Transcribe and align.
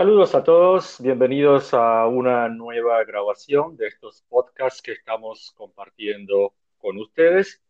Saludos 0.00 0.34
a 0.34 0.42
todos, 0.42 0.96
bienvenidos 0.98 1.74
a 1.74 2.06
una 2.06 2.48
nueva 2.48 3.04
grabación 3.04 3.76
de 3.76 3.88
estos 3.88 4.24
podcasts 4.30 4.80
que 4.80 4.92
estamos 4.92 5.52
compartiendo 5.54 6.54
con 6.78 6.96
ustedes. 6.96 7.60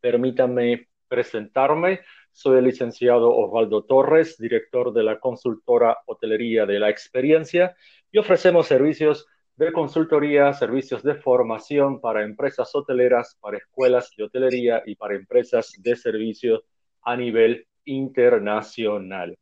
Permítanme 0.00 0.86
presentarme. 1.08 2.02
Soy 2.30 2.58
el 2.58 2.64
licenciado 2.66 3.34
Osvaldo 3.34 3.82
Torres, 3.82 4.38
director 4.38 4.92
de 4.92 5.02
la 5.02 5.18
consultora 5.18 5.98
Hotelería 6.06 6.64
de 6.64 6.78
la 6.78 6.90
Experiencia 6.90 7.74
y 8.12 8.18
ofrecemos 8.18 8.68
servicios 8.68 9.26
de 9.56 9.72
consultoría, 9.72 10.52
servicios 10.52 11.02
de 11.02 11.16
formación 11.16 12.00
para 12.00 12.22
empresas 12.22 12.72
hoteleras, 12.72 13.36
para 13.40 13.58
escuelas 13.58 14.12
de 14.16 14.22
hotelería 14.22 14.84
y 14.86 14.94
para 14.94 15.16
empresas 15.16 15.72
de 15.76 15.96
servicios 15.96 16.62
a 17.02 17.16
nivel 17.16 17.66
internacional. 17.84 19.36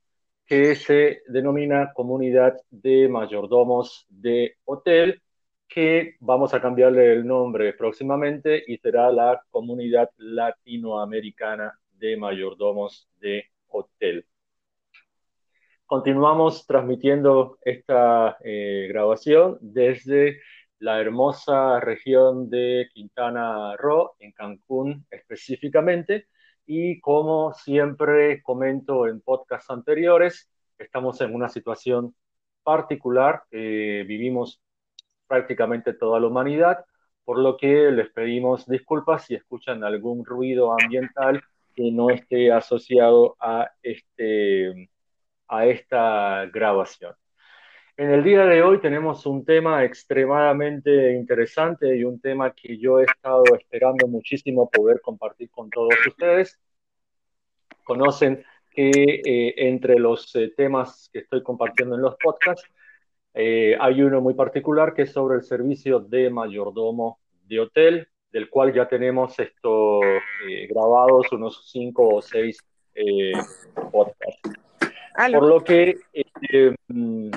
que 0.45 0.75
se 0.75 1.21
denomina 1.29 1.93
Comunidad 1.93 2.57
de 2.69 3.07
Mayordomos 3.07 4.05
de 4.09 4.57
Hotel 4.65 5.21
que 5.71 6.17
vamos 6.19 6.53
a 6.53 6.61
cambiarle 6.61 7.13
el 7.13 7.25
nombre 7.25 7.71
próximamente 7.73 8.61
y 8.67 8.77
será 8.77 9.09
la 9.09 9.41
Comunidad 9.49 10.09
Latinoamericana 10.17 11.79
de 11.93 12.17
Mayordomos 12.17 13.09
de 13.21 13.45
Hotel. 13.67 14.25
Continuamos 15.85 16.67
transmitiendo 16.67 17.57
esta 17.61 18.37
eh, 18.43 18.87
grabación 18.89 19.59
desde 19.61 20.41
la 20.79 20.99
hermosa 20.99 21.79
región 21.79 22.49
de 22.49 22.89
Quintana 22.93 23.77
Roo, 23.77 24.15
en 24.19 24.33
Cancún 24.33 25.05
específicamente, 25.09 26.27
y 26.65 26.99
como 26.99 27.53
siempre 27.53 28.41
comento 28.41 29.07
en 29.07 29.21
podcasts 29.21 29.69
anteriores, 29.69 30.49
estamos 30.77 31.21
en 31.21 31.33
una 31.33 31.47
situación 31.47 32.13
particular, 32.61 33.43
eh, 33.51 34.03
vivimos 34.05 34.61
prácticamente 35.31 35.93
toda 35.93 36.19
la 36.19 36.27
humanidad, 36.27 36.83
por 37.23 37.39
lo 37.39 37.55
que 37.55 37.89
les 37.89 38.09
pedimos 38.09 38.67
disculpas 38.67 39.23
si 39.25 39.35
escuchan 39.35 39.81
algún 39.81 40.25
ruido 40.25 40.73
ambiental 40.77 41.41
que 41.73 41.89
no 41.89 42.09
esté 42.09 42.51
asociado 42.51 43.37
a, 43.39 43.71
este, 43.81 44.89
a 45.47 45.65
esta 45.67 46.47
grabación. 46.47 47.15
En 47.95 48.11
el 48.11 48.25
día 48.25 48.45
de 48.45 48.61
hoy 48.61 48.81
tenemos 48.81 49.25
un 49.25 49.45
tema 49.45 49.85
extremadamente 49.85 51.13
interesante 51.13 51.95
y 51.95 52.03
un 52.03 52.19
tema 52.19 52.51
que 52.51 52.77
yo 52.77 52.99
he 52.99 53.05
estado 53.05 53.43
esperando 53.57 54.07
muchísimo 54.09 54.69
poder 54.69 54.99
compartir 54.99 55.49
con 55.49 55.69
todos 55.69 55.95
ustedes. 56.05 56.59
Conocen 57.85 58.43
que 58.69 58.89
eh, 58.89 59.53
entre 59.69 59.97
los 59.97 60.35
eh, 60.35 60.51
temas 60.57 61.09
que 61.13 61.19
estoy 61.19 61.41
compartiendo 61.41 61.95
en 61.95 62.01
los 62.01 62.17
podcasts 62.17 62.69
eh, 63.33 63.77
hay 63.79 64.01
uno 64.01 64.21
muy 64.21 64.33
particular 64.33 64.93
que 64.93 65.03
es 65.03 65.11
sobre 65.11 65.35
el 65.35 65.43
servicio 65.43 65.99
de 65.99 66.29
mayordomo 66.29 67.19
de 67.45 67.59
hotel, 67.59 68.07
del 68.31 68.49
cual 68.49 68.73
ya 68.73 68.87
tenemos 68.87 69.37
esto 69.39 70.01
eh, 70.03 70.67
grabados 70.69 71.31
unos 71.31 71.69
cinco 71.71 72.15
o 72.15 72.21
seis 72.21 72.59
eh, 72.95 73.31
podcasts. 73.91 74.41
Por 75.33 75.43
lo 75.47 75.63
que 75.63 75.97
mm, 76.87 77.29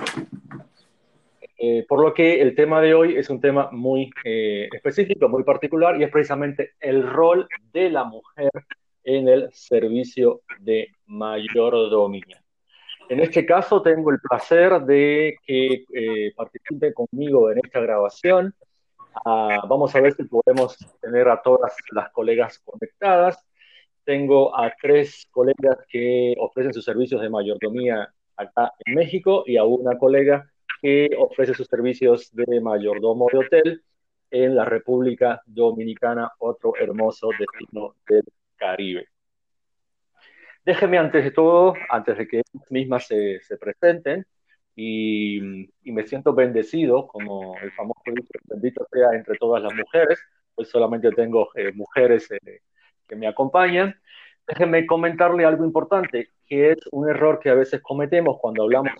por 1.88 2.00
lo 2.00 2.12
que 2.12 2.42
el 2.42 2.54
tema 2.54 2.80
de 2.82 2.92
hoy 2.92 3.16
es 3.16 3.30
un 3.30 3.40
tema 3.40 3.70
muy 3.72 4.10
específico, 4.24 5.28
muy 5.28 5.44
particular, 5.44 5.98
y 5.98 6.04
es 6.04 6.10
precisamente 6.10 6.72
el 6.78 7.08
rol 7.08 7.48
de 7.72 7.90
la 7.90 8.04
mujer 8.04 8.50
en 9.02 9.28
el 9.28 9.48
servicio 9.52 10.42
de 10.58 10.88
mayordomía. 11.06 12.43
En 13.08 13.20
este 13.20 13.44
caso 13.44 13.82
tengo 13.82 14.10
el 14.10 14.18
placer 14.18 14.80
de 14.82 15.36
que 15.46 15.84
eh, 15.92 16.32
participe 16.34 16.94
conmigo 16.94 17.50
en 17.50 17.58
esta 17.62 17.80
grabación. 17.80 18.54
Ah, 19.24 19.62
vamos 19.68 19.94
a 19.94 20.00
ver 20.00 20.14
si 20.14 20.24
podemos 20.24 20.76
tener 21.00 21.28
a 21.28 21.40
todas 21.42 21.74
las 21.92 22.10
colegas 22.10 22.58
conectadas. 22.60 23.44
Tengo 24.04 24.56
a 24.58 24.72
tres 24.80 25.28
colegas 25.30 25.78
que 25.88 26.34
ofrecen 26.38 26.72
sus 26.72 26.84
servicios 26.84 27.20
de 27.20 27.30
mayordomía 27.30 28.12
acá 28.36 28.72
en 28.84 28.94
México 28.94 29.44
y 29.46 29.56
a 29.56 29.64
una 29.64 29.98
colega 29.98 30.50
que 30.80 31.10
ofrece 31.18 31.54
sus 31.54 31.66
servicios 31.66 32.30
de 32.32 32.60
mayordomo 32.60 33.26
de 33.32 33.38
hotel 33.38 33.82
en 34.30 34.56
la 34.56 34.64
República 34.64 35.40
Dominicana, 35.46 36.32
otro 36.38 36.72
hermoso 36.76 37.28
destino 37.38 37.94
del 38.08 38.24
Caribe. 38.56 39.13
Déjenme 40.64 40.98
antes 40.98 41.24
de 41.24 41.30
todo, 41.30 41.74
antes 41.90 42.16
de 42.18 42.26
que 42.26 42.42
mismas 42.70 43.06
se, 43.06 43.40
se 43.40 43.56
presenten, 43.58 44.26
y, 44.76 45.68
y, 45.82 45.92
me 45.92 46.06
siento 46.06 46.34
bendecido, 46.34 47.06
como 47.06 47.56
el 47.58 47.70
famoso 47.72 48.00
dicho, 48.06 48.32
bendito 48.44 48.86
sea 48.90 49.12
entre 49.14 49.36
todas 49.38 49.62
las 49.62 49.72
mujeres, 49.74 50.18
pues 50.54 50.68
solamente 50.68 51.10
tengo 51.12 51.50
eh, 51.54 51.72
mujeres 51.72 52.30
eh, 52.32 52.60
que 53.06 53.16
me 53.16 53.26
acompañan. 53.28 53.94
Déjenme 54.46 54.86
comentarle 54.86 55.44
algo 55.44 55.64
importante, 55.64 56.30
que 56.46 56.72
es 56.72 56.78
un 56.92 57.08
error 57.08 57.38
que 57.40 57.50
a 57.50 57.54
veces 57.54 57.80
cometemos 57.82 58.38
cuando 58.40 58.64
hablamos 58.64 58.92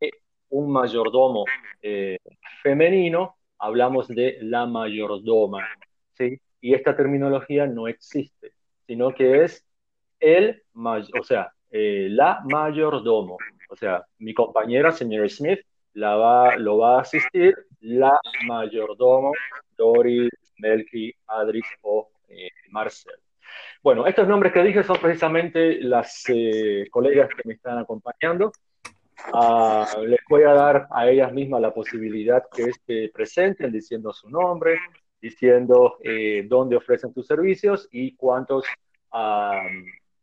de 0.00 0.10
un 0.50 0.70
mayordomo 0.72 1.44
eh, 1.82 2.18
femenino, 2.62 3.36
hablamos 3.58 4.08
de 4.08 4.38
la 4.42 4.66
mayordoma, 4.66 5.66
¿sí? 6.14 6.40
Y 6.60 6.74
esta 6.74 6.96
terminología 6.96 7.66
no 7.66 7.88
existe, 7.88 8.52
sino 8.86 9.14
que 9.14 9.44
es 9.44 9.65
el, 10.20 10.62
o 10.74 11.22
sea, 11.22 11.52
eh, 11.70 12.08
la 12.10 12.40
mayordomo, 12.44 13.36
o 13.68 13.76
sea, 13.76 14.04
mi 14.18 14.32
compañera, 14.32 14.92
señora 14.92 15.28
Smith, 15.28 15.60
la 15.94 16.14
va, 16.14 16.56
lo 16.56 16.78
va 16.78 16.98
a 16.98 17.00
asistir 17.02 17.54
la 17.80 18.18
mayordomo 18.46 19.32
Doris, 19.76 20.30
Melky, 20.58 21.12
Adrix 21.26 21.68
o 21.82 22.10
eh, 22.28 22.50
Marcel. 22.70 23.14
Bueno, 23.82 24.06
estos 24.06 24.26
nombres 24.26 24.52
que 24.52 24.62
dije 24.62 24.82
son 24.82 24.98
precisamente 24.98 25.80
las 25.80 26.24
eh, 26.28 26.86
colegas 26.90 27.28
que 27.28 27.42
me 27.48 27.54
están 27.54 27.78
acompañando. 27.78 28.52
Ah, 29.32 29.86
les 30.06 30.20
voy 30.28 30.42
a 30.42 30.52
dar 30.52 30.86
a 30.90 31.08
ellas 31.08 31.32
mismas 31.32 31.60
la 31.60 31.72
posibilidad 31.72 32.44
que 32.54 32.70
se 32.86 33.10
presenten 33.12 33.72
diciendo 33.72 34.12
su 34.12 34.28
nombre, 34.28 34.78
diciendo 35.20 35.98
dónde 36.44 36.76
ofrecen 36.76 37.12
sus 37.12 37.26
servicios 37.26 37.88
y 37.90 38.14
cuántos 38.14 38.64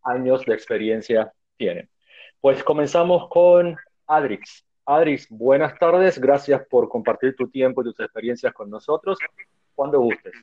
años 0.04 0.46
de 0.46 0.54
experiencia 0.54 1.34
tienen. 1.58 1.90
Pues 2.42 2.64
comenzamos 2.64 3.30
con 3.30 3.78
Adrix. 4.08 4.66
Adrix, 4.86 5.28
buenas 5.30 5.78
tardes, 5.80 6.20
gracias 6.20 6.62
por 6.70 6.90
compartir 6.90 7.36
tu 7.36 7.50
tiempo 7.50 7.82
y 7.82 7.86
tus 7.86 8.00
experiencias 8.00 8.54
con 8.54 8.70
nosotros. 8.70 9.18
Cuando 9.76 10.00
gustes. 10.00 10.34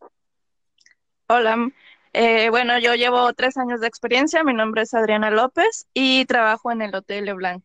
Hola, 1.28 1.68
eh, 2.12 2.48
bueno, 2.50 2.78
yo 2.78 2.94
llevo 2.94 3.32
tres 3.34 3.56
años 3.56 3.80
de 3.80 3.86
experiencia, 3.86 4.42
mi 4.42 4.54
nombre 4.54 4.82
es 4.82 4.94
Adriana 4.94 5.30
López 5.30 5.86
y 5.94 6.24
trabajo 6.24 6.72
en 6.72 6.82
el 6.82 6.94
Hotel 6.94 7.26
Leblanc. 7.26 7.64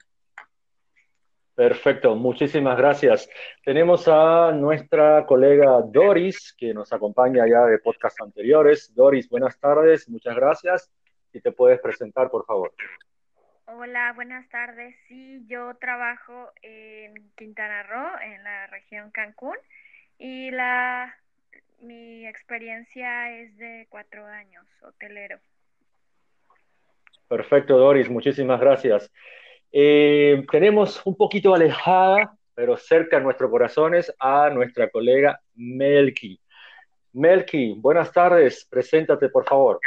Perfecto, 1.55 2.15
muchísimas 2.15 2.77
gracias. 2.77 3.29
Tenemos 3.63 4.09
a 4.09 4.51
nuestra 4.51 5.25
colega 5.25 5.81
Doris, 5.81 6.53
que 6.57 6.73
nos 6.73 6.91
acompaña 6.91 7.47
ya 7.47 7.65
de 7.65 7.79
podcasts 7.79 8.21
anteriores. 8.21 8.93
Doris, 8.93 9.29
buenas 9.29 9.57
tardes, 9.57 10.09
muchas 10.09 10.35
gracias. 10.35 10.91
Si 11.35 11.41
te 11.41 11.51
puedes 11.51 11.81
presentar, 11.81 12.29
por 12.29 12.45
favor. 12.45 12.71
Hola, 13.65 14.13
buenas 14.15 14.47
tardes. 14.47 14.95
Sí, 15.09 15.43
yo 15.47 15.75
trabajo 15.81 16.49
en 16.61 17.29
Quintana 17.35 17.83
Roo, 17.83 18.21
en 18.21 18.41
la 18.41 18.67
región 18.67 19.11
Cancún, 19.11 19.57
y 20.17 20.49
la 20.51 21.13
mi 21.81 22.25
experiencia 22.25 23.37
es 23.37 23.57
de 23.57 23.85
cuatro 23.89 24.25
años, 24.25 24.65
hotelero. 24.81 25.37
Perfecto, 27.27 27.77
Doris, 27.77 28.09
muchísimas 28.09 28.61
gracias. 28.61 29.11
Eh, 29.73 30.41
tenemos 30.49 31.05
un 31.05 31.17
poquito 31.17 31.53
alejada, 31.53 32.33
pero 32.53 32.77
cerca 32.77 33.17
de 33.17 33.23
nuestros 33.23 33.51
corazones, 33.51 34.15
a 34.19 34.49
nuestra 34.51 34.89
colega 34.89 35.41
Melky. 35.55 36.39
Melky, 37.11 37.73
buenas 37.73 38.13
tardes, 38.13 38.65
preséntate, 38.71 39.27
por 39.27 39.43
favor. 39.43 39.81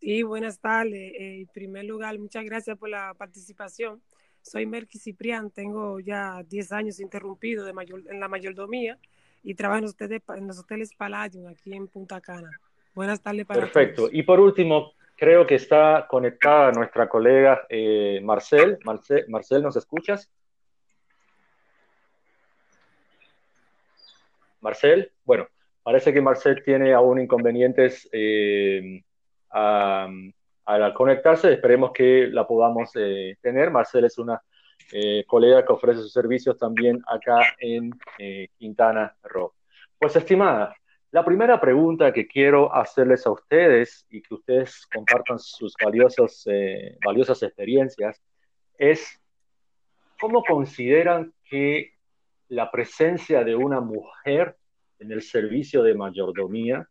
Sí, 0.00 0.22
buenas 0.22 0.58
tardes. 0.58 0.94
Eh, 0.94 1.40
en 1.42 1.46
primer 1.48 1.84
lugar, 1.84 2.18
muchas 2.18 2.44
gracias 2.44 2.78
por 2.78 2.88
la 2.88 3.12
participación. 3.14 4.00
Soy 4.40 4.64
Merky 4.64 4.98
Ciprián, 4.98 5.50
tengo 5.50 6.00
ya 6.00 6.42
10 6.48 6.72
años 6.72 7.00
interrumpido 7.00 7.66
de 7.66 7.74
mayor, 7.74 8.02
en 8.08 8.18
la 8.18 8.26
mayordomía 8.26 8.98
y 9.42 9.54
trabajo 9.54 9.78
en 9.78 9.82
los 9.84 9.92
hoteles, 9.92 10.22
en 10.34 10.46
los 10.46 10.58
hoteles 10.58 10.94
Palladium 10.94 11.48
aquí 11.48 11.74
en 11.74 11.86
Punta 11.86 12.18
Cana. 12.22 12.50
Buenas 12.94 13.20
tardes 13.20 13.44
para 13.44 13.60
Perfecto. 13.60 14.08
Y 14.10 14.22
por 14.22 14.40
último, 14.40 14.94
creo 15.16 15.46
que 15.46 15.56
está 15.56 16.06
conectada 16.08 16.72
nuestra 16.72 17.06
colega 17.06 17.66
eh, 17.68 18.20
Marcel. 18.22 18.78
Marcel. 18.84 19.26
Marcel, 19.28 19.62
¿nos 19.62 19.76
escuchas? 19.76 20.30
Marcel, 24.62 25.12
bueno, 25.24 25.46
parece 25.82 26.12
que 26.14 26.22
Marcel 26.22 26.62
tiene 26.64 26.94
aún 26.94 27.20
inconvenientes 27.20 28.08
eh, 28.12 29.02
al 29.50 30.94
conectarse. 30.94 31.52
Esperemos 31.52 31.92
que 31.92 32.28
la 32.28 32.46
podamos 32.46 32.90
eh, 32.94 33.36
tener. 33.40 33.70
Marcel 33.70 34.04
es 34.04 34.18
una 34.18 34.40
eh, 34.92 35.24
colega 35.26 35.64
que 35.64 35.72
ofrece 35.72 36.00
sus 36.00 36.12
servicios 36.12 36.58
también 36.58 37.02
acá 37.06 37.40
en 37.58 37.90
Quintana 38.58 39.14
Roo. 39.22 39.54
Pues, 39.98 40.16
estimada, 40.16 40.74
la 41.10 41.24
primera 41.24 41.60
pregunta 41.60 42.12
que 42.12 42.26
quiero 42.26 42.72
hacerles 42.74 43.26
a 43.26 43.32
ustedes 43.32 44.06
y 44.10 44.22
que 44.22 44.34
ustedes 44.34 44.86
compartan 44.92 45.38
sus 45.38 45.74
valiosos, 45.82 46.46
valiosas 47.04 47.42
experiencias 47.42 48.20
es, 48.78 49.20
¿cómo 50.18 50.42
consideran 50.42 51.34
que 51.44 51.92
la 52.50 52.70
presencia 52.70 53.44
de 53.44 53.54
una 53.54 53.80
mujer 53.80 54.56
en 54.98 55.12
el 55.12 55.22
servicio 55.22 55.82
de 55.82 55.94
mayordomía, 55.94 56.88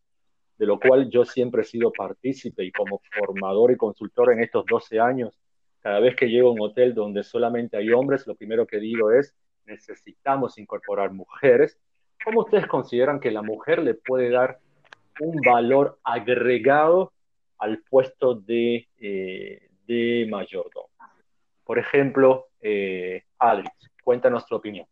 de 0.60 0.66
lo 0.66 0.78
cual 0.78 1.10
yo 1.10 1.24
siempre 1.24 1.62
he 1.62 1.66
sido 1.66 1.92
partícipe 1.92 2.66
y 2.66 2.72
como 2.72 3.02
formador 3.14 3.72
y 3.72 3.78
consultor 3.78 4.34
en 4.34 4.44
estos 4.44 4.66
12 4.66 5.00
años, 5.00 5.40
cada 5.80 6.02
vez 6.02 6.18
que 6.18 6.28
llego 6.28 6.50
a 6.50 6.52
un 6.52 6.60
hotel 6.62 6.94
donde 6.94 7.24
solamente 7.24 7.78
hay 7.78 7.94
hombres, 7.94 8.28
lo 8.28 8.36
primero 8.36 8.68
que 8.68 8.78
digo 8.78 9.12
es, 9.14 9.34
necesitamos 9.66 10.58
incorporar 10.58 11.14
mujeres. 11.14 11.80
¿Cómo 12.26 12.42
ustedes 12.42 12.68
consideran 12.68 13.22
que 13.22 13.32
la 13.32 13.42
mujer 13.42 13.82
le 13.82 13.94
puede 13.94 14.30
dar 14.30 14.60
un 15.22 15.40
valor 15.42 15.98
agregado 16.04 17.14
al 17.58 17.80
puesto 17.90 18.36
de, 18.36 18.90
eh, 18.98 19.70
de 19.88 20.28
mayordomo? 20.30 20.90
Por 21.64 21.80
ejemplo, 21.80 22.48
eh, 22.60 23.24
Adri, 23.38 23.70
cuéntanos 24.04 24.46
tu 24.46 24.56
opinión. 24.56 24.86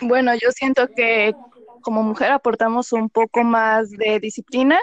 Bueno, 0.00 0.32
yo 0.40 0.50
siento 0.52 0.88
que 0.88 1.34
como 1.80 2.02
mujer 2.02 2.32
aportamos 2.32 2.92
un 2.92 3.10
poco 3.10 3.44
más 3.44 3.90
de 3.90 4.20
disciplina. 4.20 4.78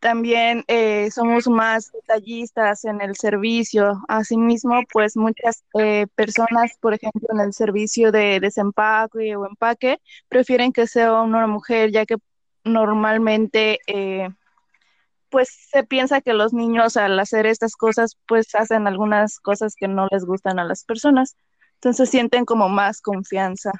También 0.00 0.64
eh, 0.68 1.10
somos 1.10 1.48
más 1.48 1.90
detallistas 1.90 2.84
en 2.84 3.00
el 3.00 3.16
servicio. 3.16 4.02
Asimismo, 4.06 4.82
pues 4.92 5.16
muchas 5.16 5.64
eh, 5.78 6.06
personas, 6.14 6.76
por 6.78 6.92
ejemplo, 6.92 7.26
en 7.32 7.40
el 7.40 7.54
servicio 7.54 8.12
de 8.12 8.38
desempaque 8.38 9.34
o 9.36 9.46
empaque, 9.46 10.00
prefieren 10.28 10.72
que 10.72 10.86
sea 10.86 11.22
una 11.22 11.46
mujer, 11.46 11.90
ya 11.90 12.04
que 12.04 12.16
normalmente 12.64 13.78
eh, 13.86 14.28
pues 15.30 15.48
se 15.70 15.84
piensa 15.84 16.20
que 16.20 16.32
los 16.34 16.52
niños 16.52 16.96
al 16.96 17.18
hacer 17.18 17.46
estas 17.46 17.74
cosas, 17.74 18.16
pues 18.28 18.54
hacen 18.54 18.86
algunas 18.86 19.40
cosas 19.40 19.74
que 19.74 19.88
no 19.88 20.06
les 20.10 20.24
gustan 20.24 20.58
a 20.58 20.64
las 20.64 20.84
personas. 20.84 21.36
Entonces 21.76 22.10
sienten 22.10 22.44
como 22.44 22.68
más 22.68 23.00
confianza. 23.00 23.72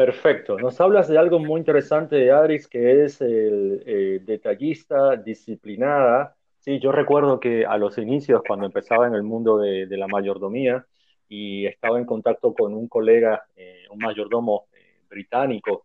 Perfecto. 0.00 0.58
Nos 0.58 0.80
hablas 0.80 1.08
de 1.08 1.18
algo 1.18 1.38
muy 1.38 1.58
interesante 1.58 2.16
de 2.16 2.30
Adris, 2.30 2.66
que 2.66 3.04
es 3.04 3.20
el 3.20 3.82
eh, 3.84 4.20
detallista, 4.24 5.14
disciplinada. 5.16 6.34
Sí, 6.58 6.80
yo 6.80 6.90
recuerdo 6.90 7.38
que 7.38 7.66
a 7.66 7.76
los 7.76 7.98
inicios, 7.98 8.40
cuando 8.48 8.64
empezaba 8.64 9.06
en 9.06 9.14
el 9.14 9.22
mundo 9.22 9.58
de, 9.58 9.86
la 9.98 10.06
mayordomía 10.06 10.86
y 11.28 11.66
estaba 11.66 11.98
en 11.98 12.06
contacto 12.06 12.54
con 12.54 12.72
un 12.72 12.88
colega, 12.88 13.44
eh, 13.54 13.82
un 13.90 13.98
mayordomo 13.98 14.68
eh, 14.72 15.02
británico, 15.06 15.84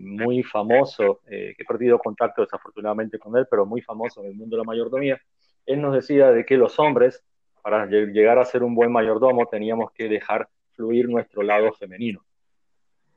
muy 0.00 0.42
famoso, 0.42 1.20
que 1.28 1.56
he 1.58 1.64
perdido 1.66 1.98
contacto 1.98 2.40
desafortunadamente 2.40 3.18
con 3.18 3.36
él, 3.36 3.46
pero 3.50 3.66
muy 3.66 3.82
famoso 3.82 4.22
en 4.22 4.28
el 4.28 4.34
mundo 4.34 4.56
de 4.56 4.62
la 4.62 4.64
mayordomía, 4.64 5.20
él 5.66 5.82
nos 5.82 5.92
decía 5.92 6.30
de 6.30 6.46
que 6.46 6.56
los 6.56 6.78
hombres 6.78 7.22
para 7.60 7.84
llegar 7.86 8.38
a 8.38 8.44
ser 8.46 8.62
un 8.62 8.74
buen 8.74 8.92
mayordomo 8.92 9.46
teníamos 9.46 9.90
que 9.92 10.08
dejar 10.08 10.48
fluir 10.74 11.08
nuestro 11.08 11.42
lado 11.42 11.72
femenino. 11.72 12.22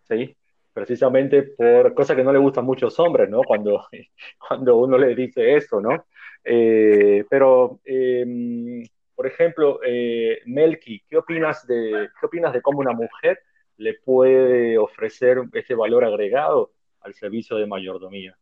¿Sí? 0.03 0.35
Precisamente 0.73 1.43
por 1.43 1.93
cosa 1.93 2.15
que 2.15 2.23
no 2.23 2.33
le 2.33 2.39
gusta 2.39 2.61
a 2.61 2.63
muchos 2.63 2.99
hombres, 2.99 3.29
¿no? 3.29 3.41
Cuando, 3.43 3.85
cuando 4.47 4.77
uno 4.77 4.97
le 4.97 5.15
dice 5.15 5.55
eso, 5.55 5.79
¿no? 5.81 6.05
Eh, 6.43 7.25
pero, 7.29 7.79
em, 7.85 8.83
por 9.15 9.27
ejemplo, 9.27 9.79
eh, 9.85 10.41
Melky, 10.45 11.03
¿qué 11.09 11.17
opinas, 11.17 11.65
de, 11.67 12.09
¿qué 12.19 12.25
opinas 12.25 12.53
de 12.53 12.61
cómo 12.61 12.79
una 12.79 12.93
mujer 12.93 13.39
le 13.77 13.95
puede 13.95 14.77
ofrecer 14.77 15.37
ese 15.53 15.75
valor 15.75 16.03
agregado 16.05 16.71
al 17.01 17.13
servicio 17.13 17.57
de 17.57 17.67
mayordomía? 17.67 18.37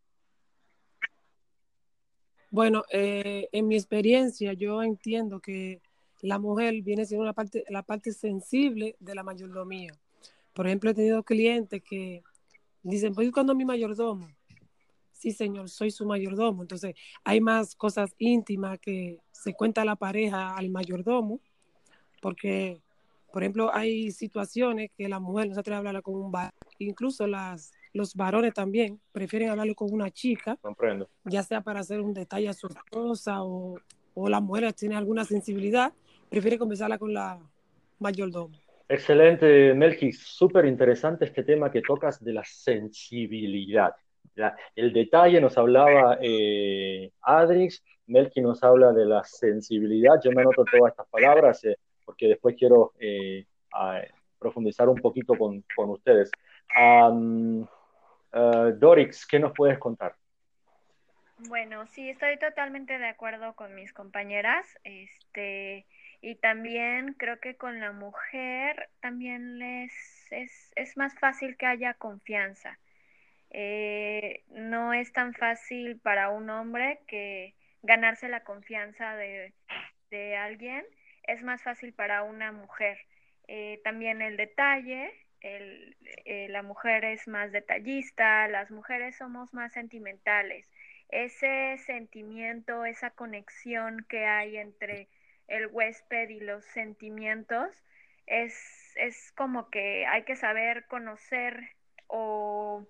Bueno, 2.50 2.84
eh, 2.92 3.48
en 3.52 3.68
mi 3.68 3.76
experiencia 3.76 4.54
yo 4.54 4.84
entiendo 4.84 5.40
que 5.40 5.82
la 6.22 6.38
mujer 6.38 6.82
viene 6.82 7.06
siendo 7.06 7.26
la 7.26 7.34
parte, 7.34 7.64
la 7.70 7.84
parte 7.84 8.12
sensible 8.12 8.96
de 9.00 9.16
la 9.16 9.24
mayordomía. 9.24 9.94
Por 10.54 10.68
ejemplo, 10.68 10.90
he 10.90 10.94
tenido 10.94 11.24
clientes 11.24 11.82
que 11.82 12.24
dicen, 12.84 13.14
voy 13.14 13.26
buscando 13.26 13.54
a 13.54 13.56
mi 13.56 13.66
mayordomo. 13.66 14.28
Sí, 15.12 15.32
señor, 15.32 15.70
soy 15.70 15.92
su 15.92 16.06
mayordomo. 16.06 16.64
Entonces, 16.64 16.96
hay 17.24 17.42
más 17.42 17.76
cosas 17.76 18.14
íntimas 18.18 18.80
que 18.80 19.20
se 19.32 19.54
cuenta 19.54 19.86
la 19.86 19.96
pareja 19.96 20.56
al 20.56 20.70
mayordomo, 20.70 21.40
porque, 22.22 22.82
por 23.32 23.44
ejemplo, 23.44 23.74
hay 23.74 24.12
situaciones 24.12 24.90
que 24.98 25.08
la 25.08 25.20
mujer 25.20 25.48
no 25.48 25.54
se 25.54 25.60
atreve 25.60 25.76
a 25.76 25.80
hablar 25.80 26.02
con 26.02 26.16
un 26.16 26.32
varón, 26.32 26.52
incluso 26.80 27.28
las, 27.28 27.72
los 27.94 28.16
varones 28.16 28.54
también 28.54 29.00
prefieren 29.12 29.50
hablarlo 29.50 29.76
con 29.76 29.94
una 29.94 30.10
chica, 30.10 30.58
Comprendo. 30.62 31.08
ya 31.24 31.44
sea 31.44 31.62
para 31.62 31.82
hacer 31.82 32.02
un 32.02 32.14
detalle 32.14 32.50
a 32.50 32.54
su 32.54 32.68
esposa 32.68 33.44
o, 33.44 33.76
o 34.16 34.30
la 34.30 34.40
mujer 34.40 34.74
tiene 34.74 34.96
alguna 34.96 35.24
sensibilidad 35.24 35.94
prefiere 36.32 36.58
conversarla 36.58 36.98
con 36.98 37.14
la 37.14 37.40
mayordomo. 38.00 38.58
Excelente, 38.92 39.74
Melqui. 39.74 40.12
Súper 40.12 40.66
interesante 40.66 41.24
este 41.24 41.44
tema 41.46 41.72
que 41.72 41.82
tocas 41.82 42.22
de 42.22 42.34
la 42.34 42.44
sensibilidad. 42.44 43.96
el 44.76 44.92
detalle 44.92 45.40
nos 45.40 45.58
hablaba 45.58 46.18
eh, 46.22 47.10
Adrix, 47.22 47.82
Melqui 48.08 48.42
nos 48.42 48.62
habla 48.62 48.92
de 48.92 49.06
la 49.06 49.24
sensibilidad. 49.24 50.16
Yo 50.22 50.32
me 50.32 50.42
anoto 50.42 50.66
todas 50.66 50.92
estas 50.92 51.08
palabras 51.08 51.64
eh, 51.64 51.78
porque 52.04 52.28
después 52.28 52.58
quiero 52.60 52.92
eh, 53.00 53.46
profundizar 54.38 54.90
un 54.90 54.98
poquito 54.98 55.38
con, 55.38 55.64
con 55.74 55.92
ustedes. 55.92 56.30
Um, 56.78 57.66
Dorix, 58.78 59.26
¿qué 59.26 59.40
nos 59.40 59.54
puedes 59.54 59.80
contar? 59.80 60.16
Bueno, 61.48 61.88
sí, 61.88 62.10
estoy 62.10 62.38
totalmente 62.40 63.00
de 63.00 63.08
acuerdo 63.08 63.54
con 63.56 63.74
mis 63.74 63.94
compañeras. 63.94 64.68
Este, 64.84 65.86
y 66.22 66.36
también 66.36 67.14
creo 67.14 67.40
que 67.40 67.56
con 67.56 67.80
la 67.80 67.92
mujer 67.92 68.90
también 69.00 69.62
es, 69.62 69.94
es 70.76 70.98
más 70.98 71.18
fácil 71.20 71.58
que 71.58 71.66
haya 71.66 71.94
confianza. 71.96 72.78
Eh, 73.54 74.44
no 74.50 74.94
es 74.94 75.12
tan 75.12 75.34
fácil 75.34 76.00
para 76.00 76.30
un 76.30 76.50
hombre 76.50 77.00
que 77.08 77.54
ganarse 77.82 78.30
la 78.30 78.44
confianza 78.44 79.16
de, 79.16 79.54
de 80.10 80.38
alguien, 80.38 80.86
es 81.24 81.44
más 81.44 81.62
fácil 81.62 81.94
para 81.94 82.24
una 82.24 82.52
mujer. 82.52 82.98
Eh, 83.48 83.82
también 83.84 84.22
el 84.22 84.38
detalle, 84.38 85.12
el, 85.42 85.98
eh, 86.26 86.48
la 86.50 86.64
mujer 86.64 87.04
es 87.04 87.28
más 87.28 87.52
detallista, 87.52 88.48
las 88.48 88.72
mujeres 88.72 89.18
somos 89.18 89.54
más 89.54 89.74
sentimentales. 89.74 90.70
Ese 91.10 91.78
sentimiento, 91.80 92.86
esa 92.86 93.10
conexión 93.10 94.06
que 94.08 94.26
hay 94.26 94.58
entre 94.58 95.10
el 95.52 95.68
huésped 95.68 96.30
y 96.30 96.40
los 96.40 96.66
sentimientos, 96.66 97.84
es, 98.26 98.94
es 98.96 99.32
como 99.34 99.70
que 99.70 100.06
hay 100.06 100.24
que 100.24 100.36
saber 100.36 100.86
conocer 100.88 101.76
o, 102.08 102.88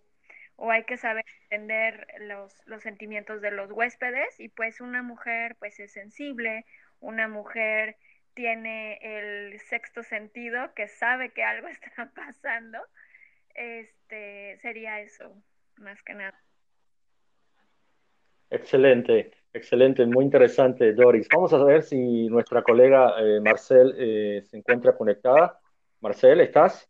o 0.55 0.71
hay 0.71 0.83
que 0.85 0.97
saber 0.97 1.25
entender 1.49 2.07
los, 2.19 2.53
los, 2.67 2.83
sentimientos 2.83 3.41
de 3.41 3.51
los 3.51 3.71
huéspedes 3.71 4.39
y 4.39 4.49
pues 4.49 4.79
una 4.79 5.01
mujer 5.01 5.55
pues 5.57 5.79
es 5.79 5.91
sensible, 5.91 6.65
una 6.99 7.27
mujer 7.27 7.97
tiene 8.35 8.99
el 9.01 9.59
sexto 9.61 10.03
sentido 10.03 10.73
que 10.75 10.87
sabe 10.87 11.31
que 11.31 11.43
algo 11.43 11.67
está 11.67 12.11
pasando, 12.13 12.79
este 13.55 14.59
sería 14.61 14.99
eso, 15.01 15.35
más 15.77 16.01
que 16.03 16.13
nada. 16.13 16.39
Excelente. 18.51 19.31
Excelente, 19.53 20.05
muy 20.05 20.23
interesante, 20.23 20.93
Doris. 20.93 21.27
Vamos 21.33 21.51
a 21.51 21.63
ver 21.63 21.83
si 21.83 22.27
nuestra 22.29 22.63
colega 22.63 23.15
eh, 23.19 23.41
Marcel 23.41 23.93
eh, 23.97 24.41
se 24.45 24.57
encuentra 24.57 24.95
conectada. 24.95 25.59
Marcel, 25.99 26.39
¿estás? 26.39 26.89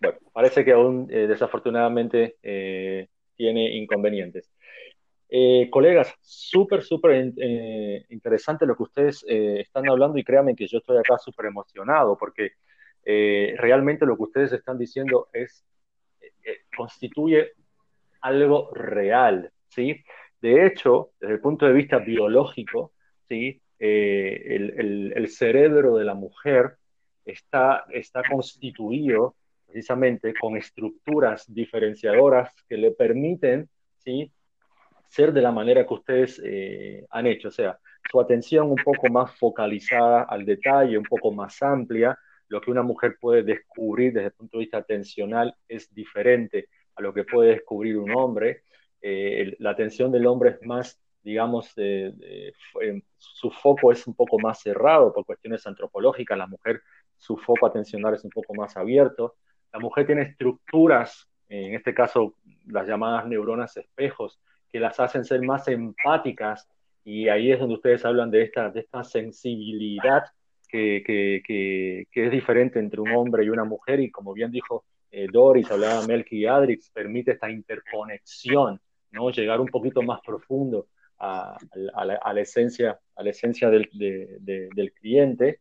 Bueno, 0.00 0.18
parece 0.32 0.64
que 0.64 0.72
aún 0.72 1.06
eh, 1.10 1.26
desafortunadamente 1.26 2.38
tiene 3.36 3.76
inconvenientes. 3.76 4.50
colegas, 5.70 6.14
súper, 6.20 6.82
súper 6.82 7.32
interesante 8.08 8.64
lo 8.66 8.74
que 8.74 8.82
ustedes 8.84 9.24
están 9.28 9.88
hablando 9.88 10.18
y 10.18 10.24
créanme 10.24 10.56
que 10.56 10.66
yo 10.66 10.78
estoy 10.78 10.98
acá 10.98 11.18
súper 11.18 11.46
emocionado 11.46 12.16
porque 12.16 12.52
realmente 13.04 14.06
lo 14.06 14.16
que 14.16 14.22
ustedes 14.22 14.52
están 14.52 14.78
diciendo 14.78 15.28
es, 15.32 15.64
constituye 16.76 17.52
algo 18.20 18.70
real, 18.72 19.50
¿sí? 19.68 20.02
De 20.40 20.66
hecho, 20.66 21.10
desde 21.20 21.34
el 21.34 21.40
punto 21.40 21.66
de 21.66 21.72
vista 21.72 21.98
biológico, 21.98 22.92
¿sí? 23.28 23.60
El, 23.78 25.12
el, 25.14 25.28
cerebro 25.28 25.96
de 25.96 26.04
la 26.04 26.14
mujer 26.14 26.78
está, 27.24 27.84
está 27.90 28.22
constituido 28.28 29.36
precisamente 29.66 30.34
con 30.34 30.56
estructuras 30.56 31.44
diferenciadoras 31.52 32.52
que 32.68 32.76
le 32.76 32.90
permiten 32.90 33.68
¿sí? 33.98 34.32
ser 35.08 35.32
de 35.32 35.42
la 35.42 35.52
manera 35.52 35.86
que 35.86 35.94
ustedes 35.94 36.40
eh, 36.44 37.06
han 37.10 37.26
hecho, 37.26 37.48
o 37.48 37.52
sea, 37.52 37.78
su 38.10 38.20
atención 38.20 38.70
un 38.70 38.76
poco 38.76 39.08
más 39.08 39.36
focalizada 39.36 40.22
al 40.22 40.44
detalle, 40.44 40.98
un 40.98 41.04
poco 41.04 41.32
más 41.32 41.62
amplia, 41.62 42.18
lo 42.48 42.60
que 42.60 42.70
una 42.70 42.82
mujer 42.82 43.16
puede 43.20 43.42
descubrir 43.42 44.12
desde 44.12 44.28
el 44.28 44.32
punto 44.32 44.56
de 44.56 44.64
vista 44.64 44.78
atencional 44.78 45.54
es 45.68 45.92
diferente 45.94 46.68
a 46.98 47.02
lo 47.02 47.14
que 47.14 47.24
puede 47.24 47.50
descubrir 47.50 47.96
un 47.96 48.10
hombre. 48.16 48.62
Eh, 49.00 49.54
la 49.60 49.70
atención 49.70 50.10
del 50.10 50.26
hombre 50.26 50.50
es 50.50 50.66
más, 50.66 51.00
digamos, 51.22 51.74
su 53.16 53.50
foco 53.50 53.92
es 53.92 54.06
un 54.06 54.14
poco 54.14 54.38
más 54.38 54.60
cerrado 54.60 55.12
por 55.12 55.24
cuestiones 55.24 55.66
antropológicas, 55.66 56.36
la 56.36 56.46
mujer, 56.46 56.82
su 57.16 57.36
foco 57.36 57.66
atencional 57.66 58.14
es 58.14 58.24
un 58.24 58.30
poco 58.30 58.54
más 58.54 58.76
abierto. 58.76 59.36
La 59.72 59.78
mujer 59.78 60.06
tiene 60.06 60.22
estructuras, 60.22 61.28
en 61.48 61.74
este 61.74 61.94
caso 61.94 62.34
las 62.66 62.86
llamadas 62.86 63.26
neuronas 63.26 63.76
espejos, 63.76 64.40
que 64.70 64.80
las 64.80 64.98
hacen 65.00 65.24
ser 65.24 65.42
más 65.42 65.68
empáticas 65.68 66.68
y 67.04 67.28
ahí 67.28 67.52
es 67.52 67.58
donde 67.58 67.76
ustedes 67.76 68.04
hablan 68.04 68.30
de 68.30 68.42
esta, 68.42 68.70
de 68.70 68.80
esta 68.80 69.02
sensibilidad 69.04 70.24
que, 70.68 71.02
que, 71.06 71.42
que, 72.12 72.26
es 72.26 72.30
diferente 72.30 72.78
entre 72.78 73.00
un 73.00 73.10
hombre 73.12 73.44
y 73.44 73.48
una 73.48 73.64
mujer 73.64 74.00
y 74.00 74.10
como 74.10 74.34
bien 74.34 74.50
dijo 74.50 74.84
eh, 75.10 75.26
Doris, 75.30 75.70
hablaba 75.70 76.06
Melky 76.06 76.46
Adrix, 76.46 76.90
permite 76.90 77.32
esta 77.32 77.50
interconexión, 77.50 78.80
¿no? 79.10 79.30
llegar 79.30 79.60
un 79.60 79.68
poquito 79.68 80.02
más 80.02 80.20
profundo 80.20 80.88
a, 81.18 81.56
la, 81.74 82.40
esencia, 82.40 82.98
a 83.16 83.22
la 83.22 83.30
esencia 83.30 83.70
del, 83.70 83.88
de, 83.92 84.68
del 84.74 84.92
cliente. 84.92 85.60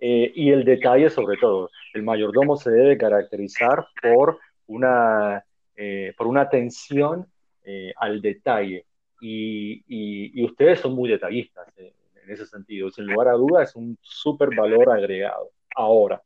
Eh, 0.00 0.30
y 0.32 0.50
el 0.50 0.64
detalle 0.64 1.10
sobre 1.10 1.36
todo, 1.38 1.70
el 1.92 2.04
mayordomo 2.04 2.56
se 2.56 2.70
debe 2.70 2.96
caracterizar 2.96 3.88
por 4.00 4.38
una, 4.68 5.44
eh, 5.74 6.14
por 6.16 6.28
una 6.28 6.42
atención 6.42 7.26
al 7.96 8.22
detalle. 8.22 8.86
Y, 9.20 9.84
y, 9.88 10.42
ustedes 10.42 10.80
son 10.80 10.94
muy 10.94 11.10
detallistas 11.10 11.68
en 11.76 12.30
ese 12.30 12.46
sentido. 12.46 12.90
Sin 12.90 13.04
lugar 13.04 13.28
a 13.28 13.32
dudas, 13.32 13.68
es 13.68 13.76
un 13.76 13.98
súper 14.00 14.56
valor 14.56 14.88
agregado. 14.90 15.50
Ahora. 15.74 16.22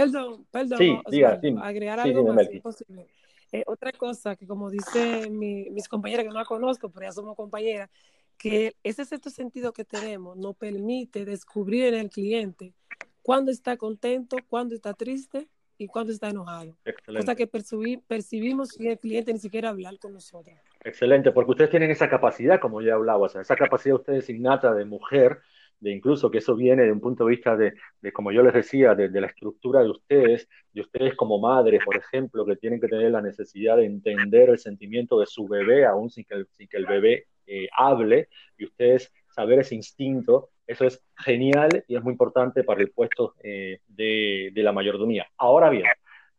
Perdón, 0.00 0.46
perdón. 0.50 0.78
Sí, 0.78 0.98
diga, 1.10 1.40
agregar 1.62 2.00
algo 2.00 2.32
más 2.32 2.46
si 2.48 2.60
posible. 2.60 3.06
Eh, 3.52 3.62
otra 3.66 3.92
cosa 3.92 4.34
que 4.34 4.46
como 4.46 4.70
dice 4.70 5.30
mi, 5.30 5.70
mis 5.70 5.88
compañeras, 5.88 6.24
que 6.24 6.30
no 6.30 6.38
la 6.38 6.44
conozco, 6.44 6.90
pero 6.90 7.06
ya 7.06 7.12
somos 7.12 7.36
compañeras, 7.36 7.88
que 8.36 8.74
ese 8.82 9.04
sexto 9.04 9.30
sentido 9.30 9.72
que 9.72 9.84
tenemos 9.84 10.36
nos 10.36 10.56
permite 10.56 11.24
descubrir 11.24 11.86
en 11.86 11.94
el 11.94 12.10
cliente 12.10 12.74
cuándo 13.22 13.50
está 13.50 13.76
contento, 13.76 14.36
cuándo 14.48 14.74
está 14.74 14.94
triste 14.94 15.48
y 15.78 15.86
cuando 15.86 16.12
está 16.12 16.30
enojado. 16.30 16.76
Excelente. 16.84 17.24
Cosa 17.24 17.34
que 17.34 17.46
percibimos 17.46 18.78
y 18.80 18.88
el 18.88 18.98
cliente 18.98 19.32
ni 19.32 19.38
siquiera 19.38 19.70
hablar 19.70 19.98
con 19.98 20.12
nosotros. 20.12 20.56
Excelente, 20.82 21.32
porque 21.32 21.50
ustedes 21.50 21.70
tienen 21.70 21.90
esa 21.90 22.08
capacidad, 22.08 22.60
como 22.60 22.80
ya 22.80 22.94
hablaba, 22.94 23.18
o 23.18 23.28
sea, 23.28 23.40
esa 23.40 23.56
capacidad 23.56 23.94
de 23.94 24.00
ustedes 24.00 24.30
innata 24.30 24.72
de 24.72 24.84
mujer, 24.84 25.40
de 25.80 25.90
incluso 25.90 26.30
que 26.30 26.38
eso 26.38 26.54
viene 26.54 26.84
de 26.84 26.92
un 26.92 27.00
punto 27.00 27.24
de 27.24 27.30
vista 27.30 27.56
de, 27.56 27.74
de 28.00 28.12
como 28.12 28.32
yo 28.32 28.42
les 28.42 28.54
decía, 28.54 28.94
de, 28.94 29.08
de, 29.08 29.20
la 29.20 29.26
estructura 29.26 29.82
de 29.82 29.90
ustedes, 29.90 30.48
de 30.72 30.80
ustedes 30.80 31.14
como 31.14 31.38
madres, 31.38 31.82
por 31.84 31.96
ejemplo, 31.96 32.44
que 32.44 32.56
tienen 32.56 32.80
que 32.80 32.88
tener 32.88 33.10
la 33.10 33.22
necesidad 33.22 33.76
de 33.76 33.86
entender 33.86 34.50
el 34.50 34.58
sentimiento 34.58 35.20
de 35.20 35.26
su 35.26 35.46
bebé, 35.46 35.86
aún 35.86 36.10
sin 36.10 36.24
que 36.24 36.34
el, 36.34 36.46
sin 36.52 36.68
que 36.68 36.78
el 36.78 36.86
bebé 36.86 37.26
eh, 37.46 37.68
hable, 37.76 38.28
y 38.58 38.64
ustedes 38.64 39.12
saber 39.28 39.60
ese 39.60 39.74
instinto, 39.74 40.50
eso 40.66 40.84
es 40.86 41.02
genial 41.16 41.84
y 41.86 41.96
es 41.96 42.02
muy 42.02 42.12
importante 42.12 42.64
para 42.64 42.80
el 42.80 42.90
puesto 42.90 43.34
eh, 43.42 43.80
de, 43.86 44.50
la 44.56 44.72
mayordomía. 44.72 45.26
Ahora 45.36 45.70
bien, 45.70 45.84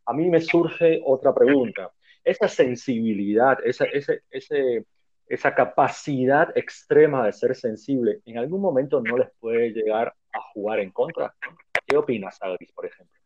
a 0.04 0.12
mí 0.12 0.28
me 0.28 0.40
surge 0.40 1.00
otra 1.04 1.34
pregunta. 1.34 1.92
Esa 2.24 2.48
sensibilidad, 2.48 3.58
esa, 3.64 3.86
ese, 3.86 4.84
esa 5.28 5.54
capacidad 5.54 6.56
extrema 6.56 7.24
de 7.24 7.32
ser 7.32 7.54
sensible, 7.54 8.20
¿en 8.24 8.38
algún 8.38 8.60
momento 8.60 9.00
no 9.00 9.18
les 9.18 9.30
puede 9.38 9.70
llegar 9.70 10.14
a 10.32 10.40
jugar 10.52 10.80
en 10.80 10.90
contra? 10.90 11.34
¿Qué 11.86 11.96
opinas, 11.96 12.38
Agris, 12.40 12.72
por 12.72 12.86
ejemplo? 12.86 13.18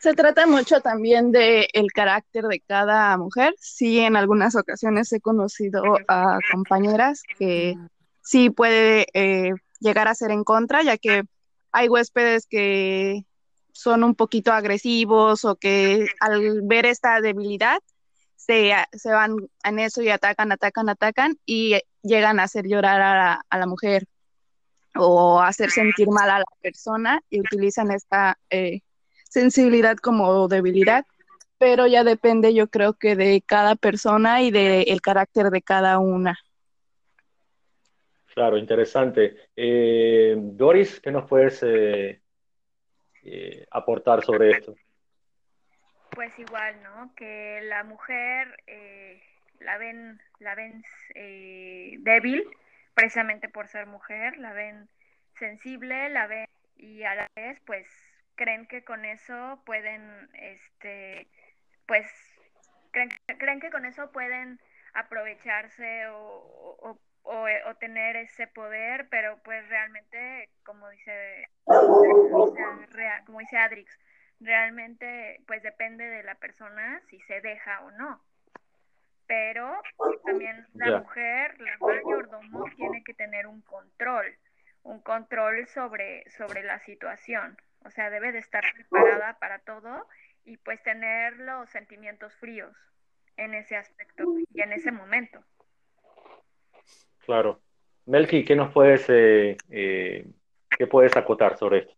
Se 0.00 0.14
trata 0.14 0.46
mucho 0.46 0.80
también 0.80 1.30
del 1.30 1.68
el 1.72 1.92
carácter 1.92 2.44
de 2.46 2.58
cada 2.60 3.16
mujer. 3.16 3.54
Sí, 3.58 4.00
en 4.00 4.16
algunas 4.16 4.56
ocasiones 4.56 5.12
he 5.12 5.20
conocido 5.20 5.84
a 6.08 6.38
compañeras 6.50 7.22
que 7.38 7.76
sí 8.20 8.50
puede 8.50 9.06
eh, 9.14 9.52
llegar 9.78 10.08
a 10.08 10.14
ser 10.16 10.32
en 10.32 10.42
contra, 10.42 10.82
ya 10.82 10.98
que 10.98 11.22
hay 11.70 11.88
huéspedes 11.88 12.46
que 12.46 13.24
son 13.72 14.02
un 14.02 14.14
poquito 14.14 14.52
agresivos 14.52 15.44
o 15.44 15.54
que 15.56 16.06
al 16.20 16.62
ver 16.62 16.84
esta 16.84 17.20
debilidad 17.20 17.78
se, 18.44 18.74
se 18.92 19.12
van 19.12 19.36
en 19.64 19.78
eso 19.78 20.02
y 20.02 20.08
atacan, 20.08 20.50
atacan, 20.52 20.88
atacan 20.88 21.38
y 21.46 21.78
llegan 22.02 22.40
a 22.40 22.44
hacer 22.44 22.66
llorar 22.66 23.00
a 23.48 23.58
la, 23.58 23.66
mujer 23.66 24.06
o 24.96 25.40
hacer 25.40 25.70
sentir 25.70 26.08
mal 26.08 26.28
a 26.28 26.38
la 26.40 26.44
persona 26.60 27.20
y 27.30 27.40
utilizan 27.40 27.92
esta 27.92 28.38
eh, 28.50 28.80
sensibilidad 29.28 29.96
como 29.96 30.48
debilidad, 30.48 31.06
pero 31.58 31.86
ya 31.86 32.02
depende 32.02 32.52
yo 32.52 32.66
creo 32.66 32.94
que 32.94 33.14
de 33.14 33.42
cada 33.46 33.76
persona 33.76 34.42
y 34.42 34.50
del 34.50 35.00
carácter 35.00 35.50
de 35.50 35.62
cada 35.62 35.98
una. 35.98 36.36
Claro, 38.34 38.56
interesante. 38.56 39.36
Eh, 39.54 40.34
Doris, 40.36 41.00
¿qué 41.00 41.12
nos 41.12 41.28
puedes 41.28 41.62
eh, 41.62 42.20
aportar 43.70 44.24
sobre 44.24 44.50
esto? 44.50 44.74
Pues 46.14 46.38
igual, 46.38 46.82
¿no? 46.82 47.14
Que 47.14 47.60
la 47.62 47.84
mujer 47.84 48.56
la 49.60 49.78
ven, 49.78 50.20
la 50.40 50.54
ven 50.54 50.82
débil, 51.14 52.44
precisamente 52.94 53.48
por 53.48 53.68
ser 53.68 53.86
mujer, 53.86 54.36
la 54.38 54.52
ven 54.52 54.88
sensible, 55.38 56.08
la 56.10 56.26
ven 56.26 56.46
y 56.76 57.04
a 57.04 57.14
la 57.14 57.26
vez, 57.36 57.60
pues, 57.64 57.86
creen 58.34 58.66
que 58.66 58.84
con 58.84 59.04
eso 59.04 59.62
pueden, 59.64 60.28
este, 60.34 61.28
pues, 61.86 62.06
creen, 62.90 63.10
creen 63.38 63.60
que 63.60 63.70
con 63.70 63.84
eso 63.84 64.10
pueden 64.12 64.60
aprovecharse 64.94 66.06
o 66.08 66.98
eh, 67.24 67.62
o, 67.66 67.74
tener 67.76 68.16
ese 68.16 68.48
poder, 68.48 69.08
pero 69.08 69.38
pues 69.44 69.66
realmente, 69.68 70.48
como 70.64 70.88
dice, 70.90 71.48
como 71.64 73.38
dice 73.38 73.56
Adrix, 73.58 73.96
realmente 74.42 75.40
pues 75.46 75.62
depende 75.62 76.04
de 76.04 76.22
la 76.22 76.34
persona 76.34 77.00
si 77.08 77.20
se 77.20 77.40
deja 77.40 77.80
o 77.84 77.90
no. 77.92 78.22
Pero 79.26 79.80
también 80.24 80.66
la 80.74 80.98
mujer, 81.00 81.58
la 81.60 81.78
mayordomo, 81.78 82.64
tiene 82.76 83.02
que 83.04 83.14
tener 83.14 83.46
un 83.46 83.62
control, 83.62 84.26
un 84.82 85.00
control 85.00 85.66
sobre, 85.68 86.28
sobre 86.30 86.62
la 86.62 86.80
situación. 86.80 87.56
O 87.84 87.90
sea, 87.90 88.10
debe 88.10 88.32
de 88.32 88.40
estar 88.40 88.64
preparada 88.74 89.38
para 89.38 89.60
todo 89.60 90.06
y 90.44 90.56
pues 90.58 90.82
tener 90.82 91.38
los 91.38 91.70
sentimientos 91.70 92.34
fríos 92.36 92.76
en 93.36 93.54
ese 93.54 93.76
aspecto 93.76 94.24
y 94.52 94.60
en 94.60 94.72
ese 94.72 94.92
momento. 94.92 95.42
Claro. 97.24 97.60
Melky, 98.06 98.44
¿qué 98.44 98.56
nos 98.56 98.72
puedes, 98.72 99.08
eh, 99.08 99.56
eh, 99.70 100.26
qué 100.76 100.86
puedes 100.86 101.16
acotar 101.16 101.56
sobre 101.56 101.78
esto? 101.78 101.94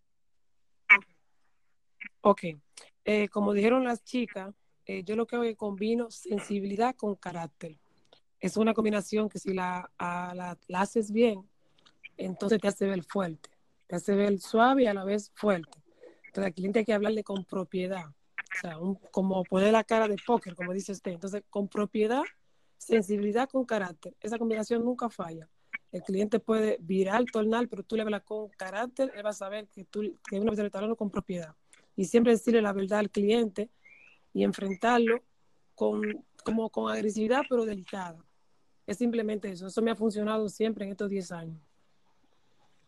Ok. 2.26 2.40
Eh, 3.04 3.28
como 3.28 3.52
dijeron 3.52 3.84
las 3.84 4.02
chicas, 4.02 4.54
yo 5.04 5.14
lo 5.14 5.26
que 5.26 5.36
hago 5.36 5.44
es 5.44 5.56
combino 5.56 6.10
sensibilidad 6.10 6.96
con 6.96 7.16
carácter. 7.16 7.78
Es 8.40 8.56
una 8.56 8.72
combinación 8.72 9.28
que 9.28 9.38
si 9.38 9.52
la, 9.52 9.90
la, 9.98 10.58
haces 10.72 11.12
bien, 11.12 11.46
entonces 12.16 12.58
te 12.60 12.68
hace 12.68 12.86
ver 12.86 13.02
fuerte, 13.04 13.50
te 13.86 13.96
hace 13.96 14.14
ver 14.14 14.38
suave 14.38 14.84
y 14.84 14.86
a 14.86 14.94
la 14.94 15.04
vez 15.04 15.32
fuerte. 15.34 15.78
Entonces 16.26 16.46
al 16.46 16.54
cliente 16.54 16.78
hay 16.78 16.84
que 16.86 16.94
hablarle 16.94 17.22
con 17.24 17.44
propiedad, 17.44 18.06
o 18.06 18.60
sea, 18.60 18.78
como 19.10 19.42
poner 19.44 19.72
la 19.72 19.84
cara 19.84 20.08
de 20.08 20.16
póker, 20.26 20.54
como 20.54 20.72
dice 20.72 20.92
usted. 20.92 21.12
Entonces, 21.12 21.42
con 21.50 21.68
propiedad 21.68 22.22
sensibilidad 22.78 23.50
con 23.50 23.66
carácter. 23.66 24.14
Esa 24.20 24.38
combinación 24.38 24.82
nunca 24.82 25.10
falla. 25.10 25.48
El 25.92 26.02
cliente 26.02 26.40
puede 26.40 26.78
virar, 26.80 27.22
tornar, 27.30 27.68
pero 27.68 27.82
tú 27.82 27.96
le 27.96 28.02
hablas 28.02 28.22
con 28.22 28.48
carácter, 28.48 29.12
él 29.14 29.24
va 29.24 29.30
a 29.30 29.34
saber 29.34 29.68
que 29.68 29.84
tú 29.84 30.02
que 30.28 30.40
una 30.40 30.52
persona 30.52 30.94
con 30.96 31.10
propiedad. 31.10 31.54
Y 31.96 32.04
siempre 32.04 32.32
decirle 32.32 32.62
la 32.62 32.72
verdad 32.72 32.98
al 33.00 33.10
cliente 33.10 33.70
y 34.32 34.44
enfrentarlo 34.44 35.22
con, 35.74 36.02
como 36.44 36.70
con 36.70 36.92
agresividad, 36.92 37.42
pero 37.48 37.64
delicada. 37.64 38.18
Es 38.86 38.98
simplemente 38.98 39.50
eso. 39.50 39.66
Eso 39.66 39.82
me 39.82 39.90
ha 39.90 39.96
funcionado 39.96 40.48
siempre 40.48 40.84
en 40.84 40.92
estos 40.92 41.08
10 41.08 41.32
años. 41.32 41.60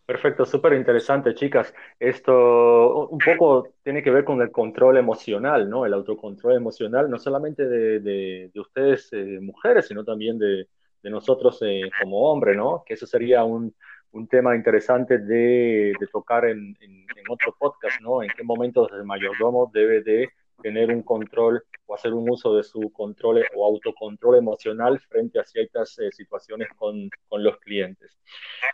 Perfecto, 0.05 0.47
súper 0.47 0.75
interesante, 0.75 1.35
chicas. 1.35 1.75
Esto 1.99 3.09
un 3.09 3.19
poco 3.19 3.75
tiene 3.83 4.05
que 4.05 4.11
ver 4.13 4.25
con 4.25 4.41
el 4.41 4.53
control 4.53 4.99
emocional, 4.99 5.69
¿no? 5.69 5.85
El 5.85 5.95
autocontrol 5.95 6.55
emocional, 6.55 7.11
no 7.11 7.19
solamente 7.19 7.67
de, 7.67 7.99
de, 7.99 8.61
ustedes 8.61 9.09
eh, 9.13 9.41
mujeres, 9.41 9.89
sino 9.89 10.05
también 10.05 10.39
de, 10.39 10.69
de 11.03 11.11
nosotros 11.11 11.59
eh, 11.63 11.91
como 12.01 12.31
hombres, 12.31 12.57
¿no? 12.57 12.85
Que 12.87 12.95
eso 12.95 13.05
sería 13.05 13.43
un, 13.43 13.75
un 14.17 14.27
tema 14.27 14.57
interesante 14.57 15.19
de, 15.19 15.93
tocar 16.11 16.47
en, 16.47 16.77
en, 16.81 17.07
otro 17.29 17.55
podcast, 17.59 18.01
¿no? 18.01 18.23
En 18.23 18.31
qué 18.31 18.45
momentos 18.45 18.89
el 18.93 19.05
mayordomo 19.05 19.69
debe 19.75 20.01
de 20.01 20.29
tener 20.63 20.91
un 20.91 21.03
control 21.03 21.63
o 21.87 21.95
hacer 21.95 22.15
un 22.15 22.31
uso 22.31 22.55
de 22.57 22.63
su 22.63 22.93
control 22.93 23.45
o 23.57 23.67
autocontrol 23.67 24.37
emocional 24.37 25.01
frente 25.01 25.41
a 25.41 25.45
ciertas 25.45 25.99
eh, 25.99 26.11
situaciones 26.13 26.69
con, 26.77 27.11
con 27.29 27.43
los 27.43 27.59
clientes. 27.59 28.17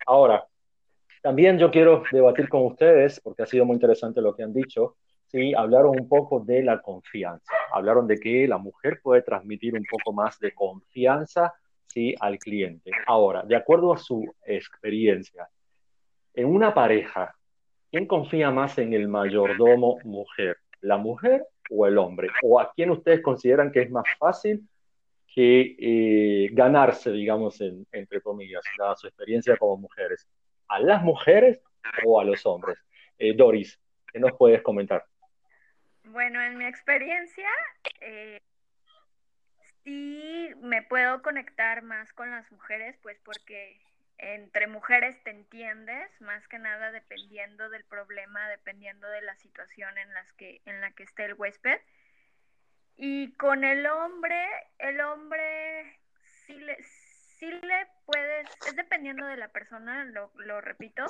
Ahora, 0.07 0.47
también 1.23 1.59
yo 1.59 1.71
quiero 1.71 2.03
debatir 2.13 2.49
con 2.49 2.67
ustedes, 2.67 3.21
porque 3.21 3.43
ha 3.43 3.47
sido 3.47 3.65
muy 3.65 3.75
interesante 3.75 4.21
lo 4.21 4.37
que 4.37 4.43
han 4.43 4.53
dicho, 4.53 4.97
¿sí? 5.27 5.55
hablaron 5.55 5.99
un 5.99 6.09
poco 6.09 6.41
de 6.41 6.63
la 6.63 6.83
confianza, 6.83 7.53
hablaron 7.73 8.07
de 8.07 8.19
que 8.19 8.47
la 8.47 8.59
mujer 8.59 9.01
puede 9.03 9.23
transmitir 9.23 9.75
un 9.75 9.87
poco 9.91 10.13
más 10.13 10.39
de 10.39 10.53
confianza 10.53 11.55
¿sí? 11.93 12.15
al 12.21 12.39
cliente. 12.39 12.91
Ahora, 13.07 13.43
de 13.43 13.57
acuerdo 13.57 13.93
a 13.93 13.99
su 13.99 14.25
experiencia, 14.45 15.49
en 16.35 16.47
una 16.47 16.73
pareja, 16.73 17.35
¿quién 17.91 18.07
confía 18.07 18.51
más 18.51 18.79
en 18.79 18.93
el 18.93 19.09
mayordomo 19.09 19.99
mujer? 20.05 20.57
¿La 20.81 20.97
mujer 20.97 21.47
o 21.71 21.87
el 21.87 21.99
hombre? 21.99 22.29
¿O 22.43 22.59
a 22.59 22.73
quién 22.73 22.91
ustedes 22.91 23.23
consideran 23.23 23.71
que 23.71 23.83
es 23.83 23.91
más 23.91 24.07
fácil 24.19 24.67
que 25.27 25.77
eh, 25.79 26.49
ganarse, 26.53 27.11
digamos, 27.11 27.61
entre 27.61 28.21
comillas, 28.21 28.63
dada 28.79 28.97
su 28.97 29.07
experiencia 29.07 29.57
como 29.57 29.77
mujeres? 29.77 30.27
a 30.73 30.81
las 30.81 31.03
mujeres 31.03 31.61
o 32.05 32.19
a 32.19 32.25
los 32.25 32.47
hombres. 32.47 32.79
Eh, 33.19 33.35
Doris, 33.35 33.79
¿qué 34.11 34.19
nos 34.19 34.33
puedes 34.33 34.63
comentar? 34.63 35.05
Bueno, 36.05 36.41
en 36.43 36.57
mi 36.57 36.65
experiencia, 36.65 37.49
eh, 38.01 38.41
sí 39.85 40.51
me 40.61 40.83
puedo 40.83 41.23
conectar 41.23 41.83
más 41.83 42.13
con 42.13 42.31
las 42.31 42.51
mujeres, 42.53 42.97
pues 43.03 43.19
porque 43.25 43.81
entre 44.19 44.69
mujeres 44.69 45.21
te 45.25 45.31
entiendes, 45.31 46.09
más 46.21 46.47
que 46.49 46.59
nada 46.59 46.93
dependiendo 46.93 47.69
del 47.71 47.85
problema, 47.85 48.49
dependiendo 48.49 49.09
de 49.09 49.23
la 49.23 49.35
situación 49.37 49.99
en, 49.99 50.15
las 50.15 50.33
que, 50.35 50.63
en 50.65 50.81
la 50.81 50.93
que 50.93 51.03
esté 51.03 51.25
el 51.25 51.35
huésped. 51.35 51.81
Y 52.97 53.33
con 53.33 53.65
el 53.65 53.85
hombre, 53.87 54.47
el 54.79 55.01
hombre 55.01 55.99
sí 56.47 56.55
le, 56.55 56.81
sí 56.83 57.51
le 57.51 57.89
puedes, 58.07 58.49
es 58.69 58.77
dependiendo 58.77 59.27
de 59.27 59.37
la 59.37 59.49
persona, 59.49 60.05
lo, 60.05 60.31
lo 60.37 60.61
repito, 60.61 61.05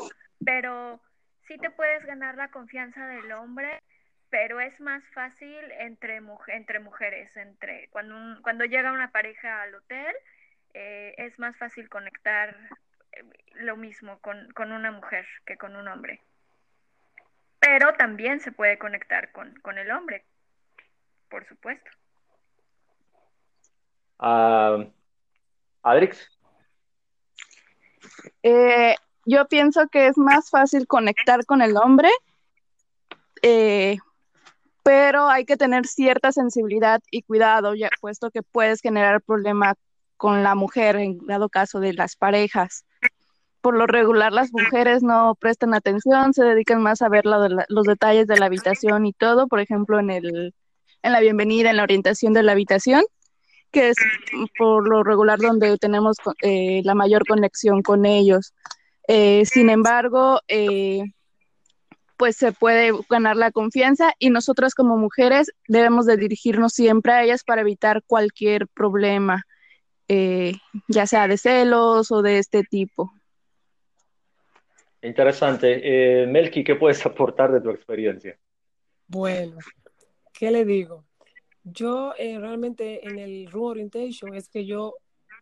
pero 0.45 1.03
sí 1.47 1.59
te 1.59 1.71
puedes 1.71 2.05
ganar 2.07 2.37
la 2.37 2.49
confianza 2.49 3.07
del 3.07 3.31
hombre, 3.33 3.83
pero 4.33 4.61
es 4.61 4.81
más 4.81 5.05
fácil 5.13 5.61
entre, 5.79 6.23
entre 6.49 6.81
mujeres, 6.81 7.37
entre 7.37 7.89
cuando, 7.91 8.17
cuando 8.41 8.65
llega 8.65 8.91
una 8.91 9.13
pareja 9.13 9.61
al 9.61 9.75
hotel, 9.75 10.17
eh, 10.73 11.15
es 11.19 11.39
más 11.39 11.55
fácil 11.59 11.91
conectar 11.91 12.57
eh, 13.13 13.25
lo 13.57 13.77
mismo 13.77 14.19
con, 14.21 14.51
con, 14.55 14.73
una 14.73 14.91
mujer 14.91 15.27
que 15.45 15.59
con 15.59 15.77
un 15.77 15.87
hombre. 15.87 16.23
Pero 17.61 17.93
también 17.93 18.41
se 18.41 18.53
puede 18.53 18.79
conectar 18.79 19.33
con, 19.33 19.55
con 19.57 19.77
el 19.77 19.91
hombre, 19.91 20.25
por 21.29 21.47
supuesto. 21.47 21.91
Uh, 24.19 24.91
Adrix. 25.83 26.27
Eh, 28.43 28.95
yo 29.27 29.47
pienso 29.47 29.89
que 29.89 30.07
es 30.07 30.17
más 30.17 30.49
fácil 30.49 30.87
conectar 30.87 31.45
con 31.45 31.61
el 31.61 31.77
hombre, 31.77 32.09
eh, 33.43 33.99
pero 34.83 35.29
hay 35.29 35.45
que 35.45 35.57
tener 35.57 35.87
cierta 35.87 36.33
sensibilidad 36.33 37.01
y 37.11 37.23
cuidado, 37.23 37.75
ya 37.75 37.89
puesto 38.01 38.31
que 38.31 38.43
puedes 38.43 38.81
generar 38.81 39.23
problema 39.23 39.75
con 40.17 40.43
la 40.43 40.55
mujer 40.55 40.97
en 40.97 41.19
dado 41.27 41.49
caso 41.49 41.81
de 41.81 41.93
las 41.93 42.17
parejas. 42.17 42.85
Por 43.61 43.77
lo 43.77 43.87
regular, 43.87 44.33
las 44.33 44.53
mujeres 44.53 45.03
no 45.03 45.37
prestan 45.37 45.75
atención, 45.75 46.35
se 46.35 46.45
dedican 46.45 46.83
más 46.83 47.01
a 47.03 47.09
ver 47.09 47.25
los 47.25 47.85
detalles 47.87 48.27
de 48.27 48.39
la 48.39 48.47
habitación 48.47 49.07
y 49.07 49.13
todo, 49.13 49.47
por 49.47 49.61
ejemplo, 49.61 50.01
en, 50.01 50.11
el, 50.11 50.55
en 51.03 51.13
la 51.13 51.21
bienvenida, 51.21 51.71
en 51.71 51.77
la 51.77 51.85
orientación 51.85 52.33
de 52.33 52.43
la 52.43 52.53
habitación 52.53 53.03
que 53.73 53.89
es 53.89 53.97
por 54.59 54.89
lo 54.89 55.03
regular 55.03 55.39
donde 55.39 55.77
tenemos 55.79 56.17
eh, 56.43 56.83
la 56.85 56.95
mayor 56.95 57.27
conexión 57.27 57.83
con 57.83 58.05
ellos. 58.05 58.55
Eh, 59.09 59.45
sin 59.47 59.71
embargo, 59.71 60.41
eh, 60.47 61.03
pues 62.23 62.37
se 62.37 62.53
puede 62.53 62.93
ganar 63.11 63.35
la 63.35 63.51
confianza 63.51 64.15
y 64.21 64.31
nosotras 64.31 64.77
como 64.77 64.97
mujeres 64.97 65.53
debemos 65.67 66.07
de 66.07 66.17
dirigirnos 66.17 66.73
siempre 66.73 67.13
a 67.13 67.25
ellas 67.25 67.43
para 67.43 67.63
evitar 67.63 68.05
cualquier 68.07 68.69
problema, 68.69 69.45
ya 70.07 71.07
sea 71.09 71.27
de 71.27 71.37
celos 71.37 72.13
o 72.13 72.23
de 72.23 72.39
este 72.39 72.63
tipo. 72.63 73.13
Interesante. 75.03 76.25
Melky, 76.29 76.63
¿qué 76.63 76.77
puedes 76.77 77.05
aportar 77.05 77.51
de 77.51 77.61
tu 77.61 77.71
experiencia? 77.71 78.39
Bueno, 79.09 79.57
¿qué 80.33 80.53
le 80.53 80.65
digo? 80.65 81.05
Yo 81.65 82.15
eh, 82.19 82.39
realmente 82.39 83.05
en 83.05 83.19
el 83.19 83.51
room 83.51 83.65
orientation 83.65 84.33
es 84.37 84.49
que 84.49 84.65
yo 84.65 84.95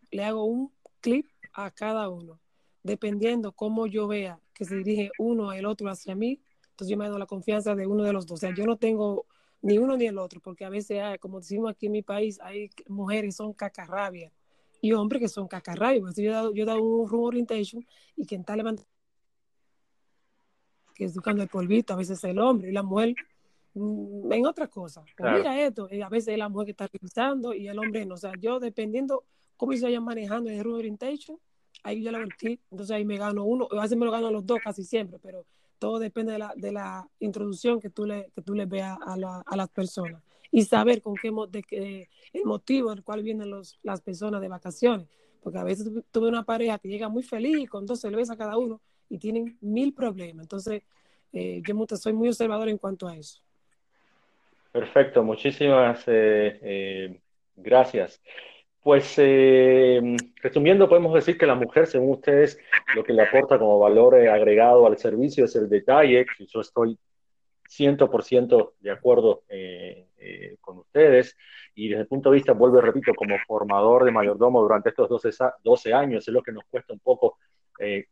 le 0.09 0.23
hago 0.23 0.45
un 0.45 0.73
clip 0.99 1.27
a 1.53 1.69
cada 1.69 2.09
uno, 2.09 2.39
dependiendo 2.81 3.51
cómo 3.51 3.85
yo 3.85 4.07
vea 4.07 4.39
que 4.55 4.65
se 4.65 4.77
dirige 4.77 5.11
uno 5.19 5.53
el 5.53 5.67
otro 5.67 5.87
hacia 5.87 6.15
mí, 6.15 6.41
entonces 6.81 6.91
yo 6.91 6.97
me 6.97 7.07
doy 7.07 7.19
la 7.19 7.25
confianza 7.25 7.75
de 7.75 7.87
uno 7.87 8.03
de 8.03 8.13
los 8.13 8.25
dos. 8.25 8.39
O 8.39 8.41
sea, 8.41 8.53
yo 8.53 8.65
no 8.65 8.77
tengo 8.77 9.25
ni 9.61 9.77
uno 9.77 9.95
ni 9.97 10.05
el 10.05 10.17
otro, 10.17 10.39
porque 10.41 10.65
a 10.65 10.69
veces, 10.69 10.99
hay, 11.01 11.17
como 11.19 11.39
decimos 11.39 11.71
aquí 11.71 11.85
en 11.85 11.91
mi 11.91 12.01
país, 12.01 12.39
hay 12.41 12.69
mujeres 12.87 13.29
que 13.29 13.31
son 13.31 13.53
cacarrabia 13.53 14.31
y 14.81 14.93
hombres 14.93 15.21
que 15.21 15.27
son 15.27 15.47
cacarrabia. 15.47 16.01
Pues 16.01 16.15
yo 16.15 16.23
he 16.23 16.33
dado, 16.33 16.53
yo 16.53 16.63
he 16.63 16.65
dado 16.65 16.81
un 16.81 17.09
room 17.09 17.23
orientation 17.23 17.85
y 18.15 18.25
quien 18.25 18.41
está 18.41 18.55
levantando, 18.55 18.89
que 20.95 21.05
es 21.05 21.13
buscando 21.13 21.43
el 21.43 21.49
polvito, 21.49 21.93
a 21.93 21.97
veces 21.97 22.17
es 22.17 22.23
el 22.23 22.39
hombre 22.39 22.69
y 22.69 22.73
la 22.73 22.83
mujer 22.83 23.15
Mm, 23.73 24.31
en 24.31 24.45
otra 24.45 24.67
cosa. 24.67 25.03
Mira 25.17 25.61
esto, 25.61 25.87
y 25.89 26.01
a 26.01 26.09
veces 26.09 26.37
la 26.37 26.49
mujer 26.49 26.65
que 26.65 26.71
está 26.71 26.87
revisando 26.87 27.53
y 27.53 27.67
el 27.67 27.79
hombre 27.79 28.05
no. 28.05 28.15
O 28.15 28.17
sea, 28.17 28.33
yo 28.39 28.59
dependiendo 28.59 29.23
cómo 29.55 29.73
se 29.73 29.83
vayan 29.83 30.03
manejando 30.03 30.49
el 30.49 30.63
room 30.63 30.75
orientation, 30.75 31.37
ahí 31.83 32.03
yo 32.03 32.09
el 32.11 32.35
clip, 32.35 32.59
entonces 32.69 32.95
ahí 32.95 33.05
me 33.05 33.17
gano 33.17 33.45
uno, 33.45 33.67
a 33.71 33.81
veces 33.81 33.97
me 33.97 34.05
lo 34.05 34.11
gano 34.11 34.29
los 34.29 34.45
dos 34.45 34.59
casi 34.63 34.83
siempre, 34.83 35.19
pero 35.19 35.45
todo 35.81 35.97
depende 35.97 36.33
de 36.33 36.37
la, 36.37 36.53
de 36.55 36.71
la 36.71 37.09
introducción 37.19 37.81
que 37.81 37.89
tú 37.89 38.05
le, 38.05 38.29
que 38.35 38.43
tú 38.43 38.53
le 38.53 38.67
veas 38.67 38.99
a, 39.03 39.17
la, 39.17 39.41
a 39.43 39.57
las 39.57 39.67
personas 39.67 40.21
y 40.51 40.61
saber 40.63 41.01
con 41.01 41.15
qué, 41.15 41.31
de, 41.49 41.63
qué 41.63 42.07
el 42.33 42.45
motivo 42.45 42.91
del 42.91 43.03
cual 43.03 43.23
vienen 43.23 43.49
los, 43.49 43.79
las 43.81 43.99
personas 43.99 44.41
de 44.41 44.47
vacaciones, 44.47 45.07
porque 45.41 45.57
a 45.57 45.63
veces 45.63 45.89
tuve 46.11 46.27
una 46.27 46.43
pareja 46.43 46.77
que 46.77 46.87
llega 46.87 47.09
muy 47.09 47.23
feliz 47.23 47.67
con 47.67 47.87
dos 47.87 47.99
cervezas 47.99 48.37
cada 48.37 48.57
uno 48.57 48.79
y 49.09 49.17
tienen 49.17 49.57
mil 49.59 49.91
problemas, 49.91 50.43
entonces 50.43 50.83
eh, 51.33 51.63
yo 51.65 51.97
soy 51.97 52.13
muy 52.13 52.27
observador 52.27 52.69
en 52.69 52.77
cuanto 52.77 53.07
a 53.07 53.15
eso. 53.15 53.41
Perfecto, 54.71 55.23
muchísimas 55.23 56.03
eh, 56.07 56.59
eh, 56.61 57.21
gracias. 57.55 58.21
Pues 58.83 59.13
eh, 59.17 60.01
resumiendo, 60.41 60.89
podemos 60.89 61.13
decir 61.13 61.37
que 61.37 61.45
la 61.45 61.53
mujer, 61.53 61.85
según 61.85 62.13
ustedes, 62.13 62.57
lo 62.95 63.03
que 63.03 63.13
le 63.13 63.21
aporta 63.21 63.59
como 63.59 63.77
valor 63.77 64.15
agregado 64.15 64.87
al 64.87 64.97
servicio 64.97 65.45
es 65.45 65.55
el 65.55 65.69
detalle, 65.69 66.25
y 66.39 66.47
yo 66.47 66.61
estoy 66.61 66.97
100% 67.69 68.73
de 68.79 68.91
acuerdo 68.91 69.43
con 70.61 70.79
ustedes, 70.79 71.37
y 71.75 71.89
desde 71.89 72.01
el 72.01 72.07
punto 72.07 72.31
de 72.31 72.35
vista, 72.35 72.53
vuelvo 72.53 72.79
y 72.79 72.81
repito, 72.81 73.13
como 73.13 73.37
formador 73.45 74.03
de 74.03 74.11
mayordomo 74.11 74.61
durante 74.61 74.89
estos 74.89 75.07
12, 75.07 75.29
12 75.63 75.93
años, 75.93 76.27
es 76.27 76.33
lo 76.33 76.41
que 76.41 76.51
nos 76.51 76.63
cuesta 76.65 76.91
un 76.91 76.99
poco 76.99 77.37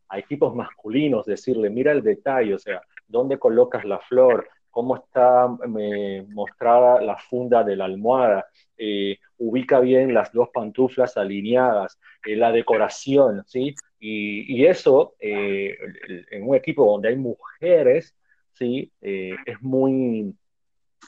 a 0.08 0.18
equipos 0.18 0.54
masculinos 0.54 1.26
decirle, 1.26 1.68
mira 1.68 1.90
el 1.90 2.02
detalle, 2.02 2.54
o 2.54 2.58
sea, 2.58 2.80
dónde 3.08 3.38
colocas 3.38 3.84
la 3.84 3.98
flor, 3.98 4.48
cómo 4.70 4.96
está 4.96 5.48
eh, 5.78 6.24
mostrada 6.28 7.00
la 7.00 7.16
funda 7.16 7.64
de 7.64 7.76
la 7.76 7.84
almohada, 7.86 8.46
eh, 8.76 9.18
ubica 9.38 9.80
bien 9.80 10.14
las 10.14 10.32
dos 10.32 10.48
pantuflas 10.52 11.16
alineadas, 11.16 11.98
eh, 12.24 12.36
la 12.36 12.52
decoración, 12.52 13.42
¿sí? 13.46 13.74
Y, 13.98 14.64
eso 14.64 15.14
en 15.18 16.48
un 16.48 16.56
equipo 16.56 16.86
donde 16.86 17.08
hay 17.08 17.16
mujeres, 17.16 18.16
¿sí? 18.54 18.90
es, 19.00 19.60
muy, 19.60 20.34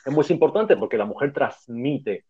es 0.04 0.12
muy 0.12 0.24
importante 0.28 0.76
porque 0.76 0.98
la 0.98 1.06
mujer 1.06 1.32
transmite, 1.32 2.24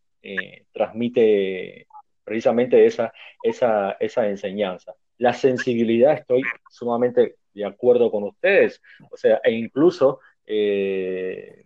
transmite 0.72 1.88
precisamente 2.22 2.86
esa, 2.86 3.12
esa, 3.42 3.92
esa 3.98 4.28
enseñanza. 4.28 4.94
La 5.18 5.32
sensibilidad, 5.32 6.14
estoy 6.14 6.42
sumamente 6.70 7.36
de 7.54 7.64
acuerdo 7.64 8.10
con 8.10 8.24
ustedes, 8.24 8.80
o 9.10 9.16
sea, 9.16 9.40
e 9.44 9.52
incluso 9.52 10.20
eh, 10.46 11.64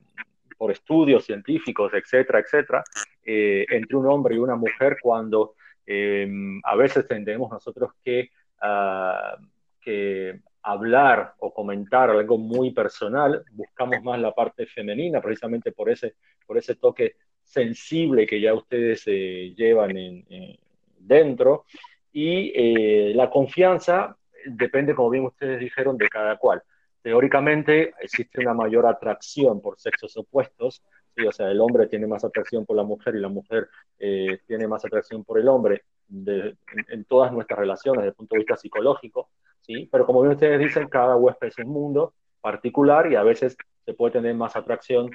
por 0.56 0.70
estudios 0.70 1.24
científicos, 1.24 1.92
etcétera, 1.94 2.40
etcétera, 2.40 2.84
eh, 3.24 3.66
entre 3.70 3.96
un 3.96 4.06
hombre 4.06 4.36
y 4.36 4.38
una 4.38 4.56
mujer 4.56 4.96
cuando 5.00 5.54
eh, 5.86 6.28
a 6.64 6.76
veces 6.76 7.06
tendemos 7.06 7.50
nosotros 7.50 7.92
que, 8.02 8.30
ah, 8.60 9.36
que 9.80 10.40
hablar 10.66 11.34
o 11.38 11.54
comentar 11.54 12.10
algo 12.10 12.38
muy 12.38 12.72
personal, 12.72 13.44
buscamos 13.52 14.02
más 14.02 14.18
la 14.20 14.34
parte 14.34 14.66
femenina, 14.66 15.20
precisamente 15.20 15.70
por 15.70 15.88
ese, 15.88 16.16
por 16.44 16.58
ese 16.58 16.74
toque 16.74 17.14
sensible 17.44 18.26
que 18.26 18.40
ya 18.40 18.52
ustedes 18.52 19.04
eh, 19.06 19.54
llevan 19.56 19.96
en, 19.96 20.58
dentro. 20.98 21.66
Y 22.12 22.52
eh, 22.54 23.12
la 23.14 23.30
confianza 23.30 24.16
depende, 24.44 24.94
como 24.94 25.10
bien 25.10 25.24
ustedes 25.26 25.60
dijeron, 25.60 25.96
de 25.96 26.08
cada 26.08 26.36
cual. 26.36 26.60
Teóricamente 27.06 27.94
existe 28.00 28.40
una 28.40 28.52
mayor 28.52 28.84
atracción 28.84 29.60
por 29.60 29.78
sexos 29.78 30.16
opuestos, 30.16 30.82
¿sí? 31.14 31.24
o 31.24 31.30
sea, 31.30 31.52
el 31.52 31.60
hombre 31.60 31.86
tiene 31.86 32.08
más 32.08 32.24
atracción 32.24 32.66
por 32.66 32.76
la 32.76 32.82
mujer 32.82 33.14
y 33.14 33.20
la 33.20 33.28
mujer 33.28 33.68
eh, 34.00 34.40
tiene 34.44 34.66
más 34.66 34.84
atracción 34.84 35.22
por 35.22 35.38
el 35.38 35.46
hombre 35.46 35.84
en, 36.10 37.04
todas 37.04 37.30
nuestras 37.30 37.60
relaciones 37.60 38.00
desde 38.00 38.08
el 38.08 38.14
punto 38.16 38.34
de 38.34 38.40
vista 38.40 38.56
psicológico, 38.56 39.28
¿sí? 39.60 39.88
pero 39.92 40.04
como 40.04 40.20
bien 40.22 40.32
ustedes 40.32 40.58
dicen, 40.58 40.88
cada 40.88 41.14
huésped 41.14 41.46
es 41.46 41.58
un 41.58 41.68
mundo 41.68 42.12
particular 42.40 43.06
y 43.12 43.14
a 43.14 43.22
veces 43.22 43.56
se 43.84 43.94
puede 43.94 44.14
tener 44.14 44.34
más 44.34 44.56
atracción 44.56 45.08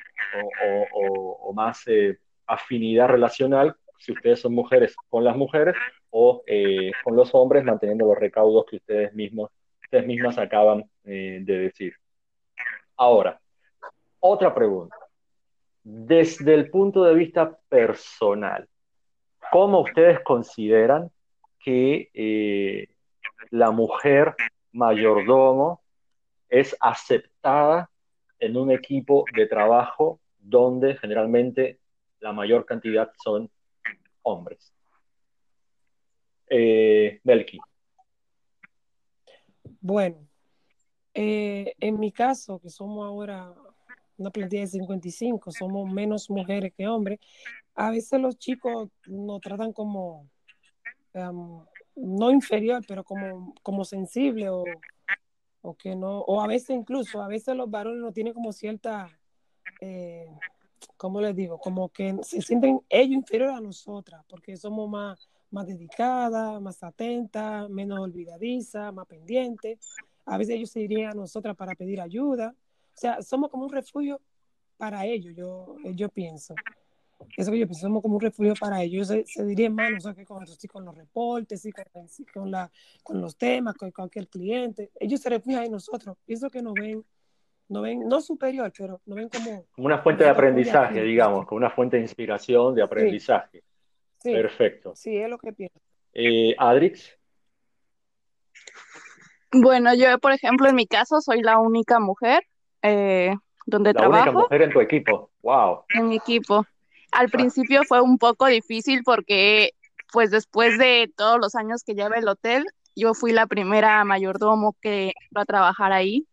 o, 0.93 1.51
más 1.54 1.86
eh, 1.88 2.19
afinidad 2.47 3.10
relacional 3.10 3.75
si 3.97 4.13
ustedes 4.13 4.39
son 4.39 4.56
mujeres 4.56 4.95
con 5.10 5.25
las 5.25 5.36
mujeres 5.36 5.75
o 6.10 6.41
eh, 6.47 6.93
con 7.04 7.17
los 7.17 7.36
hombres, 7.36 7.65
manteniendo 7.65 8.06
los 8.06 8.17
recaudos 8.17 8.65
que 8.69 8.77
ustedes 8.77 9.13
mismos, 9.13 9.51
ustedes 9.91 10.08
mismas 10.08 10.38
acaban 10.38 10.89
eh, 11.04 11.39
de 11.41 11.58
decir. 11.60 11.93
Ahora, 12.95 13.39
otra 14.19 14.54
pregunta. 14.54 14.95
Desde 15.84 16.54
el 16.54 16.69
punto 16.69 17.04
de 17.04 17.13
vista 17.15 17.58
personal, 17.67 18.67
¿cómo 19.51 19.82
ustedes 19.82 20.19
consideran 20.21 21.12
que 21.60 22.88
la 23.49 23.71
mujer 23.71 24.36
mayordomo 24.71 25.82
es 26.49 26.75
aceptada 26.80 27.89
en 28.39 28.58
un 28.58 28.71
equipo 28.71 29.25
de 29.36 29.47
trabajo 29.47 30.19
donde 30.39 30.95
generalmente 30.97 31.80
la 32.19 32.34
mayor 32.34 32.65
cantidad 32.65 33.12
son 33.17 33.49
hombres. 34.23 34.73
Eh. 36.49 37.19
Bueno, 39.82 40.17
eh, 41.13 41.74
en 41.80 42.00
mi 42.00 42.12
caso, 42.12 42.60
que 42.60 42.70
somos 42.70 43.06
ahora 43.06 43.54
una 44.17 44.30
plantilla 44.30 44.62
de 44.62 44.67
55, 44.67 45.52
somos 45.52 45.91
menos 45.91 46.30
mujeres 46.30 46.72
que 46.78 46.88
hombres, 46.88 47.20
a 47.76 47.91
veces 47.91 48.22
los 48.22 48.38
chicos 48.38 48.89
nos 49.08 49.41
tratan 49.41 49.74
como, 49.74 50.30
no 51.96 52.32
inferior, 52.32 52.84
pero 52.88 53.04
como, 53.04 53.54
como 53.63 53.84
sensible 53.84 54.50
o 54.50 54.63
o 55.62 55.76
que 55.76 55.96
no, 55.96 56.22
o 56.22 56.41
a 56.41 56.48
veces 56.48 56.72
incluso, 56.72 57.22
a 57.22 57.28
veces 57.28 57.56
los 57.56 57.70
varones 57.70 58.02
no 58.02 58.12
tienen 58.12 58.34
como 58.34 58.52
cierta, 58.52 59.08
eh, 59.80 60.28
¿cómo 60.98 61.22
les 61.22 61.36
digo? 61.36 61.60
Como 61.60 61.89
que 61.89 62.17
se 62.24 62.41
sienten 62.41 62.82
ellos 62.89 63.15
inferiores 63.15 63.56
a 63.56 63.62
nosotras, 63.62 64.24
porque 64.28 64.58
somos 64.58 64.89
más, 64.89 65.30
más 65.52 65.68
dedicadas, 65.68 66.62
más 66.62 66.82
atentas, 66.84 67.70
menos 67.70 68.00
olvidadizas, 68.00 68.94
más 68.94 69.06
pendientes. 69.06 69.78
A 70.26 70.38
veces 70.38 70.56
ellos 70.56 70.72
se 70.72 70.82
irían 70.82 71.12
a 71.12 71.14
nosotras 71.14 71.56
para 71.56 71.76
pedir 71.76 72.02
ayuda. 72.02 72.56
O 72.94 72.98
sea, 72.98 73.22
somos 73.22 73.50
como 73.50 73.66
un 73.66 73.72
refugio 73.72 74.20
para 74.78 75.06
ellos, 75.06 75.36
yo, 75.36 75.76
yo 75.94 76.10
pienso. 76.10 76.56
Eso 77.38 77.52
que 77.52 77.60
yo 77.60 77.68
pienso, 77.68 77.82
somos 77.82 78.02
como 78.02 78.16
un 78.16 78.22
refugio 78.22 78.54
para 78.60 78.82
ellos. 78.82 79.08
Se, 79.08 79.26
se 79.26 79.46
diría 79.46 79.70
más, 79.70 80.02
sea, 80.02 80.14
que 80.14 80.26
con, 80.26 80.44
con 80.72 80.86
los 80.86 80.96
reportes, 80.96 81.68
con, 81.92 82.08
con, 82.34 82.52
la, 82.52 82.72
con 83.04 83.22
los 83.22 83.38
temas, 83.38 83.76
con 83.76 83.92
cualquier 83.92 84.28
cliente. 84.28 84.92
Ellos 85.00 85.22
se 85.22 85.30
refugian 85.30 85.66
en 85.66 85.72
nosotros. 85.72 86.18
Pienso 86.26 86.50
que 86.50 86.62
nos 86.62 86.74
ven, 86.74 87.04
no 87.70 87.82
ven, 87.82 88.08
no 88.08 88.22
superior, 88.22 88.72
pero 88.76 89.02
nos 89.06 89.16
ven 89.16 89.30
como... 89.30 89.66
Como 89.72 89.86
una 89.86 90.00
fuente 90.00 90.24
de 90.24 90.30
aprendizaje, 90.30 91.04
digamos, 91.04 91.46
como 91.46 91.58
una 91.58 91.70
fuente 91.70 91.98
de 91.98 92.04
inspiración, 92.04 92.74
de 92.74 92.82
aprendizaje. 92.82 93.64
Perfecto. 94.23 94.93
Sí, 94.95 95.17
es 95.17 95.29
lo 95.29 95.38
que 95.38 95.53
pienso. 95.53 95.79
Eh, 96.13 96.55
Adrix. 96.57 97.17
Bueno, 99.51 99.93
yo, 99.93 100.17
por 100.19 100.31
ejemplo, 100.31 100.69
en 100.69 100.75
mi 100.75 100.88
caso, 100.88 101.21
soy 101.21 101.41
la 101.41 101.57
única 101.57 101.99
mujer 101.99 102.43
eh, 102.81 103.36
donde 103.65 103.93
trabajo. 103.93 104.25
La 104.25 104.31
única 104.31 104.39
mujer 104.39 104.62
en 104.62 104.71
tu 104.71 104.79
equipo. 104.79 105.31
Wow. 105.41 105.84
En 105.93 106.10
mi 106.10 106.17
equipo. 106.17 106.65
Al 107.12 107.29
principio 107.29 107.84
fue 107.84 108.01
un 108.01 108.17
poco 108.17 108.45
difícil 108.45 109.03
porque, 109.03 109.71
pues 110.12 110.31
después 110.31 110.77
de 110.77 111.12
todos 111.17 111.39
los 111.39 111.55
años 111.55 111.84
que 111.84 111.93
lleva 111.93 112.15
el 112.15 112.27
hotel, 112.27 112.65
yo 112.95 113.13
fui 113.13 113.34
la 113.34 113.47
primera 113.47 114.03
mayordomo 114.05 114.75
que 114.81 115.13
va 115.36 115.41
a 115.41 115.45
trabajar 115.45 115.91
ahí. 115.91 116.27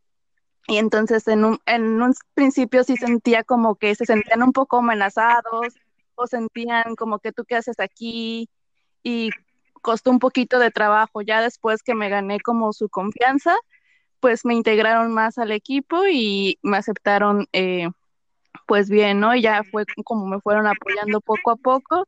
Y 0.68 0.76
entonces 0.76 1.26
en 1.26 1.44
un, 1.44 1.58
en 1.66 2.00
un 2.00 2.14
principio 2.34 2.84
sí 2.84 2.96
sentía 2.96 3.42
como 3.42 3.76
que 3.76 3.94
se 3.94 4.04
sentían 4.04 4.42
un 4.42 4.52
poco 4.52 4.78
amenazados 4.78 5.74
sentían 6.26 6.96
como 6.96 7.18
que 7.18 7.32
tú 7.32 7.44
qué 7.44 7.56
haces 7.56 7.78
aquí 7.80 8.48
y 9.02 9.30
costó 9.82 10.10
un 10.10 10.18
poquito 10.18 10.58
de 10.58 10.70
trabajo. 10.70 11.22
Ya 11.22 11.40
después 11.40 11.82
que 11.82 11.94
me 11.94 12.08
gané 12.08 12.40
como 12.40 12.72
su 12.72 12.88
confianza, 12.88 13.54
pues 14.20 14.44
me 14.44 14.54
integraron 14.54 15.12
más 15.12 15.38
al 15.38 15.52
equipo 15.52 16.06
y 16.06 16.58
me 16.62 16.76
aceptaron 16.78 17.46
eh, 17.52 17.88
pues 18.66 18.90
bien, 18.90 19.20
¿no? 19.20 19.34
ya 19.36 19.62
fue 19.64 19.84
como 20.04 20.26
me 20.26 20.40
fueron 20.40 20.66
apoyando 20.66 21.20
poco 21.20 21.52
a 21.52 21.56
poco 21.56 22.06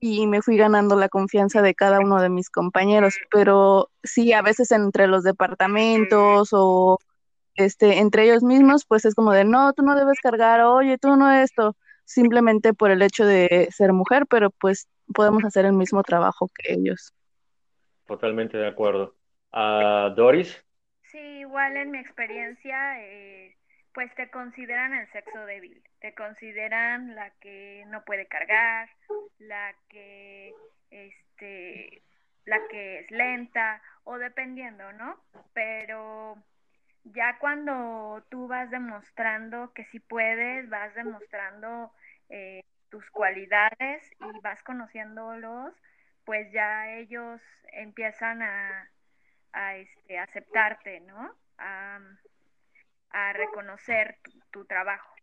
y 0.00 0.26
me 0.26 0.42
fui 0.42 0.56
ganando 0.56 0.96
la 0.96 1.08
confianza 1.08 1.62
de 1.62 1.74
cada 1.74 2.00
uno 2.00 2.20
de 2.20 2.28
mis 2.28 2.50
compañeros, 2.50 3.14
pero 3.30 3.90
sí, 4.02 4.32
a 4.32 4.42
veces 4.42 4.70
entre 4.72 5.06
los 5.06 5.24
departamentos 5.24 6.50
o 6.52 6.98
este, 7.54 7.98
entre 7.98 8.24
ellos 8.24 8.42
mismos, 8.42 8.84
pues 8.86 9.04
es 9.04 9.14
como 9.14 9.32
de, 9.32 9.44
no, 9.44 9.72
tú 9.72 9.82
no 9.82 9.96
debes 9.96 10.20
cargar, 10.20 10.60
oye, 10.62 10.98
tú 10.98 11.16
no 11.16 11.30
esto, 11.32 11.76
simplemente 12.08 12.72
por 12.72 12.90
el 12.90 13.02
hecho 13.02 13.26
de 13.26 13.68
ser 13.70 13.92
mujer, 13.92 14.24
pero 14.28 14.50
pues 14.50 14.88
podemos 15.14 15.44
hacer 15.44 15.66
el 15.66 15.74
mismo 15.74 16.02
trabajo 16.02 16.48
que 16.54 16.72
ellos. 16.72 17.12
Totalmente 18.06 18.56
de 18.56 18.66
acuerdo. 18.66 19.14
Uh, 19.52 20.14
Doris. 20.14 20.64
Sí, 21.12 21.18
igual 21.18 21.76
en 21.76 21.90
mi 21.90 21.98
experiencia, 21.98 23.00
eh, 23.02 23.54
pues 23.92 24.14
te 24.14 24.30
consideran 24.30 24.94
el 24.94 25.10
sexo 25.12 25.44
débil, 25.44 25.82
te 26.00 26.14
consideran 26.14 27.14
la 27.14 27.30
que 27.40 27.84
no 27.88 28.02
puede 28.04 28.26
cargar, 28.26 28.88
la 29.38 29.74
que 29.88 30.54
este 30.90 32.02
la 32.46 32.58
que 32.70 33.00
es 33.00 33.10
lenta 33.10 33.82
o 34.04 34.16
dependiendo, 34.16 34.90
¿no? 34.92 35.16
Pero 35.52 36.38
ya 37.12 37.38
cuando 37.38 38.24
tú 38.30 38.48
vas 38.48 38.70
demostrando 38.70 39.72
que 39.72 39.84
sí 39.86 40.00
puedes, 40.00 40.68
vas 40.68 40.94
demostrando 40.94 41.92
eh, 42.28 42.62
tus 42.90 43.08
cualidades 43.10 44.10
y 44.20 44.40
vas 44.40 44.62
conociéndolos, 44.62 45.74
pues 46.24 46.50
ya 46.52 46.90
ellos 46.90 47.40
empiezan 47.72 48.42
a, 48.42 48.90
a 49.52 49.76
este, 49.76 50.18
aceptarte, 50.18 51.00
¿no? 51.00 51.34
a 51.58 53.32
reconocer 53.32 54.16
tu, 54.50 54.64
trabajo. 54.64 55.14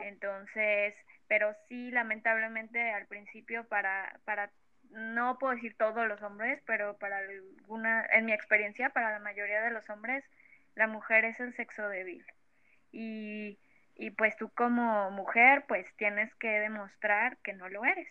Entonces, 0.00 0.94
pero 1.28 1.54
sí, 1.68 1.90
lamentablemente 1.90 2.92
al 2.92 3.06
principio 3.06 3.66
para, 3.68 4.18
para, 4.24 4.50
no 4.90 5.38
puedo 5.38 5.54
decir 5.54 5.76
todos 5.76 6.06
los 6.08 6.22
hombres, 6.22 6.62
pero 6.66 6.96
para 6.98 7.18
alguna, 7.18 8.06
en 8.12 8.24
mi 8.24 8.32
experiencia, 8.32 8.90
para 8.90 9.12
la 9.12 9.18
mayoría 9.18 9.60
de 9.60 9.70
los 9.70 9.88
hombres, 9.90 10.24
la 10.76 10.86
mujer 10.86 11.24
es 11.24 11.40
el 11.40 11.52
sexo 11.54 11.88
débil. 11.88 12.24
Y, 12.92 13.58
y 13.96 14.10
pues 14.10 14.36
tú 14.36 14.50
como 14.50 15.10
mujer, 15.10 15.64
pues 15.66 15.86
tienes 15.96 16.32
que 16.36 16.60
demostrar 16.60 17.38
que 17.38 17.54
no 17.54 17.68
lo 17.68 17.84
eres. 17.84 18.08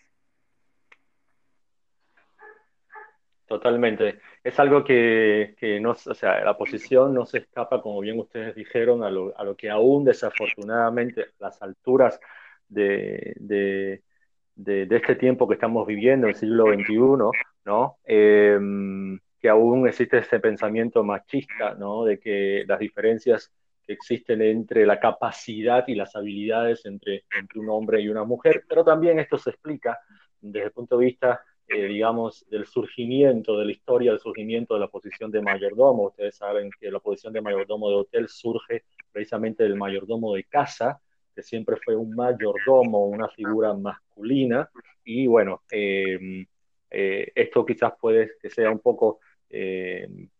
Totalmente. 3.47 4.19
Es 4.43 4.59
algo 4.59 4.83
que, 4.83 5.55
no, 5.79 5.91
o 5.91 6.13
sea, 6.15 6.43
la 6.43 6.57
posición 6.57 7.13
no 7.13 7.25
se 7.27 7.39
escapa, 7.39 7.81
como 7.81 7.99
bien 7.99 8.19
ustedes 8.19 8.55
dijeron, 8.55 9.03
a 9.03 9.11
lo, 9.11 9.37
a 9.37 9.43
lo 9.43 9.55
que 9.55 9.69
aún 9.69 10.03
desafortunadamente 10.03 11.27
las 11.37 11.61
alturas 11.61 12.19
de, 12.67 13.33
de, 13.35 14.01
de, 14.55 14.95
este 14.95 15.15
tiempo 15.15 15.47
que 15.47 15.53
estamos 15.53 15.85
viviendo, 15.85 16.27
el 16.27 16.33
siglo 16.33 16.65
XXI, 16.73 16.95
¿no? 17.65 17.97
Em, 18.03 19.19
que 19.45 19.49
aún 19.49 19.87
existe 19.87 20.17
ese 20.17 20.39
pensamiento 20.39 21.03
machista, 21.03 21.75
¿no? 21.75 22.03
De 22.03 22.19
que 22.19 22.63
las 22.67 22.79
diferencias 22.79 23.53
que 23.85 23.93
existen 23.93 24.41
entre 24.41 24.87
la 24.87 24.99
capacidad 24.99 25.87
y 25.87 25.93
las 25.93 26.15
habilidades 26.15 26.83
entre, 26.87 27.25
entre 27.37 27.59
un 27.59 27.69
hombre 27.69 28.01
y 28.01 28.09
una 28.09 28.23
mujer, 28.23 28.63
pero 28.67 28.83
también 28.83 29.19
esto 29.19 29.37
se 29.37 29.51
explica 29.51 29.99
desde 30.41 30.65
el 30.65 30.71
punto 30.71 30.97
de 30.97 31.05
vista 31.05 31.43
eh, 31.67 31.85
digamos, 31.85 32.43
del 32.49 32.65
surgimiento, 32.65 33.55
de 33.59 33.65
la 33.65 33.71
historia 33.71 34.09
del 34.09 34.19
surgimiento 34.19 34.73
de 34.73 34.79
la 34.79 34.87
posición 34.87 35.29
de 35.29 35.43
mayordomo. 35.43 36.07
Ustedes 36.07 36.37
saben 36.37 36.71
que 36.79 36.89
la 36.89 36.99
posición 36.99 37.33
de 37.33 37.41
mayordomo 37.41 37.89
de 37.89 37.97
hotel 37.97 38.27
surge 38.27 38.85
precisamente 39.11 39.61
del 39.61 39.75
mayordomo 39.75 40.33
de 40.33 40.45
casa, 40.45 40.99
que 41.35 41.43
siempre 41.43 41.75
fue 41.85 41.95
un 41.95 42.15
mayordomo, 42.15 43.05
una 43.05 43.29
figura 43.29 43.75
masculina, 43.75 44.71
y 45.03 45.27
bueno, 45.27 45.61
eh, 45.71 46.47
eh, 46.97 47.31
esto 47.35 47.65
quizás 47.65 47.93
puede 47.99 48.31
que 48.41 48.49
sea 48.49 48.71
un 48.71 48.79
poco 48.79 49.19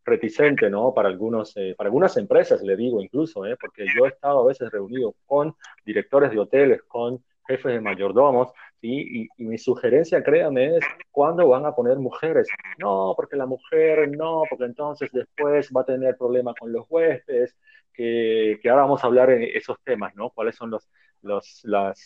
reticente, 0.03 0.69
¿no? 0.69 0.93
Para, 0.93 1.09
algunos, 1.09 1.55
eh, 1.57 1.73
para 1.77 1.87
algunas 1.87 2.15
empresas, 2.17 2.61
le 2.61 2.75
digo 2.75 3.01
incluso, 3.01 3.45
¿eh? 3.45 3.55
porque 3.59 3.85
yo 3.95 4.05
he 4.05 4.09
estado 4.09 4.41
a 4.41 4.47
veces 4.47 4.71
reunido 4.71 5.15
con 5.25 5.55
directores 5.85 6.31
de 6.31 6.39
hoteles, 6.39 6.83
con 6.83 7.23
jefes 7.47 7.73
de 7.73 7.81
mayordomos, 7.81 8.51
¿sí? 8.81 9.29
y, 9.37 9.43
mi 9.43 9.57
sugerencia, 9.57 10.23
créanme, 10.23 10.77
es 10.77 10.85
cuándo 11.11 11.47
van 11.47 11.65
a 11.65 11.75
poner 11.75 11.97
mujeres. 11.97 12.47
No, 12.79 13.13
porque 13.15 13.35
la 13.35 13.45
mujer 13.45 14.09
no, 14.09 14.43
porque 14.49 14.65
entonces 14.65 15.09
después 15.11 15.69
va 15.75 15.81
a 15.81 15.85
tener 15.85 16.17
problemas 16.17 16.55
con 16.59 16.71
los 16.71 16.85
huéspedes, 16.89 17.55
que, 17.93 18.59
que, 18.61 18.69
ahora 18.69 18.83
vamos 18.83 19.03
a 19.03 19.07
hablar 19.07 19.29
en 19.29 19.43
esos 19.43 19.77
temas, 19.83 20.13
¿no? 20.15 20.29
¿Cuáles 20.31 20.55
son 20.55 20.69
los, 20.69 20.89
las, 21.21 21.63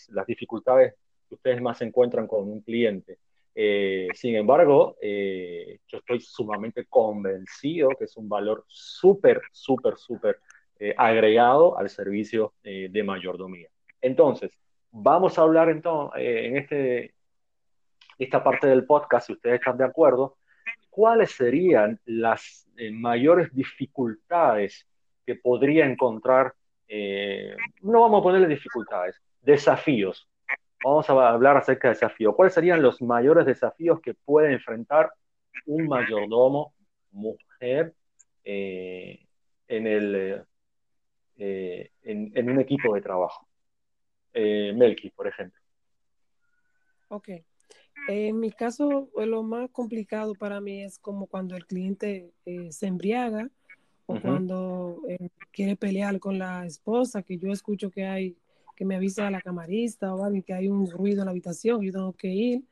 las 0.09 0.27
dificultades 0.27 0.93
que 1.27 1.35
ustedes 1.35 1.61
más 1.61 1.81
encuentran 1.81 2.27
con 2.27 2.47
un 2.47 2.61
cliente? 2.61 3.17
Eh, 3.55 4.07
sin 4.13 4.35
embargo, 4.35 4.95
eh, 5.01 5.79
yo 5.87 5.97
estoy 5.97 6.21
sumamente 6.21 6.85
convencido 6.85 7.89
que 7.89 8.05
es 8.05 8.15
un 8.17 8.29
valor 8.29 8.63
súper, 8.67 9.41
súper, 9.51 9.97
súper 9.97 10.39
eh, 10.79 10.93
agregado 10.97 11.77
al 11.77 11.89
servicio 11.89 12.53
de 12.63 13.03
mayordomía. 13.03 13.67
Entonces, 14.01 14.51
vamos 14.91 15.37
a 15.37 15.41
hablar 15.41 15.69
entonces, 15.69 16.21
en 16.21 16.57
este, 16.57 17.13
esta 18.17 18.43
parte 18.43 18.67
del 18.67 18.85
podcast, 18.85 19.27
si 19.27 19.33
ustedes 19.33 19.59
están 19.59 19.77
de 19.77 19.85
acuerdo, 19.85 20.37
cuáles 20.89 21.31
serían 21.31 21.99
las 22.05 22.67
mayores 22.93 23.53
dificultades 23.53 24.87
que 25.25 25.35
podría 25.35 25.85
encontrar, 25.85 26.53
no 27.81 28.01
vamos 28.01 28.19
a 28.21 28.23
ponerle 28.23 28.47
dificultades, 28.47 29.21
desafíos 29.41 30.29
vamos 30.83 31.09
a 31.09 31.29
hablar 31.29 31.57
acerca 31.57 31.87
de 31.87 31.95
desafíos. 31.95 32.35
¿Cuáles 32.35 32.53
serían 32.53 32.81
los 32.81 33.01
mayores 33.01 33.45
desafíos 33.45 33.99
que 34.01 34.13
puede 34.13 34.53
enfrentar 34.53 35.11
un 35.65 35.87
mayordomo 35.87 36.73
mujer 37.11 37.93
eh, 38.43 39.25
en, 39.67 39.87
el, 39.87 40.45
eh, 41.37 41.91
en, 42.03 42.49
un 42.49 42.59
equipo 42.59 42.95
de 42.95 43.01
trabajo? 43.01 43.47
Eh, 44.33 44.73
Melky, 44.75 45.09
por 45.09 45.27
ejemplo. 45.27 45.59
Ok. 47.09 47.29
En 48.07 48.39
mi 48.39 48.51
caso, 48.51 49.09
lo 49.15 49.43
más 49.43 49.69
complicado 49.71 50.33
para 50.33 50.61
mí 50.61 50.83
es 50.83 50.97
como 50.99 51.27
cuando 51.27 51.55
el 51.55 51.65
cliente 51.65 52.31
se 52.69 52.87
embriaga 52.87 53.49
o 54.05 54.19
cuando 54.19 55.01
quiere 55.51 55.75
pelear 55.75 56.19
con 56.19 56.39
la 56.39 56.65
esposa, 56.65 57.21
que 57.21 57.37
yo 57.37 57.51
escucho 57.51 57.91
que 57.91 58.05
hay 58.05 58.37
que 58.79 58.85
me 58.85 58.95
avise 58.95 59.21
a 59.21 59.29
la 59.29 59.41
camarista 59.41 60.15
o 60.15 60.23
alguien 60.23 60.41
que 60.41 60.53
hay 60.53 60.69
un 60.69 60.89
ruido 60.89 61.19
en 61.19 61.25
la 61.25 61.31
habitación, 61.31 61.81
yo 61.81 61.91
tengo 61.91 62.13
que 62.13 62.29
ir. 62.29 62.63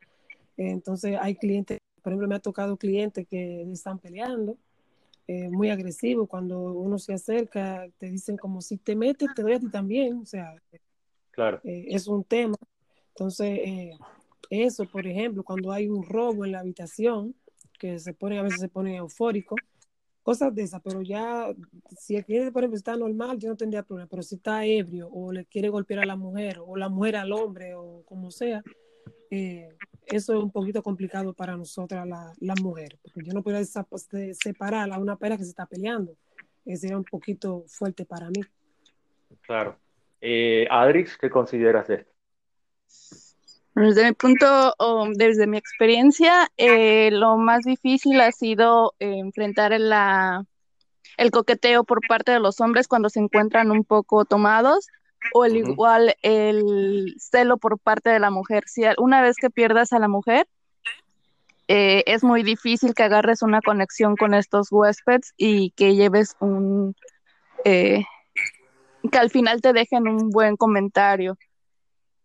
Entonces 0.56 1.18
hay 1.20 1.36
clientes, 1.36 1.80
por 2.02 2.14
ejemplo, 2.14 2.30
me 2.30 2.36
ha 2.36 2.40
tocado 2.40 2.78
clientes 2.78 3.28
que 3.28 3.64
están 3.64 4.00
peleando, 4.00 4.56
eh, 5.28 5.50
muy 5.50 5.70
agresivo, 5.70 6.26
cuando 6.26 6.62
uno 6.62 6.98
se 6.98 7.14
acerca, 7.14 7.90
te 7.98 8.10
dicen 8.10 8.38
como 8.38 8.62
si 8.62 8.78
te 8.78 8.96
metes, 8.96 9.28
te 9.36 9.42
doy 9.42 9.52
a 9.52 9.60
ti 9.60 9.70
también, 9.70 10.20
o 10.20 10.26
sea, 10.26 10.56
claro. 11.32 11.60
Eh, 11.66 11.88
es 11.90 12.08
un 12.08 12.24
tema. 12.24 12.56
Entonces, 13.10 13.60
eh, 13.66 13.92
eso, 14.50 14.86
por 14.86 15.06
ejemplo, 15.06 15.44
cuando 15.44 15.74
hay 15.74 15.90
un 15.90 16.06
robo 16.06 16.46
en 16.46 16.54
la 16.54 16.62
habitación, 16.62 17.36
que 17.78 18.00
se 18.00 18.14
pone, 18.14 18.40
a 18.40 18.44
veces 18.44 18.62
se 18.62 18.70
pone 18.70 18.96
eufórico, 18.96 19.58
cosas 20.28 20.54
de 20.54 20.64
esas, 20.64 20.82
pero 20.84 21.02
ya, 21.02 21.56
si 21.98 22.18
el 22.18 22.26
cliente, 22.26 22.52
por 22.52 22.62
ejemplo, 22.62 22.76
está 22.76 22.98
normal, 22.98 23.40
yo 23.40 23.48
no 23.48 23.56
tendría 23.56 23.82
problema, 23.82 24.10
pero 24.10 24.22
si 24.22 24.36
está 24.36 24.66
ebrio 24.66 25.08
o 25.08 25.32
le 25.32 25.46
quiere 25.46 25.70
golpear 25.70 26.02
a 26.02 26.06
la 26.06 26.18
mujer 26.18 26.60
o 26.60 26.76
la 26.76 26.90
mujer 26.90 27.16
al 27.16 27.32
hombre 27.32 27.76
o 27.76 28.04
como 28.04 28.30
sea, 28.30 28.62
eh, 29.32 29.70
eso 30.06 30.34
es 30.34 30.44
un 30.44 30.52
poquito 30.52 30.84
complicado 30.84 31.34
para 31.34 31.56
nosotras, 31.56 32.06
las 32.06 32.38
la 32.42 32.56
mujeres, 32.62 33.00
porque 33.02 33.22
yo 33.24 33.34
no 33.34 33.42
puedo 33.42 33.58
separar 33.64 34.92
a 34.92 35.00
una 35.00 35.16
pareja 35.16 35.38
que 35.38 35.46
se 35.46 35.52
está 35.52 35.66
peleando, 35.66 36.18
eso 36.66 36.82
sería 36.82 36.98
un 36.98 37.06
poquito 37.06 37.64
fuerte 37.66 38.04
para 38.04 38.28
mí. 38.28 38.42
Claro. 39.44 39.78
Eh, 40.20 40.68
Adrix, 40.70 41.18
¿qué 41.18 41.30
consideras 41.30 41.88
de 41.88 41.96
esto? 41.96 42.12
Desde 43.78 44.06
mi 44.06 44.14
punto, 44.14 44.74
desde 45.14 45.46
mi 45.46 45.56
experiencia, 45.56 46.50
eh, 46.58 47.12
lo 47.12 47.38
más 47.38 47.64
difícil 47.64 48.20
ha 48.22 48.32
sido 48.32 48.96
eh, 48.98 49.20
enfrentar 49.20 49.72
el, 49.72 49.94
el 51.18 51.32
coqueteo 51.32 51.84
por 51.84 52.00
parte 52.08 52.32
de 52.32 52.40
los 52.40 52.60
hombres 52.60 52.88
cuando 52.88 53.10
se 53.10 53.20
encuentran 53.20 53.70
un 53.70 53.84
poco 53.84 54.26
tomados 54.26 54.88
o 55.32 55.46
el 55.46 55.58
igual 55.58 56.16
el 56.24 57.14
celo 57.20 57.58
por 57.58 57.78
parte 57.78 58.10
de 58.10 58.18
la 58.18 58.32
mujer. 58.32 58.64
Si 58.66 58.82
una 58.98 59.22
vez 59.22 59.36
que 59.40 59.52
pierdas 59.52 59.94
a 59.94 60.00
la 60.00 60.08
mujer, 60.08 60.48
eh, 61.68 62.04
es 62.08 62.24
muy 62.24 62.42
difícil 62.42 62.96
que 62.96 63.04
agarres 63.04 63.44
una 63.44 63.62
conexión 63.62 64.16
con 64.16 64.34
estos 64.34 64.72
huéspedes 64.72 65.36
y 65.38 65.70
que 65.76 65.94
lleves 65.94 66.36
un... 66.40 66.96
que 67.64 68.04
al 69.20 69.30
final 69.30 69.62
te 69.62 69.72
dejen 69.72 70.08
un 70.08 70.32
buen 70.32 70.58
comentario. 70.58 71.38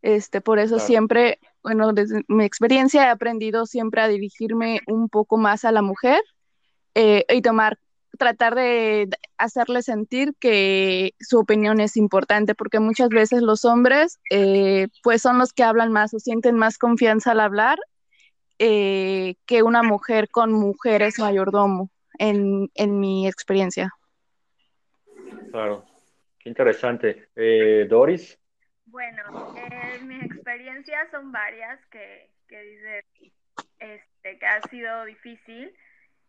Este, 0.02 0.40
por 0.40 0.58
eso 0.58 0.80
siempre, 0.80 1.38
bueno, 1.62 1.92
desde 1.92 2.24
mi 2.26 2.44
experiencia 2.44 3.04
he 3.04 3.08
aprendido 3.08 3.66
siempre 3.66 4.02
a 4.02 4.08
dirigirme 4.08 4.80
un 4.88 5.08
poco 5.08 5.36
más 5.36 5.64
a 5.64 5.70
la 5.70 5.80
mujer 5.80 6.20
eh, 6.96 7.24
y 7.28 7.40
tomar, 7.40 7.78
tratar 8.18 8.56
de 8.56 9.08
hacerle 9.38 9.80
sentir 9.82 10.34
que 10.40 11.14
su 11.20 11.38
opinión 11.38 11.80
es 11.80 11.96
importante, 11.96 12.56
porque 12.56 12.80
muchas 12.80 13.10
veces 13.10 13.42
los 13.42 13.64
hombres, 13.64 14.18
eh, 14.30 14.88
pues 15.04 15.22
son 15.22 15.38
los 15.38 15.52
que 15.52 15.62
hablan 15.62 15.92
más 15.92 16.12
o 16.14 16.18
sienten 16.18 16.56
más 16.56 16.78
confianza 16.78 17.30
al 17.30 17.40
hablar 17.40 17.78
eh, 18.58 19.36
que 19.46 19.62
una 19.62 19.84
mujer 19.84 20.28
con 20.30 20.52
mujeres 20.52 21.20
mayordomo, 21.20 21.90
en, 22.18 22.70
en 22.74 22.98
mi 22.98 23.28
experiencia. 23.28 23.92
Claro, 25.52 25.84
qué 26.40 26.48
interesante. 26.48 27.28
Doris. 27.88 28.41
Bueno, 28.92 29.54
eh, 29.56 30.00
mis 30.02 30.22
experiencias 30.22 31.10
son 31.10 31.32
varias 31.32 31.80
que, 31.86 32.28
que 32.46 32.62
dice 32.62 33.04
este, 33.78 34.38
que 34.38 34.46
ha 34.46 34.68
sido 34.68 35.06
difícil. 35.06 35.74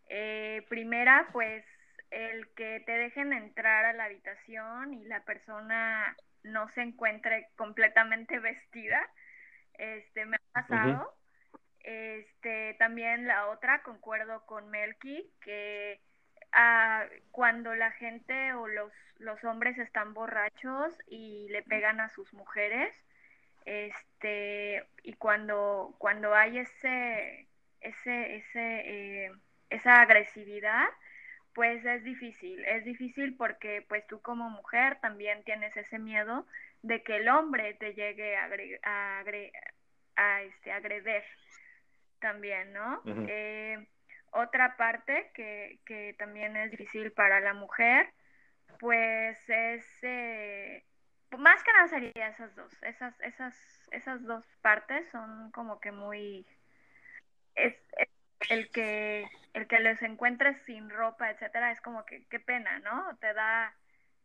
Eh, 0.07 0.65
primera, 0.69 1.27
pues 1.33 1.65
el 2.09 2.47
que 2.55 2.81
te 2.85 2.93
dejen 2.93 3.33
entrar 3.33 3.83
a 3.83 3.91
la 3.91 4.05
habitación 4.05 4.93
y 4.93 5.03
la 5.03 5.25
persona 5.25 6.15
no 6.43 6.71
se 6.73 6.83
encuentre 6.83 7.49
completamente 7.57 8.39
vestida. 8.39 9.09
Este, 9.73 10.25
me 10.25 10.37
ha 10.37 10.61
pasado. 10.61 11.13
Este, 11.81 12.75
también 12.79 13.27
la 13.27 13.47
otra, 13.47 13.83
concuerdo 13.83 14.45
con 14.45 14.69
Melky, 14.69 15.33
que 15.41 15.99
cuando 17.31 17.75
la 17.75 17.91
gente 17.91 18.53
o 18.53 18.67
los, 18.67 18.93
los 19.23 19.43
hombres 19.43 19.77
están 19.77 20.13
borrachos 20.13 20.93
y 21.07 21.47
le 21.49 21.63
pegan 21.63 21.99
a 21.99 22.09
sus 22.09 22.33
mujeres, 22.33 22.93
este, 23.65 24.85
y 25.03 25.13
cuando, 25.13 25.95
cuando 25.97 26.35
hay 26.35 26.59
ese, 26.59 27.47
ese, 27.81 28.35
ese, 28.35 29.25
eh, 29.25 29.31
esa 29.69 30.01
agresividad, 30.01 30.87
pues 31.53 31.85
es 31.85 32.03
difícil, 32.03 32.63
es 32.65 32.83
difícil 32.83 33.35
porque 33.35 33.85
pues 33.87 34.05
tú 34.07 34.21
como 34.21 34.49
mujer 34.49 34.99
también 35.01 35.43
tienes 35.43 35.75
ese 35.77 35.99
miedo 35.99 36.45
de 36.81 37.03
que 37.03 37.17
el 37.17 37.29
hombre 37.29 37.75
te 37.75 37.93
llegue 37.93 38.35
a, 38.35 38.49
a, 38.83 39.23
a, 40.15 40.41
este, 40.41 40.71
agreder 40.71 41.23
también, 42.19 42.73
¿no? 42.73 43.01
Otra 44.35 44.75
parte 44.77 45.29
que, 45.35 45.79
que, 45.85 46.15
también 46.17 46.57
es 46.57 46.71
difícil 46.71 47.11
para 47.11 47.39
la 47.39 47.53
mujer, 47.53 48.11
pues 48.79 49.37
es, 49.49 49.85
eh, 50.03 50.83
más 51.37 51.63
que 51.63 51.73
nada 51.73 51.87
sería 51.87 52.27
esas 52.27 52.55
dos, 52.55 52.71
esas, 52.83 53.19
esas, 53.21 53.55
esas 53.91 54.23
dos 54.23 54.45
partes 54.61 55.09
son 55.09 55.51
como 55.51 55.79
que 55.79 55.91
muy, 55.91 56.45
es, 57.55 57.75
el 58.49 58.69
que, 58.71 59.27
el 59.53 59.67
que 59.67 59.79
les 59.79 60.01
encuentres 60.01 60.57
sin 60.65 60.89
ropa, 60.89 61.29
etcétera, 61.31 61.71
es 61.71 61.81
como 61.81 62.05
que, 62.05 62.25
qué 62.27 62.39
pena, 62.39 62.79
¿no? 62.79 63.17
Te 63.17 63.33
da, 63.33 63.75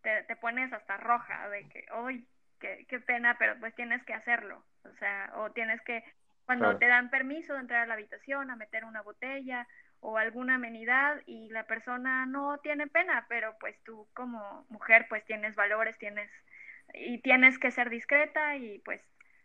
te, 0.03 0.23
te 0.25 0.37
pones 0.37 0.73
hasta 0.73 0.97
roja 0.97 1.49
de 1.49 1.69
que, 1.69 1.87
uy, 2.03 2.27
qué, 2.59 2.87
qué 2.89 3.01
pena, 3.01 3.37
pero 3.39 3.59
pues 3.61 3.75
tienes 3.75 4.03
que 4.05 4.15
hacerlo, 4.15 4.65
o 4.85 4.93
sea, 4.95 5.33
o 5.37 5.51
tienes 5.53 5.81
que, 5.83 6.03
cuando 6.45 6.79
te 6.79 6.87
dan 6.87 7.11
permiso 7.11 7.53
de 7.55 7.61
entrar 7.61 7.83
a 7.83 7.87
la 7.87 7.95
habitación, 7.95 8.51
a 8.51 8.57
meter 8.57 8.85
una 8.85 9.03
botella, 9.03 9.67
o 10.01 10.17
alguna 10.17 10.57
amenidad 10.57 11.21
y 11.27 11.49
la 11.51 11.67
persona 11.67 12.27
no 12.27 12.59
tiene 12.59 12.87
pena, 12.87 13.27
pero 13.29 13.55
pues 13.61 13.77
tú 13.85 14.07
como 14.15 14.65
mujer 14.69 15.07
pues 15.09 15.25
tienes 15.25 15.55
valores, 15.55 15.99
tienes 15.99 16.31
y 16.95 17.21
tienes 17.21 17.59
que 17.59 17.71
ser 17.71 17.91
discreta 17.91 18.57
y 18.57 18.79
pues 18.81 19.01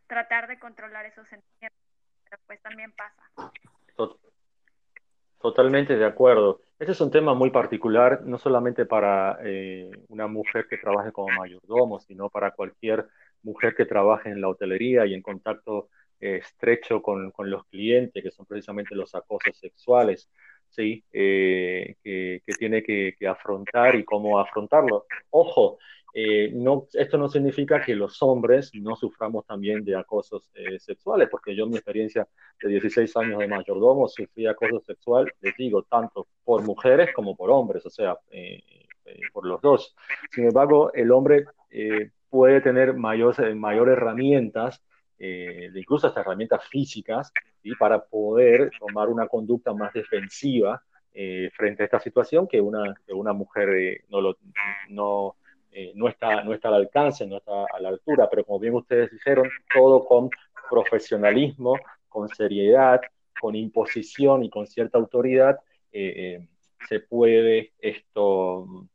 tratar 0.07 0.47
de 0.47 0.59
controlar 0.59 1.05
esos 1.05 1.27
sentimientos, 1.27 1.79
pero 2.23 2.41
pues 2.47 2.61
también 2.61 2.91
pasa. 2.93 3.51
Totalmente 5.41 5.97
de 5.97 6.05
acuerdo. 6.05 6.61
Este 6.79 6.93
es 6.93 7.01
un 7.01 7.11
tema 7.11 7.33
muy 7.33 7.49
particular, 7.49 8.21
no 8.23 8.37
solamente 8.37 8.85
para 8.85 9.37
eh, 9.43 9.91
una 10.07 10.27
mujer 10.27 10.67
que 10.69 10.77
trabaje 10.77 11.11
como 11.11 11.33
mayordomo, 11.37 11.99
sino 11.99 12.29
para 12.29 12.51
cualquier 12.51 13.07
mujer 13.41 13.75
que 13.75 13.85
trabaje 13.85 14.29
en 14.29 14.39
la 14.39 14.47
hotelería 14.47 15.05
y 15.05 15.13
en 15.13 15.21
contacto 15.21 15.89
estrecho 16.23 17.01
con, 17.01 17.31
con, 17.31 17.49
los 17.49 17.65
clientes, 17.65 18.23
que 18.23 18.31
son 18.31 18.45
precisamente 18.45 18.95
los 18.95 19.13
acosos 19.15 19.57
sexuales. 19.57 20.29
¿sí? 20.73 21.03
que, 21.11 22.41
tiene 22.57 22.83
que, 22.83 23.15
afrontar 23.27 23.95
y 23.95 24.03
cómo 24.03 24.39
afrontarlo. 24.39 25.05
Ojo, 25.29 25.77
no, 26.53 26.87
esto 26.93 27.17
no 27.17 27.29
significa 27.29 27.81
que 27.81 27.95
los 27.95 28.21
hombres 28.21 28.71
no 28.73 28.95
suframos 28.95 29.45
también 29.45 29.83
de 29.83 29.95
acosos 29.95 30.49
sexuales, 30.79 31.29
porque 31.29 31.55
yo 31.55 31.65
en 31.65 31.71
mi 31.71 31.77
experiencia 31.77 32.27
de 32.61 32.69
16 32.69 33.15
años 33.17 33.39
de 33.39 33.47
mayordomo 33.47 34.07
sufrí 34.07 34.47
acoso 34.47 34.81
sexual, 34.81 35.31
les 35.41 35.55
digo, 35.57 35.83
tanto 35.83 36.27
por 36.43 36.63
mujeres 36.63 37.09
como 37.13 37.35
por 37.35 37.49
hombres, 37.51 37.85
o 37.85 37.89
sea, 37.89 38.17
por 39.31 39.45
los 39.45 39.61
dos. 39.61 39.95
Sin 40.31 40.45
embargo, 40.45 40.91
el 40.93 41.11
hombre 41.11 41.45
puede 42.29 42.61
tener 42.61 42.95
mayor, 42.95 43.55
mayor 43.55 43.89
herramientas, 43.89 44.83
eh, 45.25 45.71
incluso 45.73 46.07
hasta 46.07 46.19
herramientas 46.19 46.67
físicas, 46.67 47.31
y 47.63 47.73
para 47.75 48.03
poder 48.03 48.71
tomar 48.77 49.07
una 49.07 49.25
conducta 49.27 49.73
más 49.73 49.93
defensiva 49.93 50.83
eh, 51.13 51.49
frente 51.55 51.83
a 51.83 51.85
esta 51.85 51.99
situación 52.01 52.45
que 52.45 52.59
una, 52.59 52.93
que 53.07 53.13
una 53.13 53.31
mujer 53.31 53.69
eh, 53.69 54.03
no, 54.09 54.19
lo, 54.19 54.37
no, 54.89 55.37
no, 55.95 56.07
está, 56.09 56.43
no 56.43 56.53
está 56.53 56.67
al 56.67 56.73
alcance, 56.73 57.25
no 57.25 57.37
está 57.37 57.65
a 57.73 57.79
la 57.79 57.87
altura, 57.87 58.29
pero 58.29 58.43
como 58.43 58.59
bien 58.59 58.73
ustedes 58.73 59.11
dijeron, 59.11 59.49
todo 59.73 60.03
con 60.03 60.29
profesionalismo, 60.69 61.75
con 62.09 62.27
seriedad, 62.27 62.99
con 63.39 63.55
imposición 63.55 64.43
y 64.43 64.49
con 64.49 64.67
cierta 64.67 64.97
autoridad, 64.97 65.57
se 65.89 66.99
puede 66.99 67.71
esto 67.79 68.89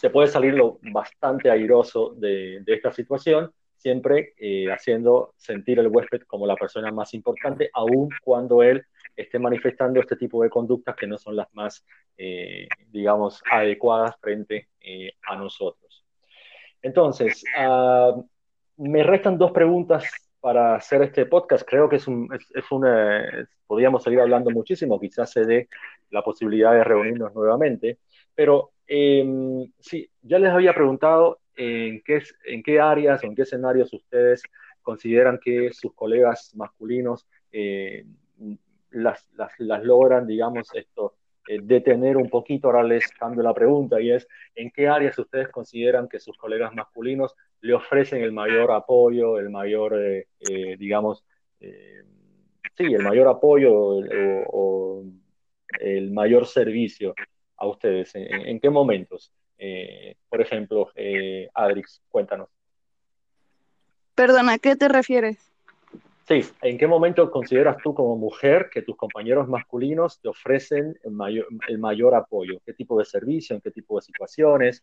se 0.00 0.08
puede 0.08 0.28
salir 0.28 0.54
lo 0.54 0.78
bastante 0.80 1.50
airoso 1.50 2.14
de, 2.16 2.62
esta 2.66 2.90
situación, 2.90 3.52
siempre 3.80 4.34
eh, 4.36 4.70
haciendo 4.70 5.32
sentir 5.36 5.80
al 5.80 5.88
huésped 5.88 6.22
como 6.22 6.46
la 6.46 6.54
persona 6.54 6.92
más 6.92 7.14
importante, 7.14 7.70
aun 7.72 8.10
cuando 8.22 8.62
él 8.62 8.84
esté 9.16 9.38
manifestando 9.38 10.00
este 10.00 10.16
tipo 10.16 10.42
de 10.42 10.50
conductas 10.50 10.94
que 10.96 11.06
no 11.06 11.16
son 11.16 11.36
las 11.36 11.52
más, 11.54 11.84
eh, 12.18 12.68
digamos, 12.88 13.42
adecuadas 13.50 14.16
frente 14.20 14.68
eh, 14.80 15.12
a 15.26 15.36
nosotros. 15.36 16.04
Entonces, 16.82 17.42
ah, 17.56 18.14
me 18.76 19.02
restan 19.02 19.38
dos 19.38 19.52
preguntas 19.52 20.04
para 20.40 20.74
hacer 20.76 21.02
este 21.02 21.26
podcast. 21.26 21.66
Creo 21.66 21.88
que 21.88 21.96
es, 21.96 22.06
un, 22.06 22.28
es, 22.32 22.70
una, 22.70 23.48
podríamos 23.66 24.02
seguir 24.02 24.20
hablando 24.20 24.50
muchísimo, 24.50 25.00
quizás 25.00 25.30
se 25.30 25.44
dé 25.44 25.68
la 26.10 26.22
posibilidad 26.22 26.72
de 26.72 26.84
reunirnos 26.84 27.34
nuevamente, 27.34 27.98
pero 28.34 28.72
Em, 28.92 29.70
sí, 29.78 30.10
ya 30.20 30.40
les 30.40 30.50
había 30.50 30.74
preguntado 30.74 31.38
en 31.60 32.00
qué, 32.00 32.22
en 32.46 32.62
qué 32.62 32.80
áreas 32.80 33.22
o 33.22 33.26
en 33.26 33.34
qué 33.34 33.42
escenarios 33.42 33.92
ustedes 33.92 34.42
consideran 34.80 35.38
que 35.38 35.70
sus 35.72 35.92
colegas 35.94 36.54
masculinos 36.54 37.28
eh, 37.52 38.06
las, 38.90 39.28
logran, 39.82 40.26
digamos, 40.26 40.74
esto, 40.74 41.16
eh, 41.46 41.58
detener 41.62 42.16
un 42.16 42.30
poquito. 42.30 42.68
Ahora 42.68 42.82
les 42.82 43.06
cambio 43.08 43.42
la 43.42 43.52
pregunta 43.52 44.00
y 44.00 44.10
es, 44.10 44.26
¿en 44.54 44.70
qué 44.70 44.88
áreas 44.88 45.18
ustedes 45.18 45.48
consideran 45.48 46.08
que 46.08 46.18
sus 46.18 46.38
colegas 46.38 46.74
masculinos 46.74 47.34
le 47.60 47.74
ofrecen 47.74 48.22
el 48.22 48.32
mayor 48.32 48.72
apoyo, 48.72 49.38
el 49.38 49.50
mayor, 49.50 50.00
eh, 50.00 50.26
digamos, 50.78 51.26
sí, 51.60 52.84
el 52.84 53.02
mayor 53.02 53.28
apoyo 53.28 53.70
o 53.74 55.04
el 55.78 56.10
mayor 56.10 56.46
servicio 56.46 57.14
a 57.58 57.66
ustedes? 57.66 58.12
¿En, 58.14 58.58
qué 58.60 58.70
momentos? 58.70 59.30
Eh, 59.62 60.16
por 60.30 60.40
ejemplo, 60.40 60.90
eh, 60.94 61.50
Adrix, 61.52 62.00
cuéntanos. 62.08 62.48
Perdona, 64.14 64.54
¿a 64.54 64.58
qué 64.58 64.74
te 64.74 64.88
refieres? 64.88 65.36
Sí, 66.26 66.40
¿en 66.62 66.78
qué 66.78 66.86
momento 66.86 67.30
consideras 67.30 67.76
tú 67.82 67.92
como 67.92 68.16
mujer 68.16 68.70
que 68.72 68.80
tus 68.80 68.96
compañeros 68.96 69.48
masculinos 69.48 70.18
te 70.20 70.28
ofrecen 70.28 70.98
el 71.04 71.10
mayor, 71.10 71.46
el 71.68 71.78
mayor 71.78 72.14
apoyo? 72.14 72.60
¿Qué 72.64 72.72
tipo 72.72 72.98
de 72.98 73.04
servicio? 73.04 73.54
¿En 73.54 73.60
qué 73.60 73.70
tipo 73.70 73.96
de 73.96 74.02
situaciones? 74.02 74.82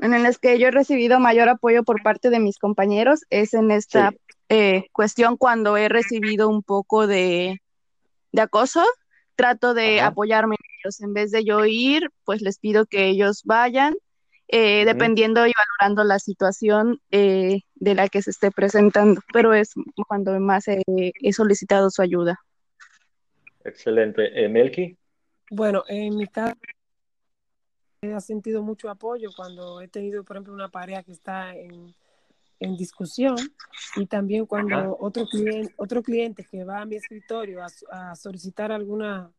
En 0.00 0.22
las 0.22 0.38
que 0.38 0.58
yo 0.58 0.68
he 0.68 0.72
recibido 0.72 1.18
mayor 1.18 1.48
apoyo 1.48 1.82
por 1.82 2.02
parte 2.02 2.28
de 2.28 2.40
mis 2.40 2.58
compañeros 2.58 3.20
es 3.30 3.54
en 3.54 3.70
esta 3.70 4.12
eh, 4.50 4.86
cuestión 4.92 5.38
cuando 5.38 5.78
he 5.78 5.88
recibido 5.88 6.48
un 6.48 6.62
poco 6.62 7.06
de, 7.06 7.62
de 8.32 8.42
acoso 8.42 8.82
trato 9.42 9.74
de 9.74 10.00
apoyarme 10.00 10.54
en 10.54 10.66
ellos. 10.78 11.00
En 11.00 11.14
vez 11.14 11.32
de 11.32 11.44
yo 11.44 11.64
ir, 11.64 12.10
pues 12.24 12.42
les 12.42 12.60
pido 12.60 12.86
que 12.86 13.08
ellos 13.08 13.42
vayan, 13.44 13.96
eh, 14.46 14.84
dependiendo 14.84 15.44
y 15.48 15.52
valorando 15.56 16.04
la 16.04 16.20
situación 16.20 17.00
eh, 17.10 17.62
de 17.74 17.94
la 17.96 18.08
que 18.08 18.22
se 18.22 18.30
esté 18.30 18.52
presentando. 18.52 19.20
Pero 19.32 19.52
es 19.52 19.72
cuando 20.06 20.38
más 20.38 20.68
he, 20.68 21.32
solicitado 21.32 21.90
su 21.90 22.02
ayuda. 22.02 22.38
Excelente. 23.64 24.44
Eh, 24.44 24.48
Melky. 24.48 24.96
Bueno, 25.50 25.82
en 25.88 26.16
mi 26.16 26.28
caso 26.28 26.54
he 28.02 28.20
sentido 28.20 28.62
mucho 28.62 28.90
apoyo 28.90 29.30
cuando 29.34 29.80
he 29.80 29.88
tenido, 29.88 30.22
por 30.22 30.36
ejemplo, 30.36 30.54
una 30.54 30.68
pareja 30.68 31.02
que 31.02 31.12
está 31.12 31.56
en, 31.56 31.94
discusión 32.76 33.36
y 33.96 34.06
también 34.06 34.46
cuando 34.46 34.96
otro 35.00 35.26
cliente, 35.26 35.74
otro 35.76 36.02
cliente 36.02 36.44
que 36.44 36.64
va 36.64 36.80
a 36.80 36.84
mi 36.84 36.96
escritorio 36.96 37.60
a 37.90 38.14
solicitar 38.16 38.72
alguna 38.72 39.30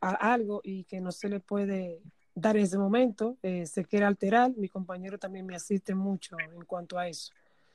algo 0.00 0.60
y 0.64 0.84
que 0.84 1.00
no 1.00 1.12
se 1.12 1.28
le 1.28 1.40
puede 1.40 2.00
dar 2.34 2.56
en 2.56 2.64
ese 2.64 2.78
momento, 2.78 3.36
eh, 3.42 3.66
se 3.66 3.84
quiere 3.84 4.06
alterar, 4.06 4.52
mi 4.56 4.68
compañero 4.68 5.18
también 5.18 5.46
me 5.46 5.54
asiste 5.54 5.94
mucho 5.94 6.36
en 6.38 6.64
cuanto 6.64 6.98
a 6.98 7.08
eso. 7.08 7.32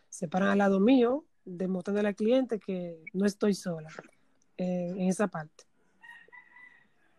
Se 0.10 0.28
paran 0.28 0.50
al 0.50 0.58
lado 0.58 0.80
mío, 0.80 1.26
demostrándole 1.44 2.08
al 2.08 2.16
cliente 2.16 2.60
que 2.60 2.98
no 3.14 3.26
estoy 3.26 3.54
sola 3.54 3.90
eh, 4.58 4.94
en 4.96 5.08
esa 5.08 5.28
parte. 5.28 5.66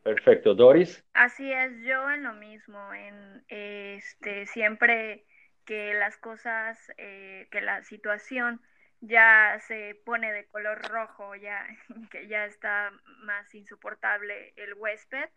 Perfecto, 0.02 0.54
Doris. 0.54 1.04
Así 1.14 1.50
es, 1.50 1.82
yo 1.84 2.10
en 2.10 2.22
lo 2.22 2.32
mismo, 2.34 2.78
en 2.94 3.44
este 3.48 4.46
siempre 4.46 5.24
que 5.66 5.94
las 5.94 6.16
cosas, 6.16 6.78
eh, 6.96 7.48
que 7.50 7.60
la 7.60 7.82
situación 7.82 8.62
ya 9.00 9.58
se 9.66 10.00
pone 10.04 10.32
de 10.32 10.46
color 10.46 10.80
rojo, 10.88 11.34
ya 11.34 11.66
que 12.10 12.26
ya 12.28 12.46
está 12.46 12.92
más 13.20 13.54
insoportable 13.54 14.52
el 14.56 14.74
huésped 14.74 15.28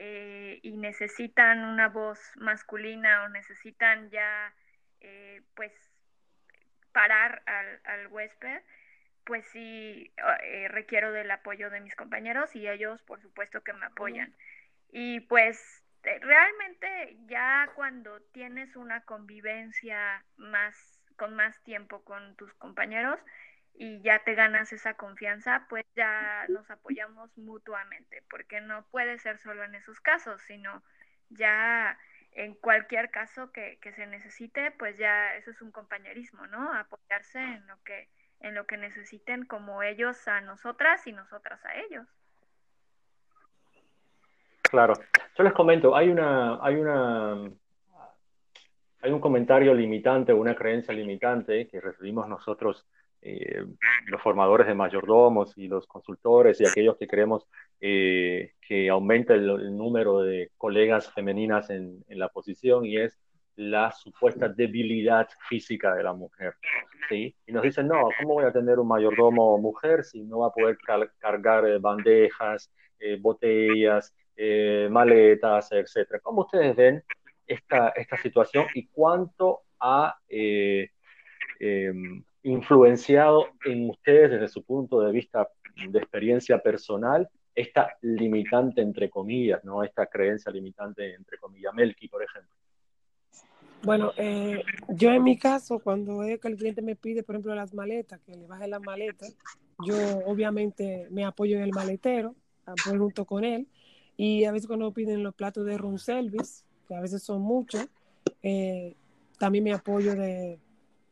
eh, 0.00 0.60
y 0.62 0.76
necesitan 0.76 1.64
una 1.64 1.88
voz 1.88 2.20
masculina 2.36 3.24
o 3.24 3.28
necesitan 3.30 4.10
ya 4.10 4.54
eh, 5.00 5.42
pues 5.54 5.72
parar 6.92 7.42
al, 7.84 8.06
huésped, 8.08 8.62
pues 9.24 9.46
sí 9.48 10.12
eh, 10.42 10.68
requiero 10.68 11.12
del 11.12 11.30
apoyo 11.30 11.70
de 11.70 11.80
mis 11.80 11.94
compañeros 11.94 12.54
y 12.56 12.68
ellos 12.68 13.02
por 13.02 13.20
supuesto 13.20 13.62
que 13.62 13.72
me 13.72 13.86
apoyan. 13.86 14.34
Y 14.90 15.20
pues 15.20 15.82
realmente 16.20 17.18
ya 17.26 17.70
cuando 17.74 18.20
tienes 18.32 18.76
una 18.76 19.02
convivencia 19.02 20.24
más 20.36 20.74
con 21.16 21.34
más 21.34 21.60
tiempo 21.64 22.04
con 22.04 22.36
tus 22.36 22.54
compañeros 22.54 23.20
y 23.74 24.00
ya 24.02 24.24
te 24.24 24.34
ganas 24.34 24.72
esa 24.72 24.94
confianza, 24.94 25.66
pues 25.68 25.84
ya 25.94 26.46
nos 26.48 26.70
apoyamos 26.70 27.36
mutuamente, 27.36 28.22
porque 28.30 28.60
no 28.60 28.86
puede 28.90 29.18
ser 29.18 29.38
solo 29.38 29.64
en 29.64 29.74
esos 29.74 30.00
casos, 30.00 30.42
sino 30.42 30.82
ya 31.30 31.98
en 32.32 32.54
cualquier 32.54 33.10
caso 33.10 33.52
que, 33.52 33.78
se 33.94 34.06
necesite, 34.06 34.70
pues 34.72 34.96
ya 34.98 35.34
eso 35.36 35.50
es 35.50 35.60
un 35.62 35.70
compañerismo, 35.70 36.46
¿no? 36.46 36.72
Apoyarse 36.72 37.40
en 37.40 37.66
lo 37.66 37.82
que 37.82 38.08
en 38.40 38.54
lo 38.54 38.66
que 38.66 38.76
necesiten 38.76 39.44
como 39.46 39.82
ellos 39.82 40.28
a 40.28 40.40
nosotras 40.40 41.04
y 41.08 41.12
nosotras 41.12 41.64
a 41.64 41.74
ellos. 41.74 42.06
Claro. 44.70 44.94
Yo 45.36 45.44
les 45.44 45.52
comento, 45.52 45.94
hay 45.94 46.08
una, 46.08 46.58
hay 46.62 46.76
una 46.76 47.50
hay 49.00 49.12
un 49.12 49.20
comentario 49.20 49.74
limitante, 49.74 50.32
una 50.32 50.54
creencia 50.54 50.92
limitante 50.92 51.68
que 51.68 51.80
recibimos 51.80 52.28
nosotros, 52.28 52.86
eh, 53.20 53.64
los 54.06 54.22
formadores 54.22 54.66
de 54.66 54.74
mayordomos 54.74 55.56
y 55.56 55.68
los 55.68 55.86
consultores 55.86 56.60
y 56.60 56.66
aquellos 56.66 56.96
que 56.96 57.06
queremos 57.06 57.46
eh, 57.80 58.52
que 58.60 58.88
aumente 58.88 59.34
el, 59.34 59.76
número 59.76 60.20
de 60.20 60.50
colegas 60.56 61.12
femeninas 61.12 61.70
en, 61.70 62.04
la 62.08 62.28
posición 62.28 62.84
y 62.84 62.96
es 62.96 63.18
la 63.56 63.90
supuesta 63.90 64.48
debilidad 64.48 65.28
física 65.48 65.94
de 65.94 66.04
la 66.04 66.12
mujer. 66.12 66.54
¿sí? 67.08 67.34
Y 67.46 67.52
nos 67.52 67.64
dicen, 67.64 67.88
no, 67.88 68.08
¿cómo 68.20 68.34
voy 68.34 68.44
a 68.44 68.52
tener 68.52 68.78
un 68.78 68.86
mayordomo 68.86 69.58
mujer 69.58 70.04
si 70.04 70.22
no 70.22 70.40
va 70.40 70.48
a 70.48 70.52
poder 70.52 70.78
cargar 71.18 71.66
eh, 71.66 71.78
bandejas, 71.78 72.72
botellas, 74.38 74.90
maletas, 74.90 75.72
etcétera? 75.72 76.20
¿Cómo 76.20 76.42
ustedes 76.42 76.76
ven 76.76 77.02
esta, 77.46 77.88
esta 77.90 78.16
situación 78.16 78.66
y 78.74 78.86
cuánto 78.86 79.62
ha 79.80 80.16
eh, 80.28 80.90
em, 81.60 82.22
influenciado 82.42 83.48
en 83.64 83.90
ustedes 83.90 84.30
desde 84.30 84.48
su 84.48 84.62
punto 84.62 85.00
de 85.00 85.12
vista 85.12 85.48
de 85.88 85.98
experiencia 85.98 86.58
personal 86.58 87.28
esta 87.54 87.96
limitante 88.02 88.80
entre 88.80 89.10
comillas, 89.10 89.64
¿no? 89.64 89.82
Esta 89.82 90.06
creencia 90.06 90.52
limitante 90.52 91.14
entre 91.14 91.38
comillas. 91.38 91.74
Melky, 91.74 92.06
por 92.08 92.22
ejemplo. 92.22 92.54
Bueno, 93.82 94.12
eh, 94.16 94.62
yo 94.88 95.10
en 95.10 95.24
mi 95.24 95.36
caso, 95.38 95.80
cuando 95.80 96.20
que 96.20 96.48
el 96.48 96.56
cliente 96.56 96.82
me 96.82 96.94
pide, 96.94 97.22
por 97.22 97.34
ejemplo, 97.34 97.54
las 97.54 97.74
maletas, 97.74 98.20
que 98.20 98.36
le 98.36 98.46
baje 98.46 98.68
las 98.68 98.80
maletas, 98.80 99.36
yo 99.84 99.96
obviamente 100.26 101.08
me 101.10 101.24
apoyo 101.24 101.56
en 101.56 101.64
el 101.64 101.70
maletero, 101.70 102.34
apoyo 102.64 102.98
junto 102.98 103.24
con 103.24 103.44
él, 103.44 103.68
y 104.18 104.44
a 104.44 104.52
veces 104.52 104.66
cuando 104.66 104.92
piden 104.92 105.22
los 105.22 105.34
platos 105.34 105.64
de 105.64 105.78
room 105.78 105.96
service, 105.96 106.64
que 106.86 106.94
a 106.94 107.00
veces 107.00 107.22
son 107.22 107.40
muchos, 107.40 107.86
eh, 108.42 108.94
también 109.38 109.62
me 109.62 109.72
apoyo 109.72 110.16
de, 110.16 110.58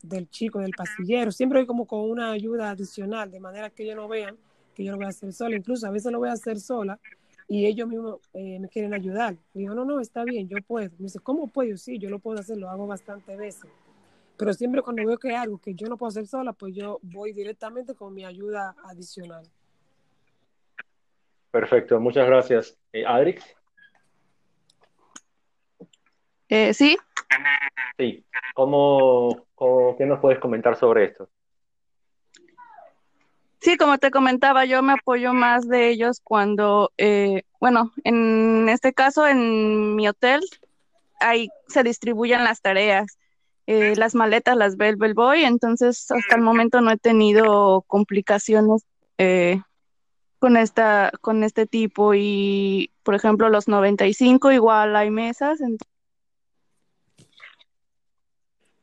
del 0.02 0.28
chico, 0.28 0.58
del 0.58 0.72
pastillero, 0.72 1.30
siempre 1.30 1.60
hay 1.60 1.66
como 1.66 1.86
con 1.86 2.00
una 2.00 2.32
ayuda 2.32 2.70
adicional, 2.70 3.30
de 3.30 3.40
manera 3.40 3.70
que 3.70 3.84
ellos 3.84 3.96
no 3.96 4.08
vean 4.08 4.36
que 4.74 4.84
yo 4.84 4.90
lo 4.90 4.98
voy 4.98 5.06
a 5.06 5.10
hacer 5.10 5.32
sola, 5.32 5.56
incluso 5.56 5.86
a 5.86 5.90
veces 5.90 6.10
lo 6.12 6.18
voy 6.18 6.28
a 6.28 6.32
hacer 6.32 6.58
sola 6.60 6.98
y 7.48 7.66
ellos 7.66 7.88
mismos 7.88 8.18
eh, 8.34 8.58
me 8.58 8.68
quieren 8.68 8.92
ayudar. 8.92 9.36
digo, 9.54 9.72
no, 9.72 9.84
no, 9.84 10.00
está 10.00 10.24
bien, 10.24 10.48
yo 10.48 10.58
puedo. 10.66 10.90
Me 10.98 11.04
dice, 11.04 11.20
¿cómo 11.20 11.46
puedo? 11.46 11.76
Sí, 11.76 11.98
yo 11.98 12.10
lo 12.10 12.18
puedo 12.18 12.40
hacer, 12.40 12.58
lo 12.58 12.68
hago 12.68 12.88
bastantes 12.88 13.38
veces. 13.38 13.70
Pero 14.36 14.52
siempre 14.52 14.82
cuando 14.82 15.06
veo 15.06 15.16
que 15.16 15.28
hay 15.28 15.36
algo 15.36 15.58
que 15.58 15.74
yo 15.74 15.86
no 15.86 15.96
puedo 15.96 16.08
hacer 16.08 16.26
sola, 16.26 16.52
pues 16.52 16.74
yo 16.74 16.98
voy 17.02 17.32
directamente 17.32 17.94
con 17.94 18.12
mi 18.12 18.24
ayuda 18.24 18.74
adicional. 18.84 19.44
Perfecto, 21.52 22.00
muchas 22.00 22.26
gracias. 22.26 22.76
Eh, 22.96 23.04
Adrix. 23.06 23.44
Eh, 26.48 26.72
sí. 26.72 26.96
Sí. 27.98 28.24
¿Cómo, 28.54 29.46
¿Qué 29.98 30.06
nos 30.06 30.18
puedes 30.20 30.38
comentar 30.38 30.76
sobre 30.76 31.04
esto? 31.04 31.28
Sí, 33.60 33.76
como 33.76 33.98
te 33.98 34.10
comentaba, 34.10 34.64
yo 34.64 34.82
me 34.82 34.94
apoyo 34.94 35.34
más 35.34 35.68
de 35.68 35.90
ellos 35.90 36.20
cuando, 36.24 36.90
eh, 36.96 37.42
bueno, 37.60 37.92
en 38.04 38.70
este 38.70 38.94
caso 38.94 39.26
en 39.26 39.94
mi 39.94 40.08
hotel, 40.08 40.40
ahí 41.20 41.50
se 41.68 41.82
distribuyen 41.82 42.44
las 42.44 42.62
tareas. 42.62 43.18
Eh, 43.66 43.94
las 43.96 44.14
maletas 44.14 44.56
las 44.56 44.78
ve 44.78 44.88
el 44.88 44.96
bellboy, 44.96 45.44
entonces 45.44 46.10
hasta 46.10 46.36
el 46.36 46.40
momento 46.40 46.80
no 46.80 46.92
he 46.92 46.96
tenido 46.96 47.82
complicaciones 47.88 48.86
eh, 49.18 49.60
con 50.46 50.56
esta, 50.56 51.10
con 51.22 51.42
este 51.42 51.66
tipo 51.66 52.14
y, 52.14 52.92
por 53.02 53.16
ejemplo, 53.16 53.48
los 53.48 53.66
95 53.66 54.52
igual 54.52 54.94
hay 54.94 55.10
mesas. 55.10 55.58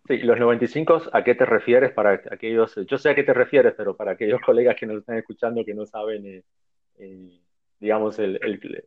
Sí, 0.06 0.18
los 0.18 0.38
95, 0.38 1.04
¿a 1.14 1.24
qué 1.24 1.36
te 1.36 1.46
refieres 1.46 1.94
para 1.94 2.22
aquellos, 2.30 2.76
yo 2.86 2.98
sé 2.98 3.12
a 3.12 3.16
qué 3.16 3.24
te 3.24 3.34
refieres, 3.34 3.76
pero 3.78 3.96
para 3.96 4.12
aquellos 4.12 4.42
colegas 4.46 4.76
que 4.78 4.86
nos 4.86 4.98
están 4.98 5.18
escuchando 5.18 5.64
que 5.64 5.74
no 5.74 5.86
saben, 5.86 6.26
eh, 6.26 6.44
eh, 7.00 7.40
digamos, 7.80 8.18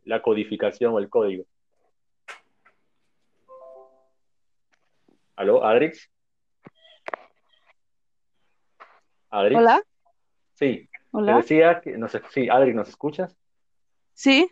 la 0.03 0.21
codificación 0.21 0.93
o 0.93 0.99
el 0.99 1.09
código? 1.09 1.45
¿Aló, 5.35 5.65
Adrix? 5.65 6.11
¿Adrix? 9.31 9.57
Hola. 9.59 9.81
Sí. 10.53 10.86
Hola. 11.11 11.33
Te 11.33 11.37
decía 11.37 11.81
que, 11.81 11.97
no 11.97 12.07
sé, 12.07 12.21
sí, 12.29 12.49
Adrix, 12.49 12.75
¿nos 12.75 12.89
escuchas? 12.89 13.35
Sí. 14.13 14.51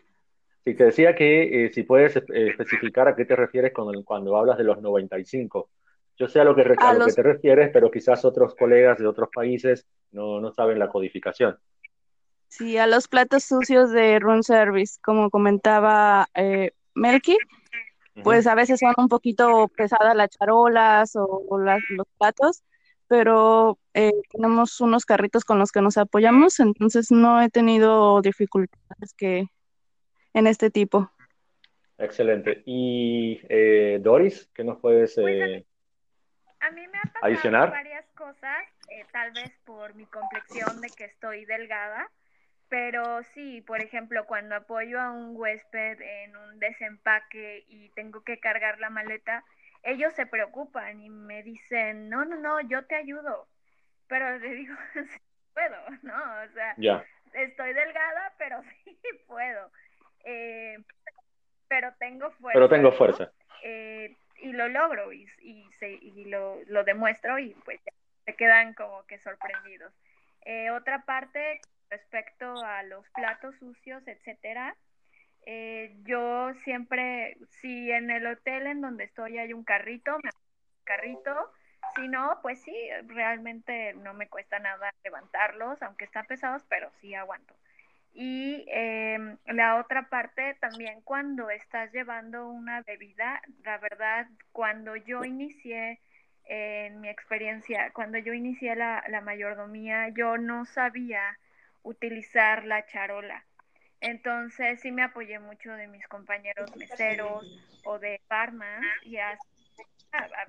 Sí, 0.64 0.74
te 0.74 0.84
decía 0.84 1.14
que 1.14 1.66
eh, 1.66 1.72
si 1.72 1.84
puedes 1.84 2.16
especificar 2.16 3.08
a 3.08 3.14
qué 3.14 3.24
te 3.24 3.36
refieres 3.36 3.72
cuando, 3.72 4.02
cuando 4.04 4.36
hablas 4.36 4.58
de 4.58 4.64
los 4.64 4.80
95 4.80 5.70
yo 6.18 6.28
sé 6.28 6.40
a 6.40 6.44
lo 6.44 6.56
que, 6.56 6.62
que 6.64 7.12
te 7.12 7.22
refieres, 7.22 7.70
pero 7.72 7.90
quizás 7.90 8.24
otros 8.24 8.54
colegas 8.54 8.98
de 8.98 9.06
otros 9.06 9.28
países 9.32 9.86
no, 10.12 10.40
no 10.40 10.52
saben 10.52 10.78
la 10.78 10.88
codificación. 10.88 11.58
Sí, 12.48 12.78
a 12.78 12.86
los 12.86 13.06
platos 13.06 13.44
sucios 13.44 13.90
de 13.90 14.18
room 14.18 14.42
service, 14.42 14.98
como 15.02 15.30
comentaba 15.30 16.28
eh, 16.34 16.72
Melky, 16.94 17.36
pues 18.22 18.46
a 18.46 18.54
veces 18.54 18.80
son 18.80 18.94
un 18.96 19.08
poquito 19.08 19.68
pesadas 19.76 20.16
las 20.16 20.30
charolas 20.30 21.16
o, 21.16 21.58
los 21.58 22.06
platos, 22.16 22.62
pero 23.08 23.78
eh, 23.94 24.12
tenemos 24.30 24.80
unos 24.80 25.04
carritos 25.04 25.44
con 25.44 25.58
los 25.58 25.72
que 25.72 25.82
nos 25.82 25.96
apoyamos, 25.96 26.60
entonces 26.60 27.10
no 27.10 27.40
he 27.40 27.48
tenido 27.48 28.20
dificultades 28.20 29.14
que 29.16 29.46
en 30.34 30.46
este 30.46 30.70
tipo. 30.70 31.10
Excelente. 31.98 32.62
Y 32.66 33.40
eh, 33.48 33.98
Doris, 34.02 34.50
¿qué 34.54 34.64
nos 34.64 34.78
puedes 34.78 35.14
pues, 35.14 35.64
a 36.60 36.70
mí 36.70 36.86
me 36.88 36.98
ha 36.98 37.12
pasado 37.20 37.70
varias 37.70 38.06
cosas, 38.16 38.64
eh, 38.90 39.04
tal 39.12 39.30
vez 39.32 39.52
por 39.64 39.94
mi 39.94 40.04
complexión 40.06 40.80
de 40.80 40.88
que 40.96 41.04
estoy 41.04 41.44
delgada, 41.44 42.10
pero 42.68 43.22
sí, 43.34 43.60
por 43.60 43.80
ejemplo, 43.80 44.26
cuando 44.26 44.56
apoyo 44.56 45.00
a 45.00 45.12
un 45.12 45.36
huésped 45.36 46.00
en 46.00 46.36
un 46.36 46.58
desempaque 46.58 47.64
y 47.68 47.90
tengo 47.90 48.22
que 48.22 48.40
cargar 48.40 48.80
la 48.80 48.90
maleta, 48.90 49.44
ellos 49.86 50.12
se 50.14 50.26
preocupan 50.26 51.00
y 51.00 51.08
me 51.08 51.42
dicen, 51.42 52.08
no, 52.08 52.24
no, 52.24 52.36
no, 52.36 52.60
yo 52.62 52.84
te 52.86 52.96
ayudo. 52.96 53.48
Pero 54.08 54.38
le 54.38 54.50
digo, 54.50 54.74
sí 54.94 55.20
puedo, 55.54 55.76
¿no? 56.02 56.14
O 56.14 56.48
sea, 56.52 56.74
estoy 57.32 57.72
delgada, 57.72 58.34
pero 58.36 58.62
sí 58.84 58.98
puedo. 59.26 59.70
Eh, 60.24 60.78
pero 61.68 61.94
tengo 61.98 62.30
fuerza. 62.32 62.54
Pero 62.54 62.68
tengo 62.68 62.92
fuerza. 62.92 63.32
Eh, 63.62 64.16
y 64.38 64.52
lo 64.52 64.68
logro 64.68 65.12
y, 65.12 65.26
y, 65.40 65.70
se, 65.78 65.90
y 65.90 66.26
lo, 66.26 66.58
lo, 66.66 66.84
demuestro 66.84 67.38
y 67.38 67.54
pues 67.64 67.80
se 68.24 68.34
quedan 68.34 68.74
como 68.74 69.06
que 69.06 69.18
sorprendidos. 69.18 69.92
Eh, 70.44 70.70
otra 70.70 71.04
parte 71.04 71.60
respecto 71.90 72.52
a 72.64 72.82
los 72.82 73.08
platos 73.10 73.54
sucios, 73.56 74.06
etcétera, 74.06 74.76
eh, 75.46 75.94
yo 76.04 76.52
siempre, 76.64 77.36
si 77.60 77.90
en 77.92 78.10
el 78.10 78.26
hotel 78.26 78.66
en 78.66 78.80
donde 78.80 79.04
estoy 79.04 79.38
hay 79.38 79.52
un 79.52 79.62
carrito, 79.62 80.18
me 80.22 80.30
un 80.30 80.84
carrito, 80.84 81.52
si 81.94 82.08
no, 82.08 82.40
pues 82.42 82.60
sí, 82.62 82.76
realmente 83.06 83.94
no 83.94 84.12
me 84.12 84.28
cuesta 84.28 84.58
nada 84.58 84.92
levantarlos, 85.04 85.80
aunque 85.82 86.04
están 86.04 86.26
pesados, 86.26 86.64
pero 86.68 86.90
sí 87.00 87.14
aguanto. 87.14 87.54
Y 88.12 88.64
em, 88.68 89.36
la 89.46 89.76
otra 89.76 90.08
parte 90.08 90.54
también 90.54 91.00
cuando 91.02 91.48
estás 91.50 91.92
llevando 91.92 92.48
una 92.48 92.82
bebida, 92.82 93.40
la 93.62 93.78
verdad, 93.78 94.26
cuando 94.52 94.96
yo 94.96 95.24
inicié 95.24 96.00
en 96.46 97.00
mi 97.00 97.08
experiencia, 97.08 97.92
cuando 97.92 98.18
yo 98.18 98.32
inicié 98.32 98.74
la, 98.74 99.04
la 99.08 99.20
mayordomía, 99.20 100.08
yo 100.08 100.38
no 100.38 100.64
sabía 100.64 101.38
utilizar 101.82 102.64
la 102.64 102.84
charola. 102.86 103.44
Entonces 104.00 104.80
sí 104.80 104.92
me 104.92 105.02
apoyé 105.02 105.38
mucho 105.38 105.72
de 105.72 105.86
mis 105.88 106.06
compañeros 106.08 106.74
meseros 106.76 107.44
o 107.84 107.98
de 107.98 108.20
barman 108.28 108.82
y 109.02 109.16
a, 109.16 109.36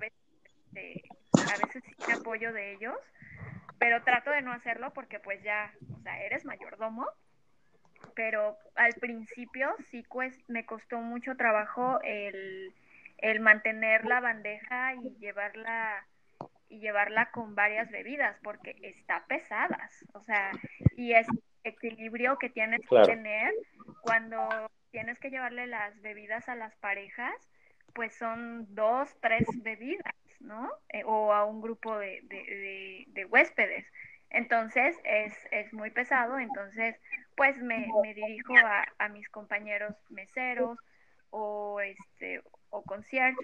veces, 0.00 0.18
este, 0.44 1.02
a 1.32 1.56
veces 1.56 1.82
sí 1.84 1.94
me 2.06 2.14
apoyo 2.14 2.52
de 2.52 2.74
ellos, 2.74 2.96
pero 3.78 4.02
trato 4.02 4.30
de 4.30 4.42
no 4.42 4.52
hacerlo 4.52 4.92
porque 4.92 5.18
pues 5.18 5.42
ya, 5.42 5.72
eres 6.20 6.44
mayordomo 6.44 7.06
pero 8.14 8.56
al 8.74 8.94
principio 8.94 9.74
sí 9.90 10.04
pues, 10.08 10.36
me 10.48 10.66
costó 10.66 10.98
mucho 10.98 11.36
trabajo 11.36 12.00
el, 12.02 12.72
mantener 13.40 14.04
la 14.06 14.20
bandeja 14.20 14.94
y 14.94 15.16
llevarla 15.18 16.04
y 16.68 16.80
llevarla 16.80 17.30
con 17.30 17.54
varias 17.54 17.90
bebidas 17.90 18.36
porque 18.42 18.76
está 18.82 19.24
pesadas, 19.26 20.04
o 20.12 20.22
sea, 20.22 20.50
y 20.96 21.12
es 21.12 21.26
equilibrio 21.68 22.38
que 22.38 22.50
tienes 22.50 22.80
que 22.88 23.02
tener 23.02 23.52
cuando 24.02 24.70
tienes 24.90 25.18
que 25.18 25.30
llevarle 25.30 25.66
las 25.66 26.00
bebidas 26.00 26.48
a 26.48 26.54
las 26.54 26.74
parejas, 26.76 27.34
pues 27.94 28.14
son 28.14 28.66
dos, 28.74 29.14
tres 29.20 29.46
bebidas, 29.62 30.14
¿no? 30.40 30.70
Eh, 30.90 31.02
o 31.04 31.32
a 31.32 31.44
un 31.44 31.60
grupo 31.60 31.98
de, 31.98 32.20
de, 32.24 33.04
de 33.08 33.24
huéspedes. 33.26 33.86
Entonces 34.30 34.96
es, 35.04 35.34
es 35.50 35.72
muy 35.72 35.90
pesado, 35.90 36.38
entonces 36.38 36.96
pues 37.36 37.56
me, 37.58 37.88
me 38.02 38.14
dirijo 38.14 38.54
a, 38.56 38.84
a, 38.98 39.08
mis 39.08 39.28
compañeros 39.30 39.94
meseros 40.10 40.78
o 41.30 41.80
este 41.80 42.42
o 42.70 42.82
concierge 42.82 43.38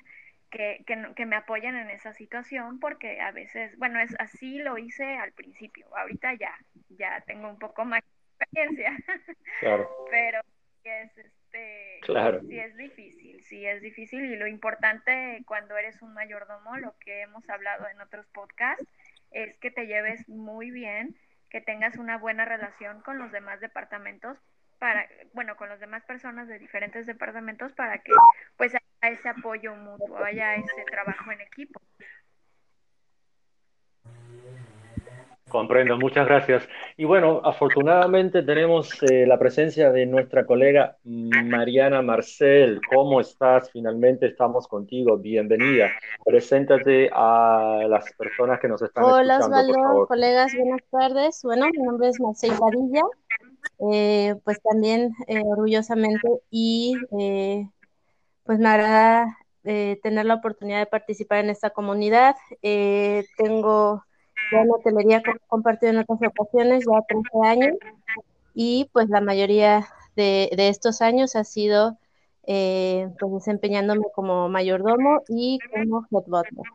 que, 0.51 0.85
que, 0.87 1.15
que, 1.17 1.27
me 1.27 1.37
apoyan 1.37 1.77
en 1.77 1.91
esa 1.91 2.13
situación 2.13 2.81
porque 2.81 3.21
a 3.21 3.33
veces, 3.33 3.77
bueno, 3.79 3.99
es 3.99 4.15
así 4.19 4.59
lo 4.59 4.77
hice 4.77 5.17
al 5.17 5.33
principio, 5.33 5.87
ahorita 5.97 6.35
ya, 6.35 6.55
ya 6.91 7.23
tengo 7.23 7.49
un 7.49 7.59
poco 7.59 7.85
más 7.85 8.03
claro. 9.61 9.91
pero 10.11 10.41
es 10.85 11.17
este 11.17 12.01
claro. 12.03 12.41
sí 12.43 12.59
es 12.59 12.77
difícil, 12.77 13.43
sí 13.43 13.67
es 13.67 13.81
difícil 13.81 14.25
y 14.25 14.37
lo 14.37 14.47
importante 14.47 15.43
cuando 15.47 15.77
eres 15.77 16.03
un 16.03 16.15
mayordomo, 16.15 16.77
lo 16.77 16.95
que 16.99 17.23
hemos 17.23 17.49
hablado 17.49 17.89
en 17.89 18.01
otros 18.01 18.27
podcasts, 18.29 18.87
es 19.31 19.57
que 19.59 19.71
te 19.71 19.87
lleves 19.87 20.29
muy 20.29 20.71
bien, 20.71 21.17
que 21.51 21.61
tengas 21.61 21.97
una 21.97 22.19
buena 22.19 22.45
relación 22.45 23.01
con 23.03 23.19
los 23.19 23.33
demás 23.33 23.61
departamentos 23.61 24.39
para, 24.79 25.09
bueno, 25.33 25.57
con 25.57 25.69
las 25.69 25.81
demás 25.81 26.05
personas 26.05 26.49
de 26.49 26.59
diferentes 26.59 27.07
departamentos 27.07 27.73
para 27.73 27.99
que 27.99 28.13
pues 28.57 28.75
haya 28.75 29.15
ese 29.15 29.29
apoyo 29.29 29.75
mutuo, 29.77 30.19
haya 30.19 30.57
ese 30.57 30.85
trabajo 30.91 31.33
en 31.33 31.41
equipo. 31.41 31.81
Comprendo, 35.55 35.97
muchas 35.97 36.27
gracias. 36.27 36.69
Y 36.97 37.05
bueno, 37.05 37.41
afortunadamente 37.45 38.43
tenemos 38.43 38.91
eh, 39.05 39.25
la 39.25 39.39
presencia 39.39 39.93
de 39.93 40.05
nuestra 40.05 40.45
colega 40.47 40.97
Mariana 41.05 42.03
Marcel. 42.03 42.81
¿Cómo 42.93 43.21
estás? 43.21 43.71
Finalmente 43.71 44.27
estamos 44.27 44.67
contigo. 44.67 45.17
Bienvenida. 45.17 45.93
Preséntate 46.25 47.09
a 47.13 47.85
las 47.89 48.13
personas 48.15 48.59
que 48.59 48.67
nos 48.67 48.83
están 48.83 49.05
Hola, 49.05 49.37
escuchando, 49.37 49.49
por 49.49 49.71
Osvaldo, 49.71 49.75
favor. 49.75 50.09
colegas, 50.09 50.53
buenas 50.59 50.81
tardes. 50.91 51.41
Bueno, 51.45 51.67
mi 51.71 51.85
nombre 51.85 52.09
es 52.09 52.19
Marcel 52.19 52.51
Padilla, 52.59 53.03
eh, 53.93 54.35
pues 54.43 54.61
también 54.61 55.13
eh, 55.29 55.41
orgullosamente 55.47 56.29
y 56.51 56.97
eh, 57.17 57.71
pues 58.43 58.59
me 58.59 58.69
agrada 58.71 59.39
tener 59.63 60.27
la 60.27 60.35
oportunidad 60.35 60.81
de 60.81 60.87
participar 60.87 61.45
en 61.45 61.51
esta 61.51 61.71
comunidad. 61.71 62.35
Tengo 62.61 64.03
ya 64.51 64.61
en 64.63 64.71
hotelería 64.71 65.23
co- 65.23 65.39
compartido 65.49 65.93
en 65.93 65.99
otras 65.99 66.21
ocasiones, 66.23 66.85
ya 66.87 67.01
13 67.09 67.39
años, 67.45 67.77
y 68.55 68.91
pues 68.93 69.09
la 69.09 69.21
mayoría 69.21 69.87
de, 70.17 70.51
de 70.57 70.69
estos 70.69 71.03
años 71.03 71.37
ha 71.37 71.45
sido 71.45 71.99
eh, 72.47 73.09
pues 73.19 73.33
desempeñándome 73.35 74.05
como 74.15 74.49
mayordomo 74.49 75.23
y 75.29 75.59
como 75.73 76.07
head 76.11 76.25
butler. 76.27 76.67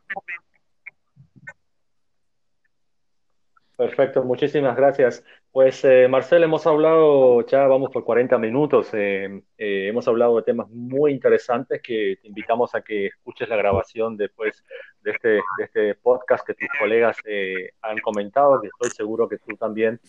Perfecto, 3.77 4.23
muchísimas 4.23 4.75
gracias. 4.75 5.23
Pues 5.51 5.83
eh, 5.83 6.07
Marcel, 6.07 6.43
hemos 6.43 6.67
hablado, 6.67 7.43
ya 7.47 7.65
vamos 7.65 7.89
por 7.89 8.03
40 8.03 8.37
minutos, 8.37 8.89
eh, 8.93 9.41
eh, 9.57 9.87
hemos 9.87 10.07
hablado 10.07 10.35
de 10.35 10.43
temas 10.43 10.69
muy 10.69 11.11
interesantes 11.11 11.81
que 11.81 12.19
te 12.21 12.27
invitamos 12.27 12.75
a 12.75 12.81
que 12.81 13.07
escuches 13.07 13.49
la 13.49 13.55
grabación 13.55 14.15
después 14.15 14.63
de 15.01 15.11
este, 15.11 15.29
de 15.29 15.63
este 15.63 15.95
podcast 15.95 16.45
que 16.45 16.53
tus 16.53 16.67
colegas 16.79 17.17
eh, 17.25 17.71
han 17.81 17.97
comentado, 17.97 18.61
que 18.61 18.67
estoy 18.67 18.91
seguro 18.91 19.27
que 19.27 19.39
tú 19.39 19.57
también 19.57 19.99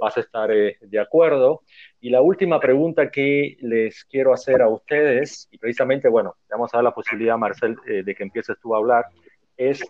vas 0.00 0.16
a 0.16 0.20
estar 0.20 0.48
de 0.48 1.00
acuerdo. 1.00 1.62
Y 2.00 2.10
la 2.10 2.22
última 2.22 2.60
pregunta 2.60 3.10
que 3.10 3.56
les 3.60 4.04
quiero 4.04 4.32
hacer 4.32 4.62
a 4.62 4.68
ustedes, 4.68 5.48
y 5.50 5.58
precisamente, 5.58 6.08
bueno, 6.08 6.36
vamos 6.48 6.72
a 6.72 6.78
dar 6.78 6.84
la 6.84 6.94
posibilidad, 6.94 7.36
Marcel, 7.36 7.76
de 7.84 8.14
que 8.14 8.22
empieces 8.22 8.56
tú 8.60 8.74
a 8.74 8.78
hablar, 8.78 9.06
es... 9.56 9.80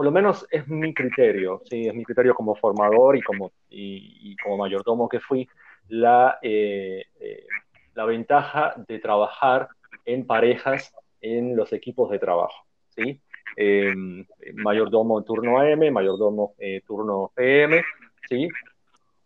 por 0.00 0.06
lo 0.06 0.12
menos 0.12 0.46
es 0.50 0.66
mi 0.66 0.94
criterio, 0.94 1.60
sí, 1.68 1.86
es 1.86 1.94
mi 1.94 2.04
criterio 2.04 2.34
como 2.34 2.54
formador 2.54 3.18
y 3.18 3.20
como, 3.20 3.52
y, 3.68 4.32
y 4.32 4.36
como 4.36 4.56
mayordomo 4.56 5.06
que 5.06 5.20
fui, 5.20 5.46
la, 5.88 6.38
eh, 6.40 7.04
eh, 7.20 7.44
la 7.92 8.06
ventaja 8.06 8.72
de 8.88 8.98
trabajar 8.98 9.68
en 10.06 10.26
parejas 10.26 10.94
en 11.20 11.54
los 11.54 11.74
equipos 11.74 12.10
de 12.10 12.18
trabajo, 12.18 12.64
¿sí? 12.88 13.20
Eh, 13.58 13.92
mayordomo 14.54 15.18
en 15.18 15.24
turno 15.26 15.60
AM, 15.60 15.92
mayordomo 15.92 16.54
eh, 16.56 16.80
turno 16.86 17.30
PM, 17.34 17.84
¿sí? 18.26 18.48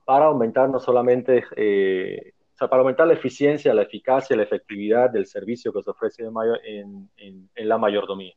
Para 0.05 0.25
aumentar 0.25 0.69
no 0.71 0.81
solamente, 0.81 1.45
eh, 1.55 2.33
o 2.53 2.57
sea, 2.57 2.67
para 2.67 2.81
aumentar 2.81 3.07
la 3.07 3.15
eficiencia, 3.15 3.73
la 3.75 3.83
eficacia, 3.83 4.35
la 4.35 4.43
efectividad 4.43 5.09
del 5.09 5.27
servicio 5.27 5.73
que 5.73 5.85
se 5.85 5.91
ofrece 5.91 6.25
en, 6.25 6.33
en, 6.65 7.11
en, 7.17 7.51
en 7.55 7.69
la 7.69 7.79
mayordomía. 7.79 8.35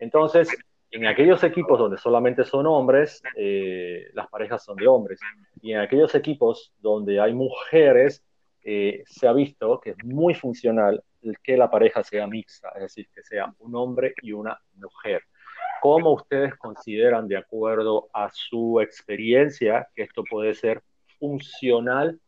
Entonces, 0.00 0.48
en 0.94 1.06
aquellos 1.06 1.42
equipos 1.42 1.76
donde 1.76 1.98
solamente 1.98 2.44
son 2.44 2.68
hombres, 2.68 3.20
eh, 3.36 4.10
las 4.12 4.28
parejas 4.28 4.62
son 4.64 4.76
de 4.76 4.86
hombres. 4.86 5.18
Y 5.60 5.72
en 5.72 5.80
aquellos 5.80 6.14
equipos 6.14 6.72
donde 6.78 7.20
hay 7.20 7.34
mujeres, 7.34 8.24
eh, 8.62 9.02
se 9.04 9.26
ha 9.26 9.32
visto 9.32 9.80
que 9.80 9.90
es 9.90 9.96
muy 10.04 10.34
funcional 10.34 11.02
que 11.42 11.56
la 11.56 11.68
pareja 11.68 12.04
sea 12.04 12.28
mixta, 12.28 12.68
es 12.76 12.82
decir, 12.82 13.08
que 13.12 13.24
sea 13.24 13.52
un 13.58 13.74
hombre 13.74 14.14
y 14.22 14.30
una 14.30 14.56
mujer. 14.74 15.22
¿Cómo 15.82 16.12
ustedes 16.12 16.54
consideran, 16.54 17.26
de 17.26 17.38
acuerdo 17.38 18.08
a 18.12 18.30
su 18.32 18.80
experiencia, 18.80 19.88
que 19.96 20.04
esto 20.04 20.22
puede 20.22 20.54
ser 20.54 20.80
funcional 21.18 22.20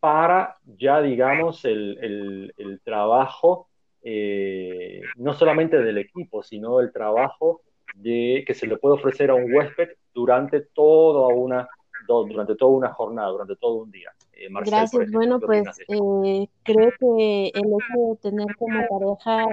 para 0.00 0.56
ya, 0.64 1.00
digamos, 1.00 1.64
el, 1.64 2.52
trabajo, 2.82 3.68
eh, 4.02 5.00
no 5.14 5.32
solamente 5.32 5.80
del 5.80 5.98
equipo, 5.98 6.42
sino 6.42 6.80
el 6.80 6.92
trabajo 6.92 7.62
de, 7.94 8.44
que 8.46 8.54
se 8.54 8.66
le 8.66 8.76
puede 8.76 8.96
ofrecer 8.96 9.30
a 9.30 9.34
un 9.34 9.52
huésped 9.52 9.90
durante 10.12 10.60
toda 10.60 11.28
una, 11.28 11.68
durante 12.06 12.54
toda 12.54 12.72
una 12.72 12.92
jornada, 12.92 13.30
durante 13.30 13.56
todo 13.56 13.82
un 13.82 13.90
día. 13.90 14.12
Eh, 14.32 14.48
Marcel, 14.50 14.72
Gracias. 14.72 15.02
Ejemplo, 15.02 15.18
bueno, 15.18 15.40
pues 15.40 15.66
eh, 15.88 16.48
creo 16.62 16.90
que 16.98 17.46
el 17.48 17.66
hecho 17.66 18.10
de 18.10 18.16
tener 18.20 18.56
como 18.56 18.80
pareja 18.88 19.46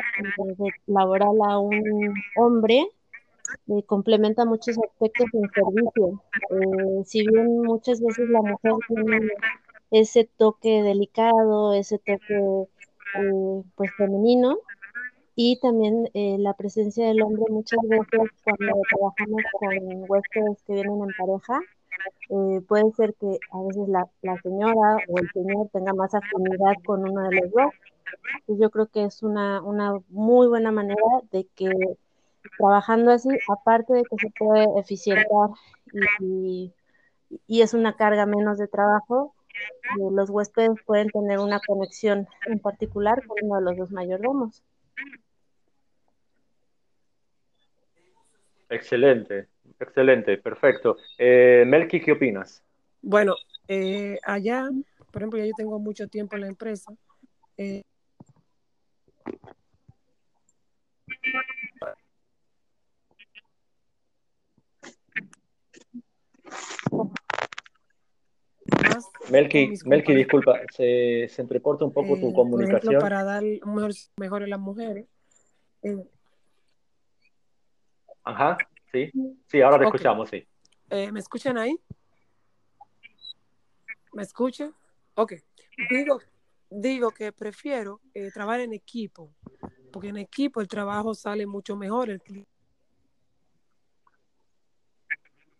laboral 0.87 1.37
a 1.47 1.59
un 1.59 2.13
hombre 2.37 2.87
eh, 3.67 3.83
complementa 3.85 4.45
muchos 4.45 4.77
aspectos 4.77 5.27
en 5.33 5.49
servicio. 5.51 6.21
Eh, 6.49 7.03
si 7.05 7.27
bien 7.27 7.61
muchas 7.63 8.01
veces 8.01 8.29
la 8.29 8.41
mujer 8.41 8.73
tiene 8.87 9.27
ese 9.91 10.29
toque 10.37 10.81
delicado, 10.83 11.73
ese 11.73 11.97
toque 11.99 12.37
eh, 12.37 13.63
pues 13.75 13.91
femenino, 13.97 14.57
y 15.36 15.59
también 15.59 16.09
eh, 16.13 16.38
la 16.39 16.53
presencia 16.53 17.07
del 17.07 17.21
hombre 17.21 17.43
muchas 17.49 17.79
veces 17.84 18.29
cuando 18.43 18.82
trabajamos 18.89 19.41
con 19.59 20.05
huéspedes 20.09 20.61
que 20.63 20.73
vienen 20.73 21.01
en 21.01 21.09
pareja, 21.17 21.59
eh, 22.29 22.61
puede 22.67 22.91
ser 22.93 23.13
que 23.15 23.39
a 23.51 23.61
veces 23.63 23.88
la, 23.88 24.09
señora 24.41 24.97
o 25.07 25.19
el 25.19 25.29
señor 25.32 25.69
tenga 25.71 25.93
más 25.93 26.13
afinidad 26.13 26.73
con 26.86 27.09
uno 27.09 27.29
de 27.29 27.41
los 27.41 27.51
dos. 27.51 27.73
Yo 28.47 28.69
creo 28.69 28.88
que 28.88 29.05
es 29.05 29.23
una, 29.23 29.61
una 29.61 29.99
muy 30.09 30.47
buena 30.47 30.71
manera 30.71 31.01
de 31.32 31.47
que 31.55 31.69
trabajando 32.57 33.11
así, 33.11 33.29
aparte 33.49 33.93
de 33.93 34.03
que 34.03 34.15
se 34.17 34.29
puede 34.38 34.67
eficientar 34.79 35.49
y, 36.19 36.73
y, 37.29 37.41
y 37.47 37.61
es 37.61 37.73
una 37.73 37.95
carga 37.95 38.25
menos 38.25 38.57
de 38.57 38.67
trabajo, 38.67 39.34
eh, 39.99 40.11
los 40.11 40.29
huéspedes 40.29 40.71
pueden 40.86 41.09
tener 41.09 41.39
una 41.39 41.59
conexión 41.59 42.27
en 42.47 42.59
particular 42.59 43.25
con 43.25 43.38
uno 43.43 43.55
de 43.57 43.61
los 43.61 43.77
dos 43.77 43.91
mayordomos. 43.91 44.63
Excelente, 48.69 49.49
excelente, 49.79 50.37
perfecto. 50.37 50.97
Eh, 51.17 51.63
Melky, 51.67 51.99
¿qué 51.99 52.13
opinas? 52.13 52.63
Bueno, 53.01 53.35
eh, 53.67 54.17
allá, 54.23 54.69
por 55.11 55.21
ejemplo, 55.21 55.43
yo 55.43 55.51
tengo 55.57 55.77
mucho 55.77 56.07
tiempo 56.07 56.35
en 56.35 56.41
la 56.41 56.47
empresa. 56.47 56.93
Eh, 57.57 57.83
Melky, 69.29 69.73
Melky, 69.86 70.15
disculpa, 70.15 70.59
se, 70.71 71.27
se 71.29 71.41
entrecorta 71.41 71.86
un 71.86 71.93
poco 71.93 72.19
tu 72.19 72.29
eh, 72.29 72.34
comunicación. 72.34 72.79
Por 72.79 72.84
ejemplo, 72.84 72.99
para 73.01 73.23
dar 73.23 73.43
mejor, 73.43 73.91
mejor 74.17 74.43
a 74.43 74.47
las 74.47 74.59
mujeres. 74.59 75.07
Eh, 75.84 75.97
Ajá, 78.23 78.57
sí. 78.91 79.11
Sí, 79.47 79.61
ahora 79.61 79.79
te 79.79 79.86
okay. 79.86 79.97
escuchamos, 79.97 80.29
sí. 80.29 80.47
Eh, 80.89 81.11
¿Me 81.11 81.19
escuchan 81.19 81.57
ahí? 81.57 81.79
¿Me 84.13 84.23
escuchan? 84.23 84.73
Ok. 85.15 85.34
Digo, 85.89 86.19
digo 86.69 87.11
que 87.11 87.32
prefiero 87.32 88.01
trabajar 88.34 88.61
en 88.61 88.73
equipo, 88.73 89.34
porque 89.91 90.09
en 90.09 90.17
equipo 90.17 90.61
el 90.61 90.67
trabajo 90.67 91.13
sale 91.13 91.45
mucho 91.45 91.75
mejor. 91.75 92.09
El 92.09 92.21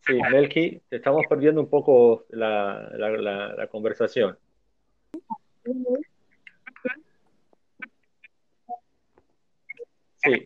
Sí, 0.06 0.20
Melky, 0.32 0.82
te 0.90 0.96
estamos 0.96 1.26
perdiendo 1.30 1.62
un 1.62 1.70
poco 1.70 2.26
la, 2.30 2.90
la, 2.94 3.10
la, 3.10 3.54
la 3.54 3.68
conversación. 3.68 4.38
Sí. 10.24 10.44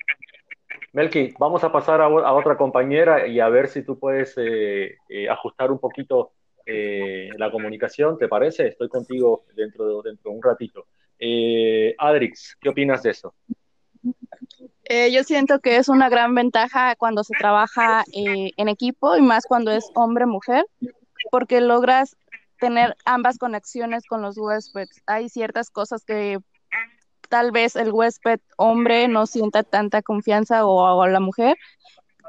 Melky, 0.94 1.34
vamos 1.40 1.64
a 1.64 1.72
pasar 1.72 2.02
a, 2.02 2.06
a, 2.06 2.34
otra 2.34 2.58
compañera 2.58 3.28
y 3.28 3.40
a 3.40 3.50
ver 3.50 3.68
si 3.68 3.84
tú 3.84 4.00
puedes 4.00 4.34
eh, 4.38 4.98
eh, 5.10 5.30
ajustar 5.30 5.72
un 5.72 5.80
poquito 5.80 6.32
eh, 6.66 7.30
la 7.38 7.52
comunicación, 7.52 8.18
¿te 8.18 8.28
parece? 8.28 8.68
Estoy 8.68 8.90
contigo 8.90 9.46
dentro 9.56 9.86
de, 9.86 10.10
dentro 10.10 10.32
de 10.32 10.38
un 10.38 10.44
ratito. 10.44 10.88
Adrix, 11.98 12.58
¿qué 12.60 12.70
opinas 12.70 13.04
de 13.04 13.12
eso? 13.12 13.36
Eh, 14.88 15.12
yo 15.12 15.24
siento 15.24 15.60
que 15.60 15.78
es 15.78 15.90
una 15.90 16.10
gran 16.10 16.36
ventaja 16.36 16.96
cuando 16.96 17.24
se 17.24 17.34
trabaja 17.40 18.04
eh, 18.14 18.52
en 18.56 18.70
equipo 18.70 19.18
y 19.18 19.22
más 19.22 19.46
cuando 19.48 19.72
es 19.72 19.90
hombre-mujer, 19.96 20.66
porque 21.32 21.60
logras 21.60 22.16
tener 22.60 22.96
ambas 23.04 23.38
conexiones 23.40 24.06
con 24.06 24.22
los 24.22 24.38
huéspedes. 24.38 25.02
Hay 25.08 25.30
ciertas 25.30 25.72
cosas 25.72 26.06
que 26.06 26.38
tal 27.30 27.52
vez 27.52 27.76
el 27.76 27.92
huésped 27.92 28.40
hombre 28.58 29.08
no 29.08 29.26
sienta 29.26 29.64
tanta 29.64 30.04
confianza 30.04 30.66
o, 30.66 31.00
o 31.00 31.08
la 31.08 31.20
mujer 31.20 31.58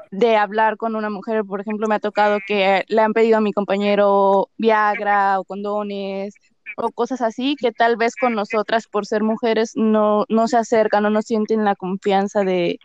de 0.09 0.35
hablar 0.35 0.77
con 0.77 0.95
una 0.95 1.11
mujer. 1.11 1.45
Por 1.45 1.61
ejemplo, 1.61 1.87
me 1.87 1.95
ha 1.95 1.99
tocado 1.99 2.39
que 2.45 2.85
le 2.87 3.01
han 3.01 3.13
pedido 3.13 3.37
a 3.37 3.41
mi 3.41 3.53
compañero 3.53 4.49
Viagra 4.57 5.39
o 5.39 5.43
condones 5.43 6.33
o 6.75 6.91
cosas 6.91 7.21
así 7.21 7.55
que 7.55 7.71
tal 7.71 7.97
vez 7.97 8.15
con 8.15 8.33
nosotras 8.33 8.87
por 8.87 9.05
ser 9.05 9.23
mujeres 9.23 9.73
no, 9.75 10.25
no 10.29 10.47
se 10.47 10.57
acercan 10.57 11.05
o 11.05 11.09
no 11.09 11.21
sienten 11.21 11.63
la 11.63 11.75
confianza 11.75 12.43
de, 12.43 12.79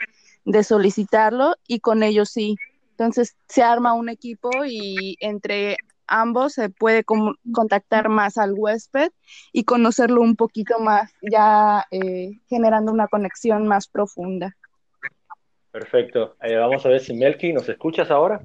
de 0.45 0.65
solicitarlo 0.65 1.57
y 1.67 1.81
con 1.81 2.03
ellos 2.03 2.31
sí. 2.31 2.57
Entonces 2.91 3.37
se 3.49 3.63
arma 3.63 3.95
un 3.95 4.09
equipo 4.09 4.51
y 4.65 5.17
entre 5.21 5.77
ambos 6.07 6.53
se 6.53 6.69
puede 6.69 7.05
contactar 7.05 8.09
más 8.09 8.39
al 8.39 8.53
huésped 8.55 9.11
y 9.53 9.65
conocerlo 9.65 10.21
un 10.21 10.37
poquito 10.37 10.79
más, 10.79 11.13
ya 11.23 11.87
eh, 11.91 12.33
generando 12.49 12.93
una 12.93 13.09
conexión 13.09 13.67
más 13.67 13.89
profunda. 13.89 14.55
Perfecto. 15.71 16.37
Eh, 16.43 16.57
vamos 16.57 16.85
a 16.85 16.91
ver 16.91 17.01
si 17.01 17.15
Melky, 17.15 17.53
¿nos 17.53 17.69
escuchas 17.69 18.11
ahora? 18.11 18.45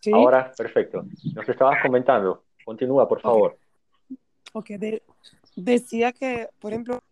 Sí. 0.00 0.12
Ahora, 0.14 0.52
perfecto. 0.56 1.04
Nos 1.34 1.48
estabas 1.48 1.82
comentando. 1.82 2.44
Continúa, 2.68 3.08
por 3.08 3.22
favor. 3.22 3.58
Ok, 4.52 4.72
decía 5.56 6.12
que, 6.12 6.50
por 6.58 6.72
ejemplo, 6.72 7.02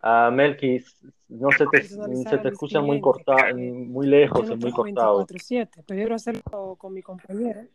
Uh, 0.00 0.30
Melky, 0.30 0.80
no 1.28 1.50
se 1.50 1.66
te, 1.66 1.82
se 1.82 2.38
te 2.38 2.48
escucha 2.48 2.80
muy 2.80 3.00
cortado, 3.00 3.56
muy 3.56 4.06
lejos, 4.06 4.48
muy 4.56 4.70
cortado. 4.70 5.26
24/7, 5.26 5.82
prefiero 5.84 6.14
hacerlo 6.14 6.76
con 6.76 6.94
mi 6.94 7.02
compañera. 7.02 7.66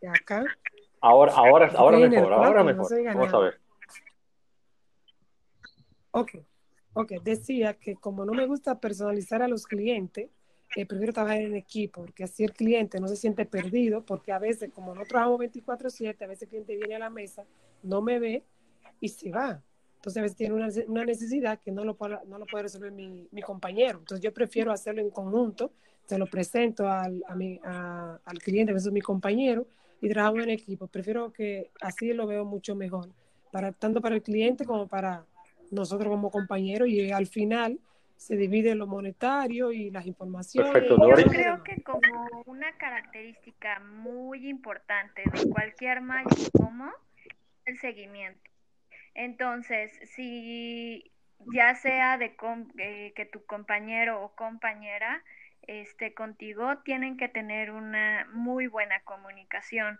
Y 0.00 0.06
acá. 0.06 0.44
Ahora, 1.00 1.32
ahora, 1.34 1.72
ahora 1.76 1.98
mejor, 1.98 2.32
ahora 2.32 2.64
mejor. 2.64 2.88
Vamos 3.04 3.34
a 3.34 3.38
ver. 3.38 3.60
Ok, 6.12 6.30
ok. 6.94 7.12
Decía 7.22 7.74
que 7.74 7.96
como 7.96 8.24
no 8.24 8.32
me 8.32 8.46
gusta 8.46 8.80
personalizar 8.80 9.42
a 9.42 9.48
los 9.48 9.66
clientes, 9.66 10.30
eh, 10.76 10.86
prefiero 10.86 11.12
trabajar 11.12 11.40
en 11.40 11.56
equipo, 11.56 12.02
porque 12.02 12.24
así 12.24 12.44
el 12.44 12.52
cliente 12.52 13.00
no 13.00 13.08
se 13.08 13.16
siente 13.16 13.44
perdido, 13.44 14.04
porque 14.04 14.30
a 14.30 14.38
veces, 14.38 14.70
como 14.72 14.94
no 14.94 15.04
trabajamos 15.04 15.40
24/7, 15.40 16.24
a 16.24 16.28
veces 16.28 16.42
el 16.42 16.48
cliente 16.48 16.76
viene 16.76 16.94
a 16.94 17.00
la 17.00 17.10
mesa, 17.10 17.44
no 17.82 18.02
me 18.02 18.20
ve 18.20 18.44
y 19.00 19.08
se 19.08 19.30
va. 19.30 19.62
Entonces 19.96 20.18
a 20.18 20.22
veces 20.22 20.36
tiene 20.36 20.54
una, 20.54 20.68
una 20.86 21.04
necesidad 21.04 21.60
que 21.60 21.72
no 21.72 21.84
lo, 21.84 21.94
puede, 21.94 22.16
no 22.26 22.38
lo 22.38 22.46
puede 22.46 22.62
resolver 22.64 22.92
mi, 22.92 23.28
mi, 23.30 23.42
compañero. 23.42 23.98
Entonces 23.98 24.22
yo 24.24 24.32
prefiero 24.32 24.72
hacerlo 24.72 25.02
en 25.02 25.10
conjunto, 25.10 25.72
se 26.06 26.16
lo 26.18 26.26
presento 26.26 26.88
al, 26.88 27.22
a 27.28 27.34
mi, 27.34 27.60
a, 27.64 28.18
al 28.24 28.38
cliente, 28.38 28.72
mi 28.90 29.00
compañero, 29.02 29.66
y 30.00 30.08
trabajo 30.08 30.38
en 30.40 30.50
equipo. 30.50 30.86
Prefiero 30.86 31.32
que 31.32 31.70
así 31.82 32.12
lo 32.14 32.26
veo 32.26 32.44
mucho 32.44 32.74
mejor, 32.74 33.10
para, 33.52 33.72
tanto 33.72 34.00
para 34.00 34.14
el 34.14 34.22
cliente 34.22 34.64
como 34.64 34.86
para 34.88 35.26
nosotros 35.70 36.08
como 36.08 36.30
compañeros, 36.30 36.88
y 36.88 37.10
al 37.10 37.26
final 37.26 37.78
se 38.16 38.36
divide 38.36 38.74
lo 38.74 38.86
monetario 38.86 39.72
y 39.72 39.90
las 39.90 40.06
informaciones. 40.06 40.72
Perfecto, 40.72 40.98
Yo 41.08 41.24
creo 41.24 41.64
que 41.64 41.82
como 41.82 42.28
una 42.44 42.70
característica 42.76 43.80
muy 43.80 44.46
importante 44.46 45.22
de 45.24 45.50
cualquier 45.50 46.02
mayordomo 46.02 46.92
el 47.64 47.78
seguimiento. 47.78 48.50
Entonces, 49.14 49.98
si 50.14 51.10
ya 51.52 51.74
sea 51.74 52.18
de 52.18 52.36
eh, 52.78 53.12
que 53.16 53.24
tu 53.24 53.44
compañero 53.46 54.22
o 54.22 54.34
compañera 54.34 55.22
esté 55.66 56.14
contigo, 56.14 56.78
tienen 56.84 57.16
que 57.16 57.28
tener 57.28 57.70
una 57.70 58.26
muy 58.32 58.66
buena 58.66 59.00
comunicación. 59.00 59.98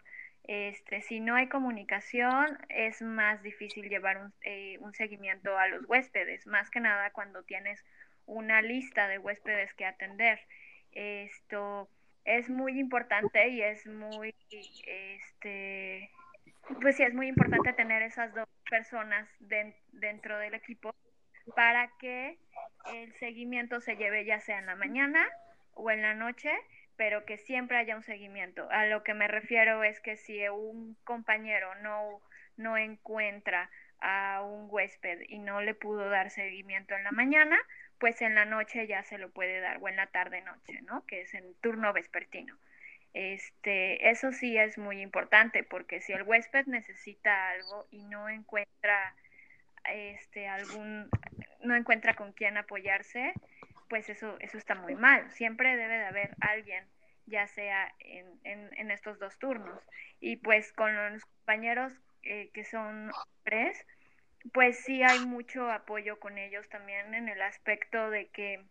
Este, 0.53 1.01
si 1.03 1.21
no 1.21 1.37
hay 1.37 1.47
comunicación, 1.47 2.59
es 2.71 3.03
más 3.03 3.41
difícil 3.41 3.89
llevar 3.89 4.19
un, 4.19 4.35
eh, 4.43 4.79
un 4.81 4.93
seguimiento 4.95 5.57
a 5.57 5.69
los 5.69 5.89
huéspedes, 5.89 6.45
más 6.49 6.71
que 6.71 6.81
nada 6.81 7.13
cuando 7.13 7.45
tienes 7.45 7.85
una 8.27 8.61
lista 8.61 9.07
de 9.07 9.19
huéspedes 9.19 9.73
que 9.75 9.85
atender. 9.85 10.41
Esto 10.91 11.89
es 12.25 12.51
muy 12.51 12.81
importante 12.81 13.47
y 13.47 13.63
es 13.63 13.87
muy, 13.87 14.35
este, 14.89 16.11
pues 16.83 16.97
sí, 16.97 17.05
es 17.05 17.15
muy 17.15 17.29
importante 17.29 17.73
tener 17.75 18.03
esas 18.03 18.35
dos 18.35 18.49
personas 18.69 19.29
dentro 19.93 20.37
del 20.37 20.55
equipo 20.55 20.97
para 21.55 21.93
que 22.01 22.41
el 22.93 23.13
seguimiento 23.21 23.81
se 23.81 23.95
lleve 23.95 24.25
ya 24.25 24.41
sea 24.41 24.59
en 24.59 24.67
la 24.67 24.75
mañana 24.75 25.29
o 25.75 25.93
en 25.93 26.03
la 26.03 26.15
noche, 26.15 26.51
pero 27.01 27.25
que 27.25 27.39
siempre 27.39 27.79
haya 27.79 27.97
un 27.97 28.03
seguimiento. 28.03 28.69
A 28.71 28.85
lo 28.85 29.03
que 29.03 29.15
me 29.15 29.27
refiero 29.27 29.83
es 29.83 30.01
que 30.01 30.17
si 30.17 30.47
un 30.51 30.99
compañero 31.03 31.75
no, 31.77 32.21
no 32.59 32.77
encuentra 32.77 33.71
a 34.01 34.43
un 34.43 34.67
huésped 34.69 35.23
y 35.27 35.39
no 35.39 35.63
le 35.63 35.73
pudo 35.73 36.11
dar 36.11 36.29
seguimiento 36.29 36.95
en 36.95 37.05
la 37.05 37.11
mañana, 37.11 37.59
pues 37.99 38.21
en 38.21 38.35
la 38.35 38.45
noche 38.45 38.87
ya 38.87 39.03
se 39.03 39.17
lo 39.17 39.31
puede 39.31 39.61
dar, 39.61 39.79
o 39.81 39.89
en 39.89 39.97
la 39.97 40.09
tarde-noche, 40.09 40.83
¿no? 40.83 41.07
Que 41.07 41.23
es 41.23 41.33
en 41.33 41.55
turno 41.63 41.91
vespertino. 41.95 42.55
Este, 43.15 44.11
eso 44.11 44.31
sí 44.33 44.59
es 44.59 44.77
muy 44.77 45.01
importante, 45.01 45.63
porque 45.63 46.03
si 46.03 46.13
el 46.13 46.25
huésped 46.25 46.67
necesita 46.67 47.49
algo 47.49 47.87
y 47.91 48.05
no 48.05 48.29
encuentra 48.29 49.15
este 49.87 50.49
algún 50.49 51.09
no 51.65 51.75
encuentra 51.77 52.15
con 52.15 52.35
quién 52.35 52.59
apoyarse, 52.59 53.33
pues 53.91 54.09
eso, 54.09 54.37
eso 54.39 54.57
está 54.57 54.75
muy 54.75 54.95
mal. 54.95 55.31
Siempre 55.33 55.77
debe 55.77 55.99
de 55.99 56.07
haber 56.07 56.37
alguien, 56.41 56.87
ya 57.27 57.47
sea 57.49 57.93
en, 57.99 58.41
en, 58.45 58.91
estos 58.91 59.19
dos 59.19 59.39
turnos. 59.39 59.83
Y 60.21 60.37
pues 60.37 60.73
con 60.73 60.95
los 61.13 61.25
compañeros 61.27 61.93
eh, 62.23 62.51
que 62.55 62.65
son 62.65 63.11
tres, 63.43 63.85
pues 64.53 64.79
sí 64.79 65.03
hay 65.03 65.19
mucho 65.27 65.71
apoyo 65.71 66.19
con 66.21 66.39
ellos 66.39 66.67
también 66.71 67.15
en 67.15 67.29
el 67.29 67.43
aspecto 67.43 68.09
de 68.11 68.29
que 68.29 68.65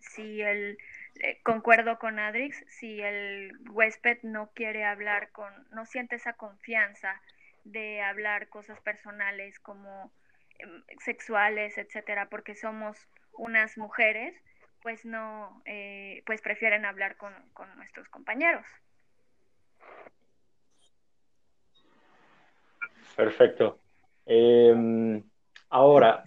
si 0.00 0.40
el, 0.40 0.78
eh, 1.20 1.40
concuerdo 1.42 1.98
con 1.98 2.18
Adrix, 2.18 2.64
si 2.68 3.00
el 3.00 3.52
huésped 3.70 4.18
no 4.22 4.50
quiere 4.54 4.84
hablar 4.84 5.30
con, 5.30 5.52
no 5.70 5.84
siente 5.84 6.16
esa 6.16 6.32
confianza 6.32 7.20
de 7.64 8.00
hablar 8.00 8.48
cosas 8.48 8.80
personales 8.80 9.58
como 9.58 10.10
em, 10.58 10.82
sexuales, 11.00 11.76
etcétera, 11.76 12.28
porque 12.30 12.54
somos 12.54 12.96
unas 13.38 13.78
mujeres, 13.78 14.34
pues 14.82 15.04
no, 15.04 15.62
eh, 15.64 16.22
pues 16.26 16.40
prefieren 16.40 16.84
hablar 16.84 17.16
con, 17.16 17.32
con 17.52 17.74
nuestros 17.76 18.08
compañeros. 18.08 18.66
Perfecto. 23.16 23.78
Em, 24.26 25.22
ahora, 25.70 26.22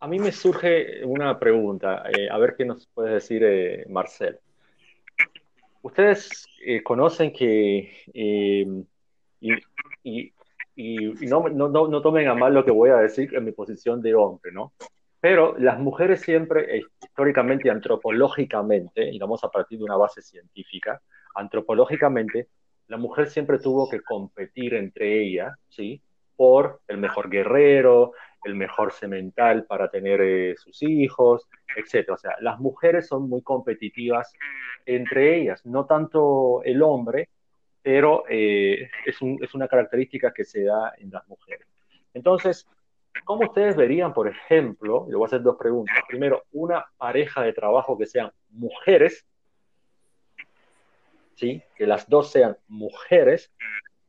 a 0.00 0.08
mí 0.08 0.18
me 0.18 0.32
surge 0.32 1.04
una 1.04 1.38
pregunta, 1.38 2.04
eh, 2.10 2.28
a 2.30 2.38
ver 2.38 2.56
qué 2.56 2.64
nos 2.64 2.86
puede 2.88 3.14
decir 3.14 3.42
eh, 3.44 3.84
Marcel. 3.88 4.38
Ustedes 5.82 6.46
conocen 6.84 7.32
que, 7.32 8.04
em, 8.14 8.84
y, 10.04 10.32
no, 11.26 11.48
no, 11.48 11.68
no, 11.68 12.02
tomen 12.02 12.28
a 12.28 12.34
mal 12.34 12.54
lo 12.54 12.64
que 12.64 12.70
voy 12.70 12.90
a 12.90 12.96
decir 12.96 13.34
en 13.34 13.44
mi 13.44 13.52
posición 13.52 14.00
de 14.00 14.14
hombre, 14.14 14.52
¿no? 14.52 14.72
Pero 15.22 15.54
las 15.56 15.78
mujeres 15.78 16.20
siempre, 16.20 16.82
históricamente 17.00 17.68
y 17.68 17.70
antropológicamente, 17.70 19.08
y 19.08 19.20
vamos 19.20 19.44
a 19.44 19.50
partir 19.50 19.78
de 19.78 19.84
una 19.84 19.96
base 19.96 20.20
científica, 20.20 21.00
antropológicamente, 21.36 22.48
la 22.88 22.96
mujer 22.96 23.30
siempre 23.30 23.60
tuvo 23.60 23.88
que 23.88 24.00
competir 24.00 24.74
entre 24.74 25.22
ellas, 25.22 25.56
¿sí? 25.68 26.02
por 26.34 26.80
el 26.88 26.98
mejor 26.98 27.30
guerrero, 27.30 28.14
el 28.42 28.56
mejor 28.56 28.90
semental 28.90 29.64
para 29.64 29.88
tener 29.88 30.20
eh, 30.22 30.56
sus 30.56 30.82
hijos, 30.82 31.48
etc. 31.76 32.10
O 32.10 32.16
sea, 32.16 32.32
las 32.40 32.58
mujeres 32.58 33.06
son 33.06 33.28
muy 33.28 33.42
competitivas 33.42 34.32
entre 34.86 35.40
ellas, 35.40 35.64
no 35.64 35.86
tanto 35.86 36.64
el 36.64 36.82
hombre, 36.82 37.28
pero 37.80 38.24
eh, 38.28 38.90
es, 39.06 39.22
una 39.54 39.68
característica 39.68 40.32
que 40.32 40.44
se 40.44 40.64
da 40.64 40.94
en 40.98 41.10
las 41.10 41.28
mujeres. 41.28 41.68
Entonces, 42.12 42.66
¿cómo 43.24 43.44
ustedes 43.46 43.76
verían, 43.76 44.12
por 44.12 44.28
ejemplo, 44.28 45.06
le 45.08 45.16
voy 45.16 45.24
a 45.24 45.26
hacer 45.26 45.42
dos 45.42 45.56
preguntas. 45.56 45.96
Primero, 46.08 46.44
una 46.52 46.84
pareja 46.96 47.42
de 47.42 47.52
trabajo 47.52 47.96
que 47.96 48.06
sean 48.06 48.30
mujeres, 48.50 49.26
¿sí? 51.34 51.62
que 51.76 51.86
las 51.86 52.08
dos 52.08 52.30
sean 52.30 52.56
mujeres, 52.68 53.52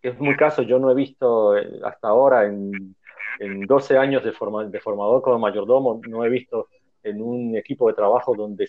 es 0.01 0.19
muy 0.19 0.35
caso, 0.35 0.63
yo 0.63 0.79
no 0.79 0.91
he 0.91 0.95
visto 0.95 1.57
eh, 1.57 1.79
hasta 1.83 2.09
ahora 2.09 2.45
en, 2.45 2.95
en 3.39 3.61
12 3.61 3.97
años 3.97 4.23
de, 4.23 4.31
de 4.31 4.79
formador 4.79 5.21
como 5.21 5.39
mayordomo, 5.39 6.01
no 6.07 6.25
he 6.25 6.29
visto 6.29 6.67
en 7.03 7.21
un 7.21 7.55
equipo 7.55 7.87
de 7.87 7.93
trabajo 7.93 8.35
donde 8.35 8.67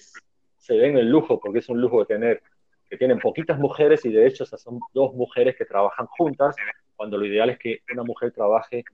se 0.56 0.76
ven 0.76 0.96
el 0.96 1.10
lujo, 1.10 1.40
porque 1.40 1.58
es 1.58 1.68
un 1.68 1.80
lujo 1.80 2.04
tener, 2.06 2.42
que 2.88 2.96
tienen 2.96 3.18
poquitas 3.18 3.58
mujeres 3.58 4.04
y 4.04 4.12
de 4.12 4.26
hecho 4.26 4.44
son 4.46 4.80
dos 4.92 5.14
mujeres 5.14 5.56
que 5.56 5.64
trabajan 5.64 6.06
juntas, 6.06 6.54
cuando 6.96 7.18
lo 7.18 7.26
ideal 7.26 7.50
es 7.50 7.58
que 7.58 7.80
una 7.92 8.04
mujer 8.04 8.32
trabaje 8.32 8.84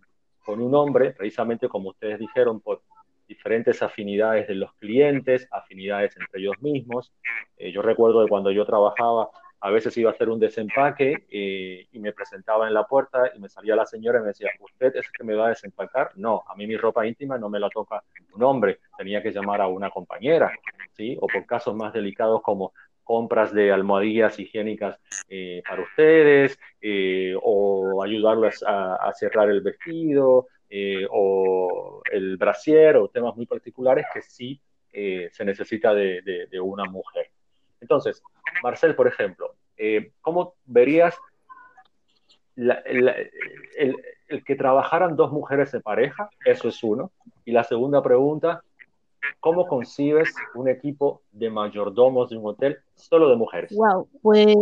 con 0.45 0.61
un 0.61 0.75
hombre, 0.75 1.13
precisamente 1.13 1.69
como 1.69 1.91
ustedes 1.91 2.19
dijeron, 2.19 2.61
por 2.61 2.83
diferentes 3.29 3.83
afinidades 3.83 4.49
de 4.49 4.57
los 4.57 4.73
clientes, 4.75 5.47
afinidades 5.51 6.17
entre 6.17 6.41
ellos 6.41 6.61
mismos. 6.61 7.13
Eh, 7.57 7.71
yo 7.71 7.83
recuerdo 7.83 8.23
de 8.23 8.29
cuando 8.29 8.51
yo 8.51 8.67
trabajaba 8.67 9.31
a 9.61 9.71
veces 9.71 9.97
iba 9.99 10.11
a 10.11 10.15
hacer 10.15 10.31
un 10.31 10.41
desempaque 10.41 11.27
eh, 11.31 11.87
y 11.93 11.99
me 11.99 12.13
presentaba 12.13 12.67
en 12.67 12.75
la 12.75 12.87
puerta 12.87 13.31
y 13.35 13.39
me 13.39 13.49
salía 13.49 13.77
la 13.77 13.85
señora 13.85 14.19
y 14.19 14.23
me 14.23 14.29
decía, 14.29 14.51
¿usted 14.59 14.97
es 14.97 15.07
el 15.07 15.13
que 15.13 15.25
me 15.25 15.35
va 15.35 15.47
a 15.47 15.49
desempacar? 15.51 16.13
No, 16.17 16.43
a 16.49 16.55
mí 16.57 16.67
mi 16.67 16.77
ropa 16.77 17.07
íntima 17.07 17.37
no 17.37 17.51
me 17.51 17.61
la 17.61 17.69
toca 17.69 18.03
un 18.33 18.43
hombre, 18.43 18.81
tenía 18.97 19.23
que 19.23 19.33
llamar 19.33 19.61
a 19.61 19.67
una 19.67 19.91
compañera, 19.91 20.51
¿sí? 20.93 21.17
O 21.21 21.27
por 21.27 21.45
casos 21.45 21.75
más 21.75 21.93
delicados 21.93 22.41
como 22.43 22.73
compras 23.11 23.53
de 23.53 23.73
almohadillas 23.73 24.39
higiénicas 24.39 25.01
eh, 25.29 25.65
para 25.69 25.83
ustedes, 25.83 26.57
eh, 26.81 27.35
o 27.43 28.05
ayudarlas 28.05 28.63
a, 28.65 29.13
cerrar 29.15 29.51
el 29.51 29.63
vestido, 29.63 30.47
o 31.11 32.03
el 32.13 32.37
brasier, 32.37 32.99
o 32.99 33.09
temas 33.09 33.35
muy 33.35 33.47
particulares 33.47 34.07
que 34.15 34.23
sí 34.23 34.61
se 34.93 35.45
necesita 35.45 35.93
de, 35.93 36.61
una 36.63 36.85
mujer. 36.85 37.27
Entonces, 37.81 38.23
Marcel, 38.63 38.95
por 38.95 39.09
ejemplo, 39.09 39.57
¿cómo 40.21 40.55
verías 40.65 41.19
el 42.55 44.45
que 44.47 44.55
trabajaran 44.55 45.17
dos 45.17 45.33
mujeres 45.33 45.75
en 45.75 45.83
pareja? 45.83 46.31
Eso 46.45 46.69
es 46.69 46.81
uno. 46.85 47.11
Y 47.45 47.51
la 47.51 47.65
segunda 47.65 48.01
pregunta, 48.05 48.63
¿Cómo 49.41 49.67
concibes 49.67 50.35
un 50.55 50.69
equipo 50.69 51.23
de 51.33 51.51
mayordomos 51.51 52.31
de 52.31 52.37
un 52.37 52.47
hotel 52.47 52.79
solo 52.95 53.29
de 53.29 53.37
mujeres? 53.37 53.75
Wow, 53.75 54.09
pues 54.23 54.55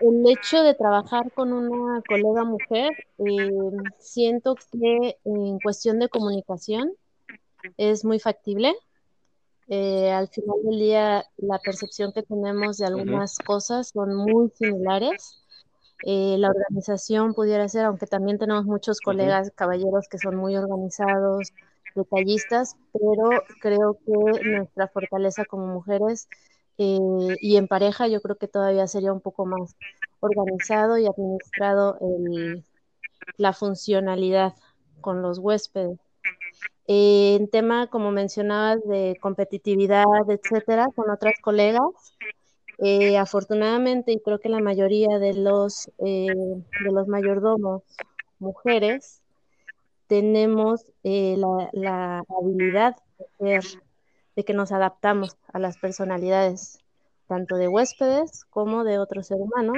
el 0.00 0.28
hecho 0.28 0.62
de 0.62 0.74
trabajar 0.74 1.32
con 1.32 1.52
una 1.52 2.02
colega 2.02 2.44
mujer, 2.44 2.92
eh, 3.18 3.50
siento 3.98 4.54
que 4.72 5.18
en 5.24 5.58
cuestión 5.60 5.98
de 5.98 6.08
comunicación 6.08 6.92
es 7.76 8.04
muy 8.04 8.20
factible. 8.20 8.74
Eh, 9.68 10.10
al 10.10 10.28
final 10.28 10.56
del 10.64 10.78
día, 10.78 11.24
la 11.36 11.58
percepción 11.58 12.12
que 12.12 12.22
tenemos 12.22 12.78
de 12.78 12.86
algunas 12.86 13.38
cosas 13.38 13.90
son 13.92 14.14
muy 14.14 14.50
similares. 14.50 15.42
Eh, 16.04 16.36
la 16.38 16.50
organización 16.50 17.34
pudiera 17.34 17.68
ser, 17.68 17.84
aunque 17.84 18.06
también 18.06 18.38
tenemos 18.38 18.64
muchos 18.64 19.00
colegas 19.00 19.50
caballeros 19.54 20.08
que 20.08 20.18
son 20.18 20.36
muy 20.36 20.56
organizados, 20.56 21.52
detallistas, 21.94 22.76
pero 22.92 23.30
creo 23.60 23.98
que 24.04 24.44
nuestra 24.44 24.88
fortaleza 24.88 25.44
como 25.44 25.66
mujeres 25.66 26.28
eh, 26.78 27.36
y 27.40 27.56
en 27.56 27.66
pareja 27.66 28.06
yo 28.06 28.20
creo 28.20 28.36
que 28.36 28.46
todavía 28.46 28.86
sería 28.86 29.12
un 29.12 29.20
poco 29.20 29.46
más 29.46 29.74
organizado 30.20 30.96
y 30.96 31.06
administrado 31.06 31.98
la 33.36 33.52
funcionalidad 33.52 34.54
con 35.00 35.22
los 35.22 35.38
huéspedes. 35.38 35.98
Eh, 36.86 37.36
en 37.38 37.48
tema, 37.48 37.88
como 37.88 38.10
mencionabas, 38.10 38.82
de 38.86 39.16
competitividad, 39.20 40.04
etcétera, 40.28 40.86
con 40.94 41.10
otras 41.10 41.34
colegas, 41.42 41.82
eh, 42.78 43.18
afortunadamente, 43.18 44.12
y 44.12 44.20
creo 44.20 44.38
que 44.38 44.48
la 44.48 44.60
mayoría 44.60 45.18
de 45.18 45.34
los, 45.34 45.90
de 45.98 46.64
los 46.90 47.08
mayordomos 47.08 47.82
mujeres 48.38 49.20
tenemos 50.08 50.90
eh, 51.04 51.36
la, 51.72 52.24
habilidad 52.28 52.96
de, 53.38 53.60
que 54.44 54.54
nos 54.54 54.72
adaptamos 54.72 55.36
a 55.52 55.58
las 55.58 55.78
personalidades, 55.78 56.78
tanto 57.26 57.56
de 57.56 57.68
huéspedes 57.68 58.44
como 58.46 58.84
de 58.84 58.98
otro 58.98 59.22
ser 59.22 59.38
humano, 59.38 59.74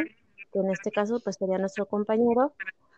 que 0.53 0.59
en 0.59 0.71
este 0.71 0.91
caso 0.91 1.21
pues 1.23 1.37
sería 1.37 1.59
nuestro 1.59 1.87
compañero 1.87 2.55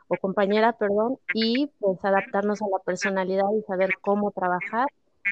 o 0.09 0.17
compañera, 0.17 0.75
perdón, 0.75 1.19
y 1.35 1.71
pues 1.81 2.05
adaptarnos 2.05 2.61
a 2.61 2.69
la 2.71 2.79
personalidad 2.81 3.51
y 3.59 3.63
saber 3.63 3.91
cómo 4.01 4.31
trabajar 4.31 4.87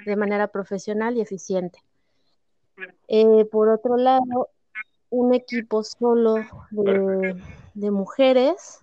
de 0.06 0.16
manera 0.16 0.48
profesional 0.48 1.16
y 1.16 1.20
eficiente. 1.20 1.80
Eh, 3.08 3.44
por 3.44 3.68
otro 3.68 3.98
lado, 3.98 4.48
un 5.10 5.34
equipo 5.34 5.82
solo 5.82 6.36
de 6.70 7.90
mujeres 7.90 8.80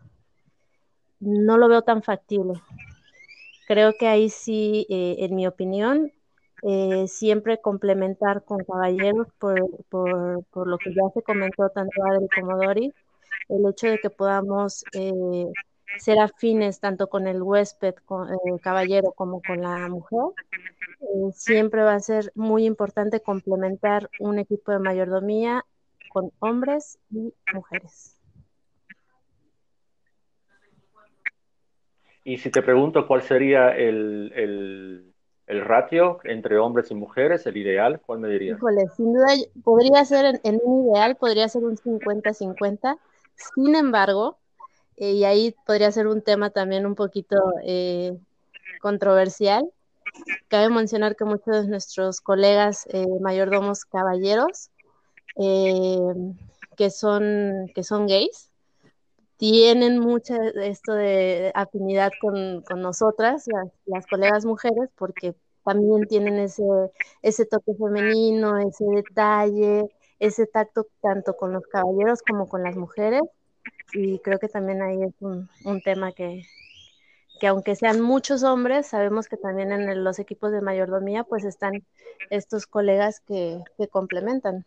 no 1.20 1.58
lo 1.58 1.68
veo 1.68 1.82
tan 1.82 2.04
factible. 2.04 2.62
Creo 3.68 3.94
que 4.00 4.08
ahí 4.08 4.30
sí, 4.30 4.88
eh, 4.90 5.18
en 5.20 5.36
mi 5.36 5.46
opinión, 5.46 6.14
eh, 6.64 7.06
siempre 7.10 7.60
complementar 7.60 8.46
con 8.46 8.64
caballeros 8.64 9.28
por, 9.38 9.60
por, 9.90 10.68
lo 10.68 10.78
que 10.78 10.94
ya 10.94 11.02
se 11.14 11.22
comentó 11.22 11.68
tanto 11.70 12.02
Adri 12.06 12.28
como 12.34 12.56
Dori, 12.56 12.94
el 13.50 13.68
hecho 13.70 13.88
de 13.88 14.00
que 14.00 14.10
podamos 14.10 14.86
eh, 14.94 15.52
ser 15.98 16.18
afines 16.20 16.80
tanto 16.80 17.10
con 17.10 17.28
el 17.28 17.42
huésped, 17.42 17.96
con, 18.06 18.30
el 18.30 18.62
caballero, 18.62 19.12
como 19.12 19.42
con 19.42 19.62
la 19.62 19.90
mujer, 19.90 20.32
siempre 21.34 21.84
va 21.84 21.96
a 21.96 22.00
ser 22.00 22.32
muy 22.36 22.66
importante 22.66 23.20
complementar 23.20 24.10
un 24.22 24.40
equipo 24.40 24.72
de 24.72 24.80
mayordomía 24.80 25.66
con 26.14 26.32
hombres 26.40 27.00
y 27.12 27.34
mujeres. 27.54 28.17
Y 32.28 32.40
si 32.40 32.52
te 32.52 32.62
pregunto 32.62 33.08
cuál 33.08 33.22
sería 33.22 33.70
el, 33.70 35.14
ratio 35.48 36.20
entre 36.26 36.58
hombres 36.58 36.92
y 36.92 36.94
mujeres, 36.94 37.46
el 37.46 37.56
ideal, 37.56 38.02
¿cuál 38.06 38.20
me 38.20 38.28
dirías? 38.28 38.58
Híjole, 38.58 38.86
sin 38.98 39.14
duda 39.14 39.28
podría 39.64 40.04
ser 40.04 40.42
en, 40.44 40.60
un 40.62 40.90
ideal, 40.90 41.16
podría 41.16 41.48
ser 41.48 41.64
un 41.64 41.78
50-50. 41.78 42.98
Sin 43.56 43.76
embargo, 43.78 44.40
eh, 44.98 45.14
y 45.14 45.24
ahí 45.24 45.56
podría 45.66 45.90
ser 45.90 46.08
un 46.08 46.22
tema 46.22 46.50
también 46.50 46.86
un 46.86 46.96
poquito 46.96 47.38
eh, 47.64 48.18
controversial, 48.82 49.66
cabe 50.50 50.68
mencionar 50.68 51.16
que 51.16 51.24
muchos 51.24 51.64
de 51.64 51.68
nuestros 51.70 52.20
colegas 52.20 52.88
eh, 52.92 53.08
mayordomos 53.22 53.86
caballeros 53.86 54.70
que, 55.38 56.90
son, 56.90 57.72
que 57.74 57.84
son 57.86 58.06
gays, 58.06 58.47
tienen 59.38 60.00
mucha 60.00 60.36
esto 60.64 60.94
de 60.94 61.52
afinidad 61.56 62.12
con, 62.20 62.64
nosotras, 62.82 63.46
las, 63.86 64.08
colegas 64.08 64.46
mujeres, 64.46 64.90
porque 64.96 65.36
también 65.64 66.08
tienen 66.08 66.40
ese, 66.40 66.64
ese 67.22 67.46
toque 67.46 67.74
femenino, 67.76 68.58
ese 68.58 68.86
detalle, 68.86 69.90
ese 70.20 70.48
tacto 70.48 70.88
tanto 71.02 71.38
con 71.38 71.54
los 71.54 71.66
caballeros 71.68 72.22
como 72.22 72.50
con 72.50 72.64
las 72.64 72.76
mujeres. 72.76 73.22
Y 73.94 74.20
creo 74.20 74.40
que 74.40 74.50
también 74.50 74.82
ahí 74.82 75.04
es 75.04 75.14
un, 75.22 75.48
tema 75.84 76.12
que, 76.12 76.42
que 77.40 77.48
aunque 77.48 77.76
sean 77.76 78.02
muchos 78.02 78.44
hombres, 78.44 78.88
sabemos 78.88 79.28
que 79.28 79.38
también 79.38 79.72
en 79.72 80.04
los 80.04 80.20
equipos 80.20 80.52
de 80.52 80.62
mayordomía 80.62 81.24
pues 81.24 81.46
están 81.46 81.86
estos 82.30 82.66
colegas 82.66 83.20
que, 83.22 83.62
que 83.78 83.88
complementan. 83.88 84.66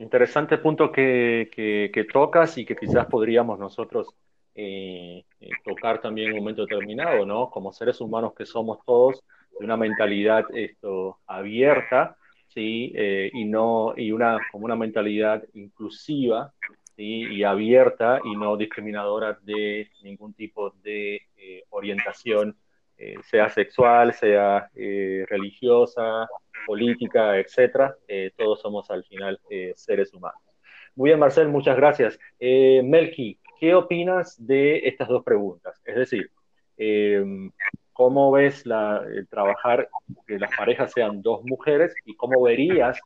Interesante 0.00 0.56
punto 0.56 0.90
que, 0.90 2.06
tocas 2.10 2.56
y 2.56 2.64
que 2.64 2.74
quizás 2.74 3.04
podríamos 3.04 3.58
nosotros 3.58 4.08
eh, 4.54 5.26
eh, 5.40 5.50
tocar 5.62 6.00
también 6.00 6.28
en 6.28 6.32
un 6.32 6.38
momento 6.38 6.62
determinado, 6.62 7.26
¿no? 7.26 7.50
Como 7.50 7.70
seres 7.70 8.00
humanos 8.00 8.32
que 8.34 8.46
somos 8.46 8.78
todos, 8.86 9.22
de 9.58 9.64
una 9.66 9.76
mentalidad 9.76 10.46
esto, 10.54 11.18
abierta, 11.26 12.16
¿sí? 12.48 12.94
Eh, 12.96 13.30
y, 13.34 13.44
no, 13.44 13.92
y 13.94 14.10
una, 14.10 14.38
como 14.50 14.64
una 14.64 14.74
mentalidad 14.74 15.44
inclusiva 15.52 16.50
¿sí? 16.96 17.26
y 17.30 17.44
abierta 17.44 18.20
y 18.24 18.34
no 18.36 18.56
discriminadora 18.56 19.38
de 19.42 19.90
ningún 20.02 20.32
tipo 20.32 20.70
de 20.82 21.20
orientación, 21.68 22.56
sea 23.22 23.48
sexual, 23.50 24.12
sea 24.14 24.70
religiosa, 24.74 26.26
política, 26.66 27.38
etcétera, 27.38 27.96
eh, 28.08 28.32
todos 28.36 28.60
somos 28.60 28.90
al 28.90 29.04
final 29.04 29.40
eh, 29.50 29.72
seres 29.76 30.12
humanos. 30.12 30.40
Muy 30.94 31.10
bien, 31.10 31.18
Marcel, 31.18 31.48
muchas 31.48 31.76
gracias. 31.76 32.18
Eh, 32.38 32.82
Melky, 32.84 33.38
¿qué 33.58 33.74
opinas 33.74 34.44
de 34.44 34.78
estas 34.88 35.08
dos 35.08 35.24
preguntas? 35.24 35.80
Es 35.84 35.96
decir, 35.96 36.30
¿cómo 37.92 38.32
ves 38.32 38.64
la, 38.64 39.04
trabajar 39.28 39.88
que 40.26 40.38
las 40.38 40.50
parejas 40.56 40.92
sean 40.92 41.20
dos 41.22 41.42
mujeres 41.44 41.94
y 42.06 42.16
cómo 42.16 42.42
verías 42.42 42.98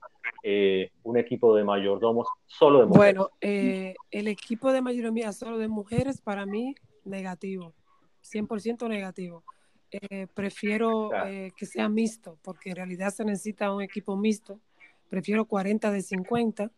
un 1.03 1.19
equipo 1.19 1.55
de 1.57 1.65
mayordomos 1.65 2.29
solo 2.47 2.81
de 2.81 2.87
mujeres? 2.87 3.17
Bueno, 3.17 3.31
el 3.41 4.29
equipo 4.29 4.73
de 4.73 4.81
mayordomía 4.81 5.33
solo 5.33 5.59
de 5.59 5.69
mujeres 5.69 6.21
para 6.21 6.47
mí 6.47 6.75
negativo, 7.05 7.75
100% 8.23 8.89
negativo. 8.89 9.45
Eh, 10.01 10.27
prefiero 10.35 11.11
eh, 11.27 11.53
que 11.57 11.67
sea 11.67 11.89
mixto, 11.89 12.37
porque 12.43 12.71
en 12.71 12.77
realidad 12.77 13.11
se 13.11 13.25
necesita 13.25 13.73
un 13.73 13.81
equipo 13.81 14.17
mixto. 14.17 14.59
Prefiero 15.09 15.45
40 15.45 15.93
de 15.93 16.03
50 16.03 16.71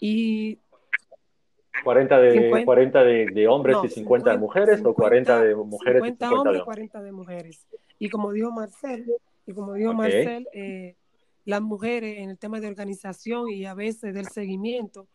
y... 0.00 0.58
40 1.84 2.18
de, 2.20 2.64
40 2.64 3.04
de, 3.04 3.48
hombres 3.48 3.76
y 3.84 3.88
50, 3.88 4.32
de 4.32 4.38
mujeres 4.38 4.82
o 4.84 4.92
40 4.92 5.40
de 5.42 5.54
mujeres 5.54 6.02
50 6.02 6.26
y 6.26 6.28
50 6.28 6.32
hombres, 6.32 6.60
y 6.60 6.64
40 6.64 7.02
de 7.02 7.12
mujeres. 7.12 7.66
Y 7.98 8.10
como 8.10 8.32
dijo 8.32 8.50
Marcel, 8.50 9.06
y 9.46 9.52
como 9.52 9.74
dijo 9.74 9.94
Marcel, 9.94 10.48
eh, 10.52 10.96
las 11.44 11.62
mujeres 11.62 12.18
en 12.18 12.30
el 12.30 12.38
tema 12.38 12.60
de 12.60 12.68
organización 12.68 13.48
y 13.48 13.64
a 13.64 13.74
veces 13.74 14.14
del 14.14 14.28
seguimiento 14.28 15.06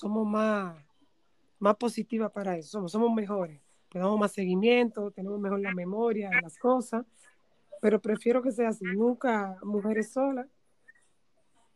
somos 0.00 0.26
más, 0.26 0.76
más 1.58 1.76
positivas 1.76 2.30
para 2.30 2.56
eso, 2.56 2.68
somos, 2.68 2.92
somos 2.92 3.12
mejores 3.12 3.63
le 3.94 4.00
damos 4.00 4.18
más 4.18 4.32
seguimiento, 4.32 5.10
tenemos 5.12 5.40
mejor 5.40 5.60
la 5.60 5.72
memoria 5.72 6.28
de 6.28 6.42
las 6.42 6.58
cosas, 6.58 7.06
pero 7.80 8.00
prefiero 8.00 8.42
que 8.42 8.50
sea 8.50 8.68
así, 8.68 8.84
nunca 8.84 9.56
mujeres 9.62 10.12
solas, 10.12 10.48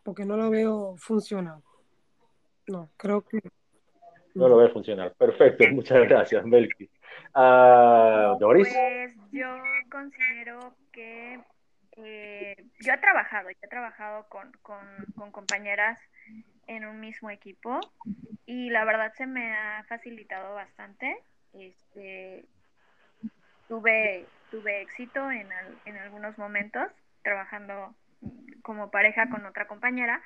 porque 0.03 0.25
no 0.25 0.37
lo 0.37 0.51
veo 0.51 0.97
funcionar. 0.97 1.61
No, 2.67 2.91
creo 2.97 3.23
que... 3.23 3.41
No 4.35 4.49
lo 4.49 4.57
veo 4.57 4.71
funcionar. 4.71 5.15
Perfecto, 5.15 5.65
muchas 5.73 6.07
gracias, 6.09 6.45
Melky. 6.45 6.91
Ah, 7.35 8.37
Doris. 8.39 8.69
Pues 8.69 9.15
yo 9.31 9.49
considero 9.91 10.75
que 10.93 11.41
eh, 11.97 12.57
yo 12.81 12.93
he 12.93 12.99
trabajado, 12.99 13.49
he 13.49 13.69
trabajado 13.69 14.27
con, 14.29 14.53
compañeras 15.33 16.01
en 16.67 16.85
un 16.85 17.01
mismo 17.01 17.31
equipo 17.31 17.81
y 18.47 18.71
la 18.71 18.85
verdad 18.85 19.13
se 19.17 19.27
me 19.27 19.53
ha 19.55 19.85
facilitado 19.89 20.55
bastante. 20.55 21.17
Este, 21.55 22.45
tuve, 23.69 24.27
tuve 24.51 24.83
éxito 24.83 25.31
en, 25.31 25.49
en 25.85 25.97
algunos 25.97 26.37
momentos 26.39 26.91
trabajando 27.23 27.95
como 28.63 28.91
pareja 28.91 29.29
con 29.31 29.47
otra 29.47 29.67
compañera, 29.67 30.23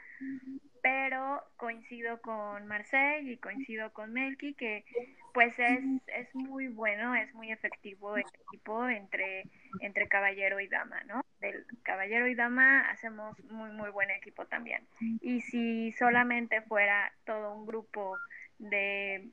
pero 0.83 1.43
coincido 1.57 2.21
con 2.21 2.67
Marcel 2.67 3.29
y 3.29 3.37
coincido 3.37 3.93
con 3.93 4.13
Melky 4.13 4.55
que 4.55 4.85
pues 5.33 5.59
es, 5.59 5.81
es 6.09 6.35
muy 6.35 6.69
bueno, 6.69 7.15
es 7.15 7.33
muy 7.35 7.53
efectivo 7.53 8.17
el 8.17 8.25
equipo 8.49 8.89
entre, 8.89 9.45
entre 9.81 10.09
caballero 10.09 10.61
y 10.61 10.69
dama, 10.69 11.03
¿no? 11.05 11.25
Del 11.41 11.65
caballero 11.83 12.27
y 12.27 12.35
dama 12.35 12.91
hacemos 12.91 13.39
muy, 13.45 13.71
muy 13.71 13.91
buen 13.91 14.11
equipo 14.11 14.45
también. 14.47 14.87
Y 15.21 15.41
si 15.41 15.93
solamente 15.93 16.61
fuera 16.63 17.13
todo 17.25 17.55
un 17.55 17.67
grupo 17.67 18.19
de 18.59 19.31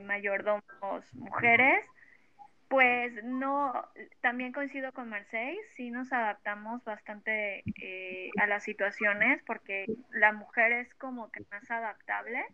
mayordomos 0.00 1.14
mujeres, 1.14 1.84
pues 2.68 3.12
no, 3.22 3.72
también 4.20 4.52
coincido 4.52 4.92
con 4.92 5.08
Marseille, 5.08 5.60
sí 5.76 5.90
nos 5.90 6.12
adaptamos 6.12 6.82
bastante 6.84 7.62
eh, 7.80 8.30
a 8.40 8.46
las 8.46 8.64
situaciones 8.64 9.42
porque 9.46 9.86
la 10.10 10.32
mujer 10.32 10.72
es 10.72 10.94
como 10.94 11.30
que 11.30 11.44
más 11.50 11.70
adaptable, 11.70 12.44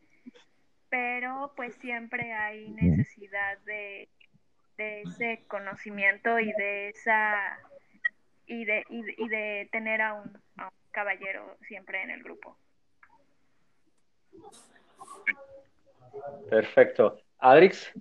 pero 0.88 1.52
pues 1.56 1.74
siempre 1.76 2.32
hay 2.32 2.70
necesidad 2.70 3.58
de, 3.60 4.08
ese 4.76 5.44
conocimiento 5.46 6.38
y 6.38 6.52
de 6.52 6.88
esa 6.88 7.58
y 8.46 8.64
de, 8.64 8.84
y 8.88 9.28
de, 9.28 9.68
tener 9.70 10.00
a 10.00 10.14
un, 10.14 10.38
a 10.56 10.64
un 10.64 10.90
caballero 10.90 11.56
siempre 11.60 12.02
en 12.02 12.10
el 12.10 12.22
grupo. 12.22 12.56
Perfecto. 16.48 17.20
Adrix 17.40 17.92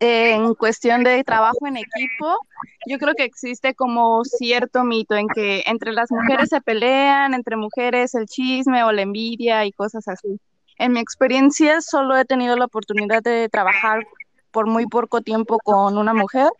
en 0.00 0.54
cuestión 0.54 1.04
de 1.04 1.24
trabajo 1.24 1.66
en 1.66 1.76
equipo, 1.76 2.38
yo 2.86 2.98
creo 2.98 3.14
que 3.14 3.24
existe 3.24 3.74
como 3.74 4.24
cierto 4.24 4.84
mito 4.84 5.14
en 5.14 5.28
que 5.28 5.62
entre 5.66 5.92
las 5.92 6.10
mujeres 6.10 6.50
se 6.50 6.60
pelean, 6.60 7.34
entre 7.34 7.56
mujeres 7.56 8.14
el 8.14 8.26
chisme 8.26 8.82
o 8.84 8.92
la 8.92 9.02
envidia 9.02 9.64
y 9.64 9.72
cosas 9.72 10.06
así. 10.08 10.38
En 10.78 10.92
mi 10.92 11.00
experiencia 11.00 11.80
solo 11.80 12.16
he 12.16 12.24
tenido 12.24 12.56
la 12.56 12.66
oportunidad 12.66 13.22
de 13.22 13.48
trabajar 13.48 14.06
por 14.50 14.66
muy 14.66 14.86
poco 14.86 15.22
tiempo 15.22 15.58
con 15.58 15.96
una 15.96 16.12
mujer 16.12 16.50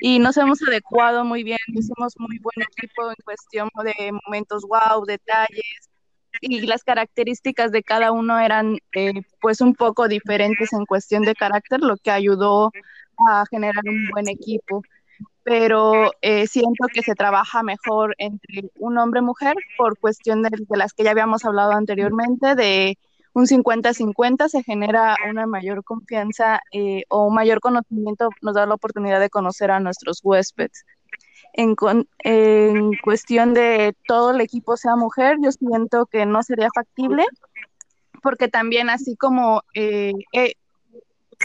y 0.00 0.18
nos 0.18 0.36
hemos 0.36 0.62
adecuado 0.62 1.24
muy 1.24 1.42
bien, 1.42 1.58
hicimos 1.66 2.14
muy 2.18 2.38
buen 2.38 2.62
equipo 2.62 3.10
en 3.10 3.16
cuestión 3.24 3.68
de 3.84 4.12
momentos 4.24 4.62
wow, 4.62 5.04
detalles, 5.04 5.89
y 6.40 6.60
las 6.66 6.84
características 6.84 7.72
de 7.72 7.82
cada 7.82 8.12
uno 8.12 8.38
eran 8.38 8.78
eh, 8.94 9.12
pues 9.40 9.60
un 9.60 9.74
poco 9.74 10.08
diferentes 10.08 10.72
en 10.72 10.86
cuestión 10.86 11.22
de 11.22 11.34
carácter, 11.34 11.80
lo 11.80 11.96
que 11.96 12.10
ayudó 12.10 12.72
a 13.28 13.44
generar 13.50 13.84
un 13.86 14.08
buen 14.10 14.28
equipo. 14.28 14.82
Pero 15.42 16.12
eh, 16.22 16.46
siento 16.46 16.86
que 16.92 17.02
se 17.02 17.14
trabaja 17.14 17.62
mejor 17.62 18.14
entre 18.18 18.70
un 18.78 18.98
hombre 18.98 19.20
y 19.20 19.24
mujer 19.24 19.54
por 19.76 19.98
cuestión 19.98 20.42
de, 20.42 20.50
las 20.70 20.92
que 20.92 21.04
ya 21.04 21.10
habíamos 21.10 21.44
hablado 21.44 21.72
anteriormente, 21.72 22.54
de 22.54 22.98
un 23.32 23.46
50-50 23.46 24.48
se 24.48 24.62
genera 24.62 25.16
una 25.28 25.46
mayor 25.46 25.84
confianza 25.84 26.60
eh, 26.72 27.04
o 27.08 27.26
un 27.26 27.34
mayor 27.34 27.60
conocimiento, 27.60 28.28
nos 28.42 28.54
da 28.54 28.66
la 28.66 28.74
oportunidad 28.74 29.20
de 29.20 29.30
conocer 29.30 29.70
a 29.70 29.80
nuestros 29.80 30.20
huéspedes 30.22 30.84
en, 31.52 31.74
cuestión 33.02 33.54
de 33.54 33.94
todo 34.06 34.32
el 34.32 34.40
equipo 34.40 34.76
sea 34.76 34.96
mujer, 34.96 35.36
yo 35.42 35.52
siento 35.52 36.06
que 36.06 36.26
no 36.26 36.42
sería 36.42 36.68
factible, 36.74 37.24
porque 38.22 38.48
también 38.48 38.90
así 38.90 39.16
como 39.16 39.62
eh, 39.74 40.12
eh, 40.32 40.54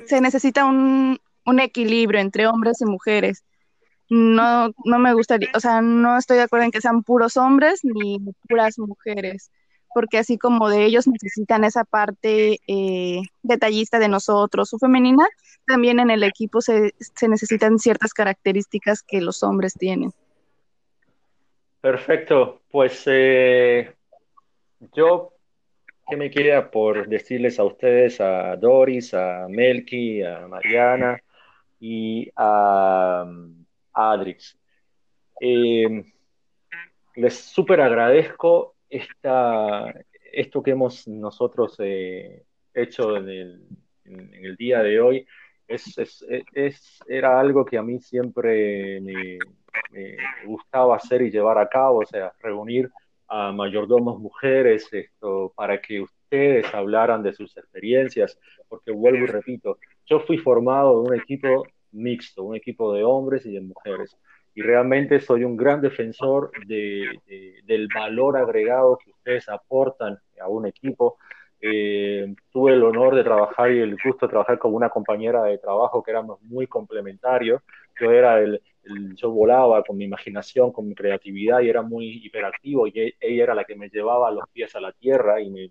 se 0.05 0.21
necesita 0.21 0.65
un, 0.65 1.19
un, 1.45 1.59
equilibrio 1.59 2.19
entre 2.19 2.47
hombres 2.47 2.81
y 2.81 2.85
mujeres. 2.85 3.43
No, 4.09 4.69
no 4.83 4.99
me 4.99 5.13
gustaría, 5.13 5.49
o 5.55 5.59
sea, 5.59 5.81
no 5.81 6.17
estoy 6.17 6.37
de 6.37 6.43
acuerdo 6.43 6.65
en 6.65 6.71
que 6.71 6.81
sean 6.81 7.01
puros 7.01 7.37
hombres 7.37 7.79
ni 7.83 8.19
puras 8.47 8.77
mujeres 8.77 9.49
porque 9.95 10.17
así 10.17 10.37
como 10.37 10.67
de 10.67 10.83
ellos 10.83 11.07
necesitan 11.07 11.63
esa 11.63 11.85
parte 11.85 12.59
eh, 12.67 13.21
detallista 13.43 13.97
de 13.97 14.09
nosotros 14.09 14.73
o 14.73 14.77
femenina, 14.77 15.25
también 15.65 16.01
en 16.01 16.09
el 16.09 16.21
equipo 16.23 16.59
se, 16.59 16.93
necesitan 17.25 17.79
ciertas 17.79 18.13
características 18.13 19.01
que 19.03 19.21
los 19.21 19.41
hombres 19.41 19.73
tienen. 19.73 20.11
Perfecto, 21.79 22.59
pues 22.69 23.03
eh, 23.05 23.93
yo, 24.93 25.31
¿qué 26.09 26.17
me 26.17 26.29
queda 26.29 26.69
por 26.69 27.07
decirles 27.07 27.57
a 27.57 27.63
ustedes, 27.63 28.19
a 28.19 28.57
Doris, 28.57 29.13
a 29.13 29.47
Melky, 29.47 30.23
a 30.23 30.45
Mariana 30.45 31.23
y 31.79 32.29
a, 32.35 33.25
Adrix? 33.93 34.57
Eh, 35.39 36.03
les 37.15 37.33
súper 37.33 37.79
agradezco 37.79 38.74
esta, 38.97 39.93
esto 40.31 40.63
que 40.63 40.71
hemos 40.71 41.07
nosotros 41.07 41.75
eh, 41.79 42.43
hecho 42.73 43.17
en 43.17 43.29
el, 44.05 44.55
día 44.57 44.83
de 44.83 45.01
hoy 45.01 45.27
es, 45.67 45.97
es, 46.53 46.99
era 47.07 47.39
algo 47.39 47.65
que 47.65 47.77
a 47.77 47.81
mí 47.81 47.99
siempre 47.99 49.01
me, 49.01 49.39
gustaba 50.45 50.95
hacer 50.95 51.21
y 51.23 51.31
llevar 51.31 51.57
a 51.57 51.67
cabo, 51.67 51.99
o 51.99 52.05
sea, 52.05 52.31
reunir 52.39 52.89
a 53.27 53.51
mayordomos 53.51 54.19
mujeres 54.19 54.87
esto, 54.91 55.51
para 55.55 55.81
que 55.81 56.01
ustedes 56.01 56.71
hablaran 56.73 57.23
de 57.23 57.33
sus 57.33 57.57
experiencias, 57.57 58.37
porque 58.69 58.91
vuelvo 58.91 59.23
y 59.23 59.27
repito, 59.27 59.79
yo 60.05 60.19
fui 60.19 60.37
formado 60.37 61.01
en 61.01 61.11
un 61.11 61.19
equipo 61.19 61.65
mixto, 61.91 62.43
un 62.43 62.55
equipo 62.55 62.93
de 62.93 63.03
hombres 63.03 63.45
y 63.45 63.53
de 63.53 63.61
mujeres 63.61 64.15
y 64.55 64.61
realmente 64.61 65.19
soy 65.19 65.43
un 65.43 65.57
gran 65.57 65.81
defensor 65.81 66.49
de, 66.65 67.19
del 67.65 67.89
valor 67.93 68.37
agregado 68.37 68.97
que 68.97 69.11
ustedes 69.11 69.49
aportan 69.49 70.17
a 70.39 70.47
un 70.47 70.65
equipo. 70.65 71.17
Eh, 71.59 72.33
tuve 72.51 72.73
el 72.73 72.83
honor 72.83 73.15
de 73.15 73.23
trabajar 73.23 73.71
y 73.71 73.79
el 73.79 73.97
gusto 74.01 74.27
de 74.27 74.29
trabajar 74.29 74.57
con 74.57 74.73
una 74.73 74.89
compañera 74.89 75.43
de 75.43 75.57
trabajo 75.57 76.01
que 76.01 76.11
éramos 76.11 76.41
muy 76.41 76.67
complementarios. 76.67 77.61
Yo 77.99 78.11
era 78.11 78.39
el, 78.39 78.61
yo 79.15 79.29
volaba 79.29 79.83
con 79.83 79.97
mi 79.97 80.05
imaginación, 80.05 80.71
con 80.71 80.87
mi 80.87 80.95
creatividad 80.95 81.59
y 81.59 81.69
era 81.69 81.81
muy 81.81 82.25
hiperactivo 82.25 82.87
y 82.87 82.97
e, 82.97 83.15
ella 83.19 83.43
era 83.43 83.55
la 83.55 83.65
que 83.65 83.75
me 83.75 83.89
llevaba 83.89 84.31
los 84.31 84.47
pies 84.53 84.73
a 84.75 84.79
la 84.79 84.93
tierra 84.93 85.41
y 85.41 85.49
me, 85.49 85.69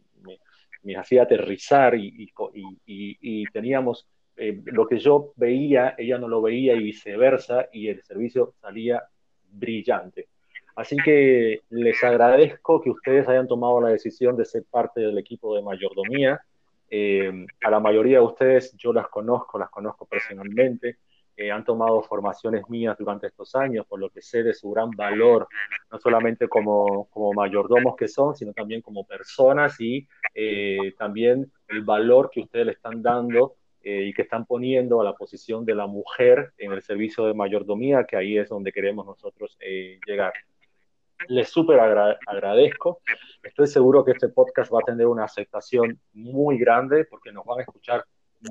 me, 0.83 0.97
hacía 0.97 1.23
aterrizar 1.23 1.95
y, 1.95 2.31
y, 2.45 2.79
y 2.87 3.45
teníamos 3.47 4.07
eh, 4.37 4.61
lo 4.65 4.87
que 4.87 4.99
yo 4.99 5.33
veía, 5.37 5.95
ella 5.97 6.19
no 6.19 6.29
lo 6.29 6.43
veía 6.43 6.75
y 6.75 6.83
viceversa, 6.83 7.69
y 7.73 7.89
el 7.89 8.03
servicio 8.03 8.55
salía 8.61 9.03
brillante. 9.51 10.29
Así 10.75 10.97
que 10.97 11.63
les 11.71 12.03
agradezco 12.03 12.81
que 12.81 12.91
ustedes 12.91 13.29
hayan 13.29 13.47
tomado 13.47 13.81
la 13.81 13.91
decisión 13.91 14.37
de 14.37 14.45
ser 14.45 14.65
parte 14.69 15.01
del 15.01 15.19
equipo 15.19 15.55
de 15.55 15.63
mayordomía. 15.63 16.41
Eh, 16.91 17.47
a 17.63 17.71
la 17.71 17.79
mayoría 17.79 18.19
de 18.19 18.25
ustedes 18.25 18.75
yo 18.77 18.93
las 18.93 19.07
conozco, 19.09 19.57
las 19.57 19.71
conozco 19.71 20.05
personalmente. 20.05 20.99
Eh, 21.37 21.51
han 21.51 21.65
tomado 21.65 22.03
formaciones 22.03 22.69
mías 22.69 22.97
durante 22.99 23.29
estos 23.29 23.55
años, 23.55 23.87
por 23.87 24.01
lo 24.01 24.11
que 24.11 24.21
sé 24.21 24.43
de 24.43 24.55
su 24.55 24.71
gran 24.71 24.91
valor, 24.91 25.47
no 25.91 25.99
solamente 25.99 26.49
como, 26.49 27.09
como 27.11 27.33
mayordomos 27.33 27.95
que 27.97 28.09
son, 28.09 28.35
sino 28.35 28.53
también 28.53 28.83
como 28.83 29.05
personas 29.05 29.81
y 29.81 30.07
también 30.99 31.53
el 31.69 31.83
valor 31.83 32.31
que 32.33 32.41
ustedes 32.41 32.67
le 32.67 32.73
están 32.73 33.01
dando 33.01 33.55
eh, 33.87 34.05
y 34.05 34.15
que 34.15 34.23
están 34.23 34.47
poniendo 34.47 34.99
a 35.03 35.05
la 35.05 35.13
posición 35.13 35.67
de 35.67 35.75
la 35.75 35.87
mujer 35.87 36.55
en 36.57 36.73
el 36.73 36.81
servicio 36.81 37.27
de 37.27 37.35
mayordomía, 37.35 38.05
que 38.05 38.17
ahí 38.17 38.39
es 38.39 38.49
donde 38.49 38.73
queremos 38.73 39.05
nosotros 39.05 39.59
eh, 39.61 40.01
llegar. 40.07 40.33
Les 41.29 41.51
súper 41.51 41.79
agradezco. 41.81 43.03
Estoy 43.43 43.67
seguro 43.67 44.03
que 44.03 44.13
este 44.13 44.31
podcast 44.31 44.73
va 44.73 44.79
a 44.79 44.87
tener 44.87 45.07
una 45.07 45.25
aceptación 45.25 46.01
muy 46.15 46.57
grande 46.57 47.05
porque 47.05 47.31
nos 47.31 47.45
van 47.45 47.59
a 47.59 47.63
escuchar 47.63 48.07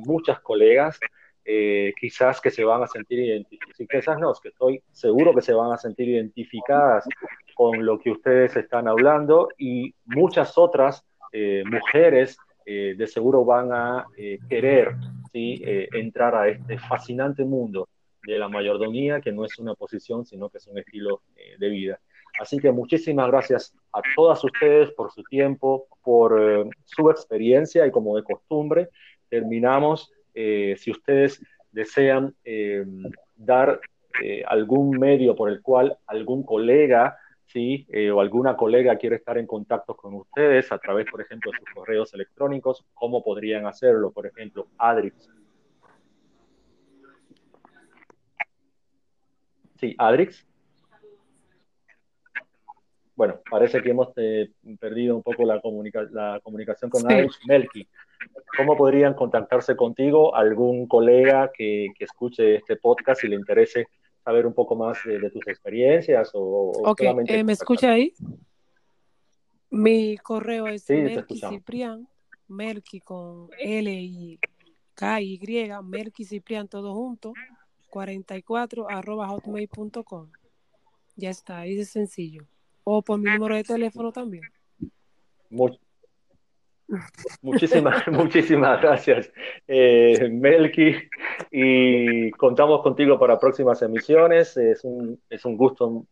muchas 0.06 0.40
colegas, 0.40 1.00
eh, 1.44 1.94
quizás 2.00 2.40
que 2.40 2.52
se 2.52 2.64
van 2.64 2.84
a 2.84 2.88
sentir 2.88 3.18
identificadas, 3.18 3.88
quizás 3.90 4.20
no, 4.20 4.34
que 4.36 4.50
estoy 4.50 4.84
seguro 4.92 5.34
que 5.34 5.42
se 5.42 5.54
van 5.54 5.72
a 5.72 5.78
sentir 5.78 6.10
identificadas 6.10 7.08
con 7.56 7.84
lo 7.84 7.98
que 7.98 8.12
ustedes 8.12 8.56
están 8.56 8.88
hablando 8.88 9.50
y 9.58 9.96
muchas 10.06 10.60
otras 10.60 11.04
mujeres 11.66 12.38
de 12.64 13.08
seguro 13.08 13.44
van 13.44 13.72
a 13.74 14.06
querer 14.48 14.96
eh, 15.36 15.90
entrar 15.94 16.36
a 16.36 16.48
este 16.48 16.78
fascinante 16.78 17.44
mundo 17.44 17.90
de 18.24 18.38
la 18.38 18.48
mayordomía, 18.48 19.20
que 19.20 19.32
no 19.32 19.46
es 19.46 19.58
una 19.60 19.74
posición, 19.74 20.26
sino 20.26 20.50
que 20.50 20.60
es 20.60 20.68
un 20.68 20.78
estilo 20.78 21.22
eh, 21.36 21.56
de 21.58 21.70
vida. 21.70 22.00
Así 22.40 22.60
que 22.60 22.72
muchísimas 22.72 23.28
gracias 23.28 23.76
a 23.92 24.02
todas 24.16 24.44
ustedes 24.44 24.92
por 24.92 25.12
su 25.12 25.24
tiempo, 25.24 25.88
por 26.04 26.40
eh, 26.40 26.70
su 26.86 27.10
experiencia 27.10 27.86
y 27.86 27.92
como 27.92 28.16
de 28.16 28.24
costumbre, 28.24 28.90
terminamos. 29.30 30.12
si 30.34 30.90
ustedes 30.92 31.40
desean 31.72 32.36
dar 33.36 33.80
algún 34.48 34.98
medio 34.98 35.36
por 35.36 35.50
el 35.50 35.62
cual 35.62 35.98
algún 36.08 36.44
colega 36.44 37.18
¿sí? 37.54 37.86
Eh, 37.90 38.10
o 38.10 38.20
alguna 38.20 38.58
colega 38.58 38.98
quiere 38.98 39.18
estar 39.18 39.38
en 39.38 39.46
contacto 39.46 39.96
con 39.96 40.16
ustedes 40.16 40.72
a 40.72 40.80
través, 40.80 41.06
por 41.10 41.22
ejemplo, 41.22 41.52
de 41.52 41.60
sus 41.60 41.70
correos 41.70 42.14
electrónicos, 42.16 42.84
¿cómo 42.96 43.24
podrían 43.24 43.68
hacerlo? 43.68 44.12
Por 44.12 44.26
ejemplo, 44.26 44.68
Adrix. 44.78 45.30
Sí, 49.76 49.96
Adrix. 50.00 50.48
Bueno, 53.16 53.40
parece 53.48 53.84
que 53.84 53.92
hemos 53.92 54.10
eh, 54.16 54.50
perdido 54.80 55.16
un 55.16 55.22
poco 55.22 55.46
la, 55.46 55.62
la 56.12 56.40
comunicación 56.42 56.90
con 56.90 57.06
Adrix. 57.12 57.40
Melky, 57.46 57.88
¿cómo 58.58 58.76
podrían 58.76 59.14
contactarse 59.14 59.76
contigo 59.76 60.36
algún 60.36 60.88
colega 60.88 61.52
que, 61.54 61.90
que 61.96 62.06
escuche 62.06 62.56
este 62.56 62.78
podcast 62.78 63.24
y 63.24 63.28
le 63.28 63.36
interese 63.36 63.88
saber 64.24 64.48
un 64.48 64.54
poco 64.54 64.76
más 64.76 64.98
de, 65.06 65.30
tus 65.30 65.48
experiencias 65.48 66.32
o, 66.34 66.72
ok, 66.86 67.02
eh, 67.28 67.44
¿me 67.44 67.54
escucha 67.54 67.92
ahí? 67.92 68.14
Mi 69.70 70.18
correo 70.18 70.68
es 70.68 70.84
sí, 70.84 70.94
Merky 70.94 71.40
Ciprián, 71.40 72.08
Merky 72.48 73.02
con 73.02 73.50
L 73.58 73.92
y 73.92 74.40
K 74.94 75.22
y 75.22 75.40
Merky 75.84 76.26
Ciprián 76.26 76.68
todo 76.68 76.94
junto, 76.94 77.34
44 77.90 78.90
arroba 78.90 79.28
hotmail.com. 79.28 80.32
Ya 81.16 81.30
está, 81.30 81.60
ahí 81.60 81.80
es 81.80 81.90
sencillo. 81.90 82.46
O 82.84 83.02
por 83.02 83.20
mi 83.20 83.30
número 83.32 83.56
de 83.56 83.64
teléfono 83.64 84.12
también. 84.12 84.44
Muchísimas, 87.42 88.08
muchísimas 88.12 88.82
gracias, 88.82 89.32
eh, 89.68 90.30
Melky. 90.32 90.96
Y 91.52 92.32
contamos 92.32 92.82
contigo 92.82 93.18
para 93.20 93.40
próximas 93.40 93.82
emisiones. 93.82 94.58
Es 94.58 94.84
un, 94.84 95.20
es 95.30 95.46
un 95.46 95.58
gusto 95.58 96.06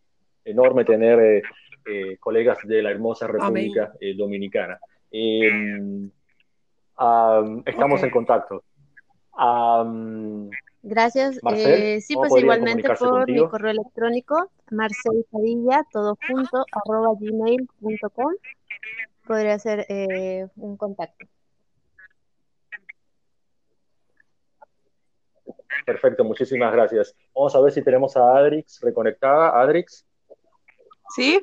enorme 0.45 0.85
tener 0.85 1.19
eh, 1.19 1.41
eh, 1.85 2.17
colegas 2.19 2.57
de 2.63 2.81
la 2.81 2.91
hermosa 2.91 3.27
República 3.27 3.93
eh, 3.99 4.15
Dominicana. 4.15 4.79
Em, 5.11 6.09
estamos 7.65 8.03
en 8.03 8.09
contacto. 8.09 8.63
Gracias. 10.83 11.35
sí, 11.35 12.15
pues 12.15 12.33
igualmente 12.37 12.89
por 12.95 13.29
mi 13.29 13.47
correo 13.47 13.71
electrónico, 13.71 14.49
marcelpadilla, 14.71 15.85
todo 15.91 16.17
junto, 16.27 16.65
arroba 16.71 17.13
gmail.com 17.19 18.33
podría 19.31 19.57
ser 19.59 19.85
eh, 19.87 20.45
un 20.57 20.75
contacto. 20.75 21.25
Perfecto, 25.85 26.25
muchísimas 26.25 26.73
gracias. 26.73 27.15
Vamos 27.33 27.55
a 27.55 27.61
ver 27.61 27.71
si 27.71 27.81
tenemos 27.81 28.17
a 28.17 28.37
Adrix 28.37 28.81
reconectada. 28.81 29.57
Adrix. 29.57 30.05
Sí. 31.15 31.41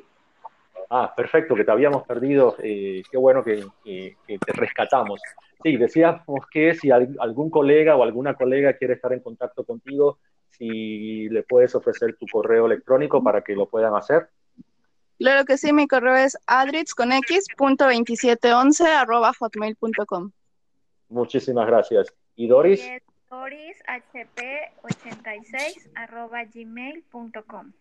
Ah, 0.91 1.11
perfecto, 1.17 1.55
que 1.55 1.63
te 1.63 1.71
habíamos 1.71 2.03
perdido. 2.03 2.55
Eh, 2.59 3.01
qué 3.09 3.17
bueno 3.17 3.43
que, 3.43 3.65
te 3.83 4.53
rescatamos. 4.53 5.19
Sí, 5.63 5.75
decíamos 5.77 6.45
que 6.51 6.75
si 6.75 6.91
algún 6.91 7.49
colega 7.49 7.95
o 7.95 8.03
alguna 8.03 8.35
colega 8.35 8.73
quiere 8.73 8.93
estar 8.93 9.13
en 9.13 9.21
contacto 9.21 9.63
contigo, 9.63 10.19
si 10.51 11.27
le 11.29 11.41
puedes 11.41 11.73
ofrecer 11.73 12.15
tu 12.17 12.27
correo 12.31 12.67
electrónico 12.67 13.23
para 13.23 13.41
que 13.41 13.55
lo 13.55 13.67
puedan 13.67 13.95
hacer. 13.95 14.29
Claro 15.19 15.43
que 15.43 15.57
sí, 15.57 15.73
mi 15.73 15.85
correo 15.85 16.15
es 16.15 16.37
adrix.2711 16.47 18.87
arroba 18.87 19.33
hotmail.com. 19.37 20.31
Muchísimas 21.09 21.67
gracias. 21.67 22.15
¿Y 22.37 22.47
Doris? 22.47 22.89
DorisHP86 23.29 25.91
arroba 25.95 26.45
gmail.com. 26.45 27.73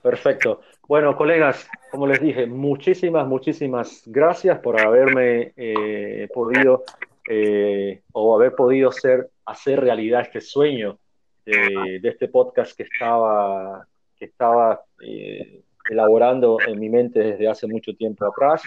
Perfecto. 0.00 0.60
Bueno, 0.86 1.16
colegas, 1.16 1.68
como 1.90 2.06
les 2.06 2.20
dije, 2.20 2.46
muchísimas, 2.46 3.26
muchísimas 3.26 4.04
gracias 4.06 4.60
por 4.60 4.80
haberme 4.80 5.52
eh, 5.56 6.28
podido 6.32 6.84
eh, 7.28 8.02
o 8.12 8.36
haber 8.36 8.54
podido 8.54 8.92
ser, 8.92 9.28
hacer 9.44 9.80
realidad 9.80 10.20
este 10.22 10.40
sueño 10.40 11.00
de, 11.44 11.98
de, 12.00 12.08
este 12.08 12.28
podcast 12.28 12.76
que 12.76 12.84
estaba 12.84 13.88
que 14.20 14.26
estaba 14.26 14.84
eh, 15.00 15.62
elaborando 15.90 16.58
en 16.60 16.78
mi 16.78 16.90
mente 16.90 17.20
desde 17.20 17.48
hace 17.48 17.66
mucho 17.66 17.94
tiempo 17.96 18.26
atrás. 18.26 18.62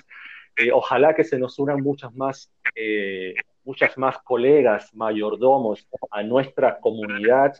Eh, 0.57 0.71
ojalá 0.71 1.13
que 1.13 1.23
se 1.23 1.37
nos 1.37 1.57
unan 1.59 1.81
muchas 1.81 2.13
más, 2.15 2.51
eh, 2.75 3.35
muchas 3.63 3.97
más 3.97 4.17
colegas, 4.19 4.93
mayordomos 4.95 5.87
a 6.11 6.23
nuestra 6.23 6.79
comunidad. 6.79 7.53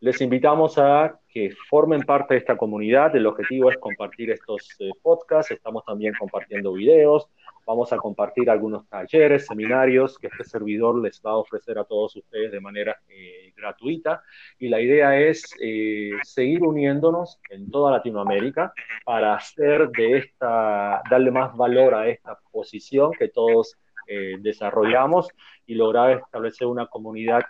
Les 0.00 0.20
invitamos 0.20 0.78
a 0.78 1.18
que 1.28 1.50
formen 1.68 2.02
parte 2.02 2.34
de 2.34 2.38
esta 2.38 2.56
comunidad. 2.56 3.16
El 3.16 3.26
objetivo 3.26 3.68
es 3.70 3.78
compartir 3.78 4.30
estos 4.30 4.68
eh, 4.78 4.90
podcasts. 5.02 5.50
Estamos 5.50 5.84
también 5.84 6.14
compartiendo 6.16 6.74
videos, 6.74 7.28
Vamos 7.68 7.92
a 7.92 7.98
compartir 7.98 8.48
algunos 8.48 8.88
talleres, 8.88 9.44
seminarios 9.44 10.18
que 10.18 10.28
este 10.28 10.42
servidor 10.42 11.02
les 11.02 11.20
va 11.20 11.32
a 11.32 11.36
ofrecer 11.36 11.78
a 11.78 11.84
todos 11.84 12.16
ustedes 12.16 12.50
de 12.50 12.60
manera 12.62 12.96
eh, 13.10 13.52
gratuita. 13.54 14.22
Y 14.58 14.70
la 14.70 14.80
idea 14.80 15.20
es 15.20 15.44
eh, 15.60 16.12
seguir 16.22 16.62
uniéndonos 16.62 17.38
en 17.50 17.70
toda 17.70 17.90
Latinoamérica 17.90 18.72
para 19.04 19.34
hacer 19.34 19.90
de 19.90 20.16
esta, 20.16 21.02
darle 21.10 21.30
más 21.30 21.54
valor 21.58 21.94
a 21.94 22.08
esta 22.08 22.38
posición 22.50 23.12
que 23.12 23.28
todos 23.28 23.76
eh, 24.06 24.36
desarrollamos 24.40 25.28
y 25.66 25.74
lograr 25.74 26.22
establecer 26.24 26.68
una 26.68 26.86
comunidad 26.86 27.42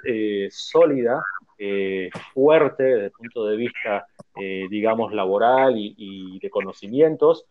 sólida, 0.51 1.23
fuerte 2.35 2.83
desde 2.83 3.05
el 3.05 3.13
punto 3.13 3.47
de 3.47 3.57
vista, 3.57 4.07
digamos, 4.69 5.13
laboral 5.13 5.75
y 5.77 6.41
de 6.41 6.51
conocimientos 6.51 7.47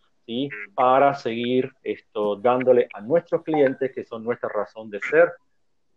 para 0.75 1.13
seguir 1.15 1.71
esto, 1.83 2.35
dándole 2.35 2.87
a 2.93 3.01
nuestros 3.01 3.43
clientes, 3.43 3.91
que 3.93 4.03
son 4.03 4.23
nuestra 4.23 4.49
razón 4.49 4.89
de 4.89 4.99
ser, 5.01 5.31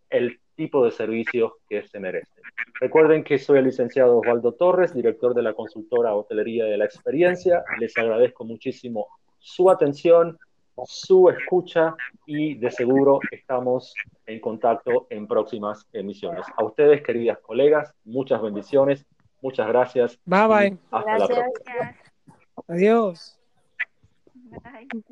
el 0.09 0.41
tipo 0.57 0.85
de 0.85 0.91
servicio 0.91 1.57
que 1.69 1.83
se 1.83 1.99
merecen. 1.99 2.43
Recuerden 2.81 3.25
que 3.25 3.39
soy 3.39 3.59
el 3.59 3.65
licenciado 3.65 4.19
Osvaldo 4.19 4.53
Torres, 4.53 4.95
director 4.95 5.35
de 5.35 5.43
la 5.43 5.55
consultora 5.55 6.15
Hotelería 6.15 6.65
de 6.65 6.77
la 6.77 6.85
Experiencia. 6.85 7.65
Les 7.79 7.97
agradezco 7.97 8.45
muchísimo 8.45 9.07
su 9.39 9.71
atención, 9.71 10.37
su 10.85 11.29
escucha 11.29 11.95
y 12.27 12.55
de 12.55 12.71
seguro 12.71 13.21
estamos 13.31 13.95
en 14.27 14.41
contacto 14.41 15.07
en 15.11 15.27
próximas 15.27 15.87
emisiones. 15.93 16.45
A 16.57 16.65
ustedes, 16.65 17.03
queridas 17.03 17.39
colegas, 17.39 17.93
muchas 18.05 18.41
bendiciones, 18.43 19.07
muchas 19.41 19.69
gracias. 19.69 20.19
Bye 20.25 20.47
bye. 20.47 20.79
Hasta 20.91 21.19
la 21.19 21.27
próxima. 21.27 21.97
Adiós. 22.69 23.40
Bye. 24.51 25.03